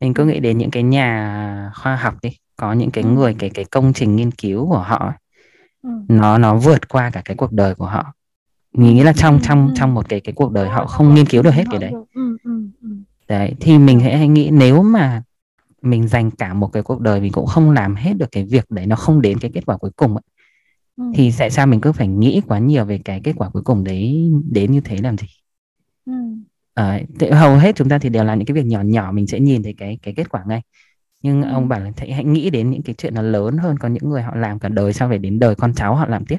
mình 0.00 0.14
cứ 0.14 0.24
nghĩ 0.24 0.40
đến 0.40 0.58
những 0.58 0.70
cái 0.70 0.82
nhà 0.82 1.72
khoa 1.74 1.96
học 1.96 2.14
đi 2.22 2.30
có 2.56 2.72
những 2.72 2.90
cái 2.90 3.04
Ừ. 3.04 3.10
người 3.10 3.34
cái 3.38 3.50
cái 3.50 3.64
công 3.64 3.92
trình 3.92 4.16
nghiên 4.16 4.30
cứu 4.30 4.68
của 4.68 4.78
họ 4.78 5.12
ừ. 5.82 5.90
nó 6.08 6.38
nó 6.38 6.56
vượt 6.56 6.88
qua 6.88 7.10
cả 7.10 7.22
cái 7.24 7.36
cuộc 7.36 7.52
đời 7.52 7.74
của 7.74 7.86
họ 7.86 8.14
nghĩa 8.72 9.04
là 9.04 9.12
trong 9.12 9.34
Ừ, 9.34 9.40
trong 9.42 9.68
ừ. 9.68 9.72
trong 9.76 9.94
một 9.94 10.08
cái 10.08 10.20
cái 10.20 10.32
cuộc 10.36 10.52
đời 10.52 10.68
họ 10.68 10.78
trong 10.78 10.88
không 10.88 11.14
nghiên 11.14 11.26
cứu 11.26 11.42
được 11.42 11.54
hết 11.54 11.64
cái 11.70 11.80
đấy. 11.80 11.92
Đấy 13.28 13.54
thì 13.60 13.78
mình 13.78 14.00
hãy 14.00 14.18
hãy 14.18 14.28
nghĩ 14.28 14.50
nếu 14.52 14.82
mà 14.82 15.22
mình 15.82 16.08
dành 16.08 16.30
cả 16.30 16.54
một 16.54 16.68
cái 16.72 16.82
cuộc 16.82 17.00
đời 17.00 17.20
mình 17.20 17.32
cũng 17.32 17.46
không 17.46 17.70
làm 17.70 17.96
hết 17.96 18.14
được 18.18 18.32
cái 18.32 18.44
việc 18.44 18.70
đấy 18.70 18.86
nó 18.86 18.96
không 18.96 19.22
đến 19.22 19.38
cái 19.38 19.50
kết 19.54 19.66
quả 19.66 19.76
cuối 19.76 19.90
cùng 19.96 20.16
ấy, 20.16 20.22
Ừ. 20.96 21.04
thì 21.14 21.32
tại 21.38 21.50
sao 21.50 21.66
mình 21.66 21.80
cứ 21.80 21.92
phải 21.92 22.08
nghĩ 22.08 22.42
quá 22.48 22.58
nhiều 22.58 22.84
về 22.84 22.98
cái 23.04 23.20
kết 23.24 23.32
quả 23.36 23.48
cuối 23.50 23.62
cùng 23.62 23.84
đấy 23.84 24.32
đến 24.50 24.72
như 24.72 24.80
thế 24.80 24.96
làm 25.02 25.18
gì 25.18 25.26
Ừ. 26.06 26.12
Thế 27.20 27.30
hầu 27.30 27.56
hết 27.56 27.76
chúng 27.76 27.88
ta 27.88 27.98
thì 27.98 28.08
đều 28.08 28.24
làm 28.24 28.38
những 28.38 28.46
cái 28.46 28.54
việc 28.54 28.66
nhỏ 28.66 28.80
nhỏ 28.82 29.12
mình 29.12 29.26
sẽ 29.26 29.40
nhìn 29.40 29.62
thấy 29.62 29.74
cái 29.78 29.98
cái 30.02 30.14
kết 30.16 30.28
quả 30.28 30.44
ngay 30.46 30.62
nhưng 31.22 31.42
Ừ. 31.42 31.52
ông 31.52 31.68
bảo 31.68 31.80
là 31.80 31.92
hãy, 31.96 32.12
hãy 32.12 32.24
nghĩ 32.24 32.50
đến 32.50 32.70
những 32.70 32.82
cái 32.82 32.94
chuyện 32.98 33.14
nó 33.14 33.22
lớn 33.22 33.58
hơn 33.58 33.78
có 33.78 33.88
những 33.88 34.10
người 34.10 34.22
họ 34.22 34.34
làm 34.34 34.58
cả 34.58 34.68
đời 34.68 34.92
sau 34.92 35.08
phải 35.08 35.18
đến 35.18 35.38
đời 35.38 35.54
con 35.54 35.74
cháu 35.74 35.94
họ 35.94 36.06
làm 36.06 36.26
tiếp 36.26 36.38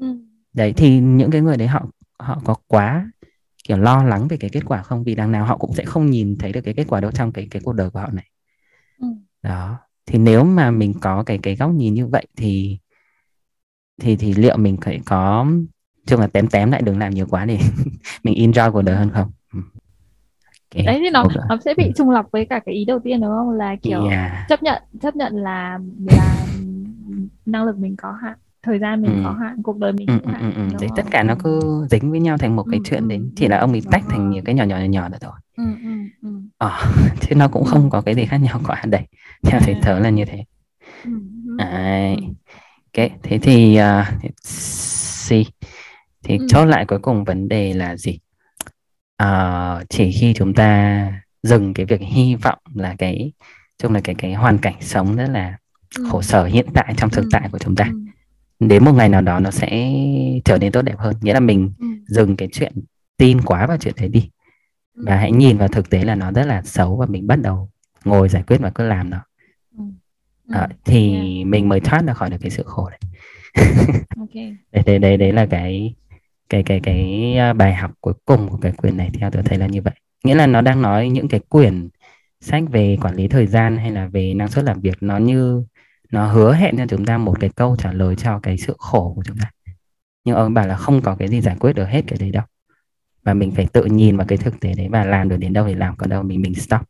Ừ. 0.00 0.16
đấy 0.52 0.72
thì 0.76 1.00
những 1.00 1.30
cái 1.30 1.40
người 1.40 1.56
đấy 1.56 1.68
họ 1.68 1.86
họ 2.18 2.40
có 2.44 2.54
quá 2.66 3.10
kiểu 3.64 3.76
lo 3.78 4.04
lắng 4.04 4.28
về 4.28 4.36
cái 4.36 4.50
kết 4.50 4.62
quả 4.66 4.82
không 4.82 5.04
vì 5.04 5.14
đằng 5.14 5.32
nào 5.32 5.44
họ 5.46 5.56
cũng 5.56 5.74
sẽ 5.74 5.84
không 5.84 6.10
nhìn 6.10 6.36
thấy 6.38 6.52
được 6.52 6.60
cái 6.60 6.74
kết 6.74 6.84
quả 6.88 7.00
đâu 7.00 7.10
trong 7.10 7.32
cái 7.32 7.48
cái 7.50 7.62
cuộc 7.64 7.72
đời 7.72 7.90
của 7.90 8.00
họ 8.00 8.10
này 8.12 8.24
Ừ. 8.98 9.06
đó 9.42 9.78
thì 10.06 10.18
nếu 10.18 10.44
mà 10.44 10.70
mình 10.70 10.94
có 11.00 11.22
cái 11.22 11.38
cái 11.42 11.56
góc 11.56 11.70
nhìn 11.70 11.94
như 11.94 12.06
vậy 12.06 12.26
thì 12.36 12.78
thì 14.00 14.16
thì 14.16 14.34
liệu 14.34 14.56
mình 14.56 14.76
phải 14.84 15.00
có 15.06 15.46
chung 16.06 16.20
là 16.20 16.26
tém 16.26 16.48
tém 16.48 16.70
lại 16.70 16.82
đừng 16.82 16.98
làm 16.98 17.14
nhiều 17.14 17.26
quá 17.30 17.44
để 17.44 17.58
mình 18.24 18.34
enjoy 18.34 18.72
cuộc 18.72 18.82
đời 18.82 18.96
hơn 18.96 19.10
không 19.14 19.32
Ừ. 19.52 19.60
Ok. 20.76 20.84
đấy 20.84 20.98
thì 21.04 21.10
nó 21.10 21.22
Ok. 21.22 21.32
nó 21.48 21.56
sẽ 21.64 21.74
bị 21.74 21.92
trùng 21.96 22.10
lặp 22.10 22.26
với 22.32 22.46
cả 22.50 22.60
cái 22.66 22.74
ý 22.74 22.84
đầu 22.84 22.98
tiên 23.04 23.20
đúng 23.20 23.30
không 23.30 23.50
là 23.50 23.76
kiểu 23.82 24.00
Yeah. 24.00 24.48
chấp 24.48 24.62
nhận 24.62 24.82
chấp 25.00 25.16
nhận 25.16 25.36
là 25.36 25.78
là 26.06 26.46
năng 27.46 27.64
lực 27.64 27.78
mình 27.78 27.96
có 27.96 28.12
hạn 28.12 28.38
thời 28.62 28.78
gian 28.78 29.02
mình 29.02 29.10
Ừ. 29.16 29.20
có 29.24 29.32
hạn 29.32 29.62
cuộc 29.62 29.78
đời 29.78 29.92
mình 29.92 30.06
ừ, 30.08 30.14
cũng 30.22 30.26
ừ, 30.26 30.32
hạn 30.32 30.52
ừ, 30.54 30.62
ừ. 30.72 30.78
Đấy, 30.80 30.90
tất 30.96 31.06
cả 31.10 31.22
nó 31.22 31.34
cứ 31.44 31.86
dính 31.90 32.10
với 32.10 32.20
nhau 32.20 32.38
thành 32.38 32.56
một 32.56 32.64
cái 32.70 32.80
Ừ, 32.80 32.84
chuyện 32.90 33.02
ừ, 33.02 33.08
đến 33.08 33.30
chỉ 33.36 33.48
là 33.48 33.56
ừ, 33.56 33.60
ông 33.60 33.72
ấy 33.72 33.82
tách 33.90 34.02
thành 34.08 34.30
nhiều 34.30 34.42
cái 34.44 34.54
nhỏ 34.54 34.64
nhỏ 34.64 34.78
nhỏ 34.78 34.84
nhỏ 34.84 35.08
nữa 35.08 35.18
thôi 35.20 35.32
ừ, 35.56 35.64
ừ, 35.82 35.90
ừ. 36.22 36.28
ờ, 36.58 36.80
chứ 37.20 37.34
nó 37.34 37.48
cũng 37.48 37.64
không 37.64 37.90
có 37.90 38.00
cái 38.00 38.14
gì 38.14 38.26
khác 38.26 38.36
nhau 38.36 38.60
cả 38.68 38.84
đây 38.86 39.02
theo 39.42 39.60
thầy 39.60 39.74
À. 39.74 39.80
tớ 39.84 39.98
là 39.98 40.10
như 40.10 40.24
thế 40.24 40.44
Ừ. 41.04 41.10
Đấy. 41.58 42.16
Ok, 42.96 43.10
thế 43.22 43.38
thì 43.42 43.78
uh, 43.80 44.32
see. 44.44 45.42
thì 46.24 46.38
chốt 46.48 46.64
lại 46.64 46.84
cuối 46.88 46.98
cùng 47.02 47.24
vấn 47.24 47.48
đề 47.48 47.72
là 47.74 47.96
gì? 47.96 48.18
Ờ, 49.16 49.84
chỉ 49.88 50.12
khi 50.12 50.32
chúng 50.36 50.54
ta 50.54 51.12
dừng 51.42 51.74
cái 51.74 51.86
việc 51.86 52.00
hy 52.00 52.34
vọng 52.34 52.58
là 52.74 52.94
cái 52.98 53.32
chung 53.78 53.92
là 53.92 54.00
cái 54.04 54.14
cái 54.14 54.34
hoàn 54.34 54.58
cảnh 54.58 54.74
sống 54.80 55.16
rất 55.16 55.26
là 55.30 55.56
khổ 56.08 56.22
sở 56.22 56.44
hiện 56.44 56.66
tại 56.74 56.94
trong 56.96 57.10
thực 57.10 57.24
tại 57.30 57.48
của 57.52 57.58
chúng 57.58 57.76
ta. 57.76 57.92
Đến 58.60 58.84
một 58.84 58.92
ngày 58.92 59.08
nào 59.08 59.20
đó 59.22 59.40
nó 59.40 59.50
sẽ 59.50 59.92
trở 60.44 60.58
nên 60.58 60.72
tốt 60.72 60.82
đẹp 60.82 60.98
hơn 60.98 61.14
nghĩa 61.20 61.34
là 61.34 61.40
mình 61.40 61.72
Ừ. 61.78 61.86
dừng 62.06 62.36
cái 62.36 62.48
chuyện 62.52 62.72
tin 63.16 63.40
quá 63.40 63.66
vào 63.66 63.76
chuyện 63.76 63.94
đấy 64.00 64.08
đi 64.08 64.30
Ừ. 64.96 65.02
và 65.06 65.16
hãy 65.16 65.32
nhìn 65.32 65.58
vào 65.58 65.68
thực 65.68 65.90
tế 65.90 66.04
là 66.04 66.14
nó 66.14 66.32
rất 66.32 66.44
là 66.46 66.62
xấu 66.62 66.96
và 66.96 67.06
mình 67.06 67.26
bắt 67.26 67.36
đầu 67.36 67.70
ngồi 68.04 68.28
giải 68.28 68.42
quyết 68.46 68.56
và 68.60 68.70
cứ 68.70 68.86
làm 68.86 69.10
nó 69.10 69.18
Ừ. 69.78 69.84
Ừ. 70.48 70.54
Ờ, 70.54 70.68
thì 70.84 71.12
Yeah. 71.12 71.46
mình 71.46 71.68
mới 71.68 71.80
thoát 71.80 72.02
ra 72.06 72.12
khỏi 72.14 72.30
được 72.30 72.36
cái 72.40 72.50
sự 72.50 72.62
khổ 72.66 72.90
đấy 72.90 72.98
Ok. 74.18 74.34
đấy 74.72 74.82
đấy 74.86 74.98
đấy, 74.98 75.16
đấy 75.16 75.32
là 75.32 75.46
cái 75.46 75.94
cái 76.48 76.62
cái 76.62 76.80
cái 76.82 77.34
à, 77.38 77.52
bài 77.52 77.74
học 77.74 77.90
cuối 78.00 78.14
cùng 78.24 78.48
của 78.48 78.56
cái 78.56 78.72
quyển 78.72 78.96
này 78.96 79.10
theo 79.20 79.30
tôi 79.30 79.42
thấy 79.42 79.58
là 79.58 79.66
như 79.66 79.82
vậy 79.82 79.94
nghĩa 80.24 80.34
là 80.34 80.46
nó 80.46 80.60
đang 80.60 80.82
nói 80.82 81.08
những 81.08 81.28
cái 81.28 81.40
quyển 81.48 81.88
sách 82.40 82.62
về 82.70 82.96
quản 83.02 83.14
lý 83.16 83.28
thời 83.28 83.46
gian 83.46 83.76
hay 83.76 83.90
là 83.90 84.06
về 84.06 84.34
năng 84.34 84.48
suất 84.48 84.64
làm 84.64 84.80
việc 84.80 84.96
nó 85.00 85.18
như 85.18 85.64
nó 86.10 86.26
hứa 86.26 86.52
hẹn 86.52 86.76
cho 86.76 86.86
chúng 86.86 87.04
ta 87.04 87.18
một 87.18 87.40
cái 87.40 87.50
câu 87.56 87.76
trả 87.76 87.92
lời 87.92 88.16
cho 88.16 88.38
cái 88.38 88.58
sự 88.58 88.74
khổ 88.78 89.12
của 89.16 89.22
chúng 89.24 89.36
ta. 89.36 89.50
Nhưng 90.24 90.36
ông 90.36 90.54
bảo 90.54 90.66
là 90.66 90.76
không 90.76 91.02
có 91.02 91.16
cái 91.16 91.28
gì 91.28 91.40
giải 91.40 91.56
quyết 91.60 91.72
được 91.72 91.84
hết 91.84 92.04
cái 92.06 92.18
đấy 92.18 92.30
đâu. 92.30 92.44
Và 93.24 93.34
mình 93.34 93.50
phải 93.50 93.66
tự 93.72 93.84
nhìn 93.84 94.16
vào 94.16 94.26
cái 94.26 94.38
thực 94.38 94.60
tế 94.60 94.74
đấy 94.76 94.88
và 94.90 95.04
làm 95.04 95.28
được 95.28 95.36
đến 95.36 95.52
đâu 95.52 95.66
thì 95.66 95.74
làm 95.74 95.96
còn 95.96 96.10
đâu 96.10 96.22
mình 96.22 96.42
mình 96.42 96.54
stop. 96.54 96.80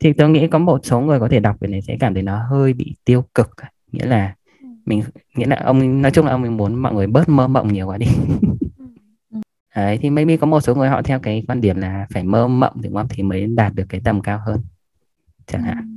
Thì 0.00 0.12
tôi 0.12 0.28
nghĩ 0.28 0.48
có 0.48 0.58
một 0.58 0.80
số 0.84 1.00
người 1.00 1.20
có 1.20 1.28
thể 1.28 1.40
đọc 1.40 1.56
cái 1.60 1.70
này 1.70 1.82
sẽ 1.82 1.96
cảm 2.00 2.14
thấy 2.14 2.22
nó 2.22 2.46
hơi 2.50 2.72
bị 2.72 2.94
tiêu 3.04 3.24
cực. 3.34 3.50
Nghĩa 3.92 4.06
là 4.06 4.34
mình 4.86 5.02
nghĩa 5.36 5.46
là 5.46 5.56
ông 5.64 6.02
nói 6.02 6.10
chung 6.10 6.26
là 6.26 6.32
ông 6.32 6.56
muốn 6.56 6.74
mọi 6.74 6.94
người 6.94 7.06
bớt 7.06 7.28
mơ 7.28 7.48
mộng 7.48 7.72
nhiều 7.72 7.86
quá 7.86 7.98
đi. 7.98 8.06
Đấy 9.76 9.98
thì 10.02 10.10
maybe 10.10 10.36
có 10.36 10.46
một 10.46 10.60
số 10.60 10.74
người 10.74 10.88
họ 10.88 11.02
theo 11.02 11.20
cái 11.20 11.44
quan 11.48 11.60
điểm 11.60 11.76
là 11.76 12.06
phải 12.10 12.24
mơ 12.24 12.48
mộng 12.48 12.82
đúng 12.82 12.94
không? 12.94 13.06
Thì 13.10 13.22
mới 13.22 13.46
đạt 13.46 13.74
được 13.74 13.84
cái 13.88 14.00
tầm 14.04 14.20
cao 14.20 14.40
hơn 14.46 14.60
chẳng 15.46 15.62
hạn 15.62 15.95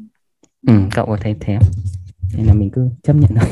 ừ, 0.67 0.73
cậu 0.95 1.05
có 1.05 1.17
thấy 1.21 1.35
thế 1.39 1.57
nên 2.37 2.45
là 2.47 2.53
mình 2.53 2.69
cứ 2.73 2.89
chấp 3.03 3.13
nhận 3.13 3.29
thôi 3.39 3.49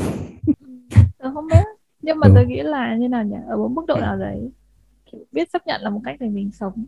Tớ 1.18 1.30
không 1.34 1.46
biết 1.46 1.64
nhưng 2.02 2.18
mà 2.18 2.26
Ừ. 2.26 2.32
tớ 2.34 2.40
nghĩ 2.46 2.62
là 2.62 2.96
như 2.96 3.08
nào 3.08 3.24
nhỉ 3.24 3.36
ở 3.48 3.56
một 3.56 3.68
mức 3.68 3.82
độ 3.88 3.96
nào 4.00 4.16
đấy 4.16 4.50
kiểu 5.12 5.20
biết 5.32 5.52
chấp 5.52 5.66
nhận 5.66 5.80
là 5.82 5.90
một 5.90 6.00
cách 6.04 6.16
để 6.20 6.28
mình 6.28 6.50
sống 6.50 6.84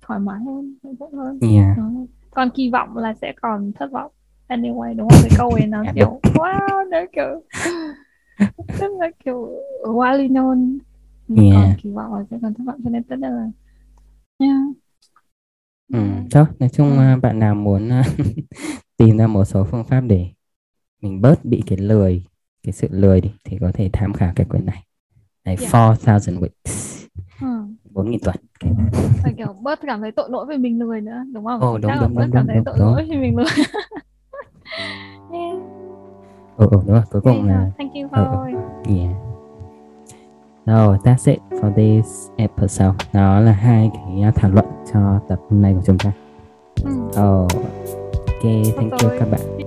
thoải 0.00 0.20
mái 0.20 0.40
hơn 0.46 0.74
hạnh 0.84 0.96
phúc 0.98 1.10
hơn 1.14 1.38
yeah. 1.42 1.78
Đó. 1.78 1.90
còn 2.30 2.50
kỳ 2.54 2.70
vọng 2.70 2.96
là 2.96 3.14
sẽ 3.14 3.32
còn 3.42 3.72
thất 3.72 3.90
vọng 3.92 4.10
anyway 4.48 4.96
đúng 4.96 5.08
không 5.08 5.18
cái 5.22 5.30
câu 5.38 5.50
ấy 5.52 5.66
nó 5.66 5.82
Dạ, 5.84 5.92
kiểu 5.94 6.20
wow 6.22 6.88
nó 6.90 6.98
kiểu 7.12 7.42
rất 8.80 8.90
là 8.98 9.10
kiểu 9.24 9.50
widely 9.82 10.28
known 10.32 10.78
Yeah. 11.36 11.52
còn 11.54 11.74
kỳ 11.82 11.90
vọng 11.90 12.14
là 12.14 12.24
sẽ 12.30 12.38
còn 12.42 12.54
thất 12.54 12.64
vọng 12.66 12.80
cho 12.84 12.90
nên 12.90 13.02
tất 13.02 13.16
nhiên 13.18 13.30
là 13.30 13.48
yeah. 14.38 14.56
ừ, 15.92 15.98
thôi 16.30 16.44
nói 16.58 16.68
chung 16.68 16.98
ừ. 16.98 17.20
bạn 17.22 17.38
nào 17.38 17.54
muốn 17.54 17.90
tìm 18.96 19.18
ra 19.18 19.26
một 19.26 19.44
số 19.44 19.64
phương 19.64 19.84
pháp 19.84 20.00
để 20.00 20.26
mình 21.02 21.20
bớt 21.20 21.44
bị 21.44 21.62
cái 21.66 21.78
lười 21.78 22.24
cái 22.62 22.72
sự 22.72 22.88
lười 22.90 23.20
đi 23.20 23.32
thì 23.44 23.58
có 23.60 23.70
thể 23.74 23.90
tham 23.92 24.12
khảo 24.12 24.32
cái 24.36 24.46
quyển 24.50 24.66
này 24.66 24.84
này 25.44 25.56
yeah. 25.60 25.72
4000 25.72 26.40
weeks 26.40 27.06
bốn 27.90 28.10
nghìn 28.10 28.20
tuần 28.24 28.36
okay. 28.60 29.34
kiểu 29.36 29.52
bớt 29.62 29.78
cảm 29.86 30.00
thấy 30.00 30.12
tội 30.12 30.30
lỗi 30.30 30.46
về 30.46 30.56
mình 30.56 30.78
lười 30.78 31.00
nữa 31.00 31.24
đúng 31.32 31.44
không 31.44 31.60
Ồ, 31.60 31.78
đúng, 31.78 31.92
đúng, 32.00 32.14
bớt 32.14 32.22
đúng, 32.22 32.32
cảm 32.32 32.46
đúng, 32.46 32.54
thấy 32.54 32.62
tội 32.64 32.76
đúng. 32.78 32.86
lỗi 32.86 33.06
vì 33.10 33.16
mình 33.16 33.36
lười 33.36 33.46
yeah. 35.32 35.56
ừ, 36.56 36.66
ừ, 36.70 36.82
đúng 36.86 36.92
rồi 36.92 37.02
cuối 37.10 37.20
cùng 37.20 37.44
là 37.44 37.70
thank 37.78 37.92
you 37.94 38.08
for 38.08 38.44
ừ, 38.44 38.94
yeah 38.94 39.16
So 40.66 40.98
that's 41.04 41.28
it 41.28 41.38
for 41.60 41.70
this 41.70 42.30
episode. 42.36 42.96
Đó 43.12 43.40
là 43.40 43.52
hai 43.52 43.90
cái 43.94 44.32
thảo 44.34 44.50
luận 44.50 44.66
cho 44.92 45.20
tập 45.28 45.40
hôm 45.50 45.62
nay 45.62 45.74
của 45.74 45.82
chúng 45.86 45.98
ta. 45.98 46.12
Ừ. 46.84 46.90
Oh, 47.22 47.48
ok, 48.46 48.74
thank 48.76 49.02
you 49.02 49.10
các 49.18 49.28
bạn. 49.30 49.65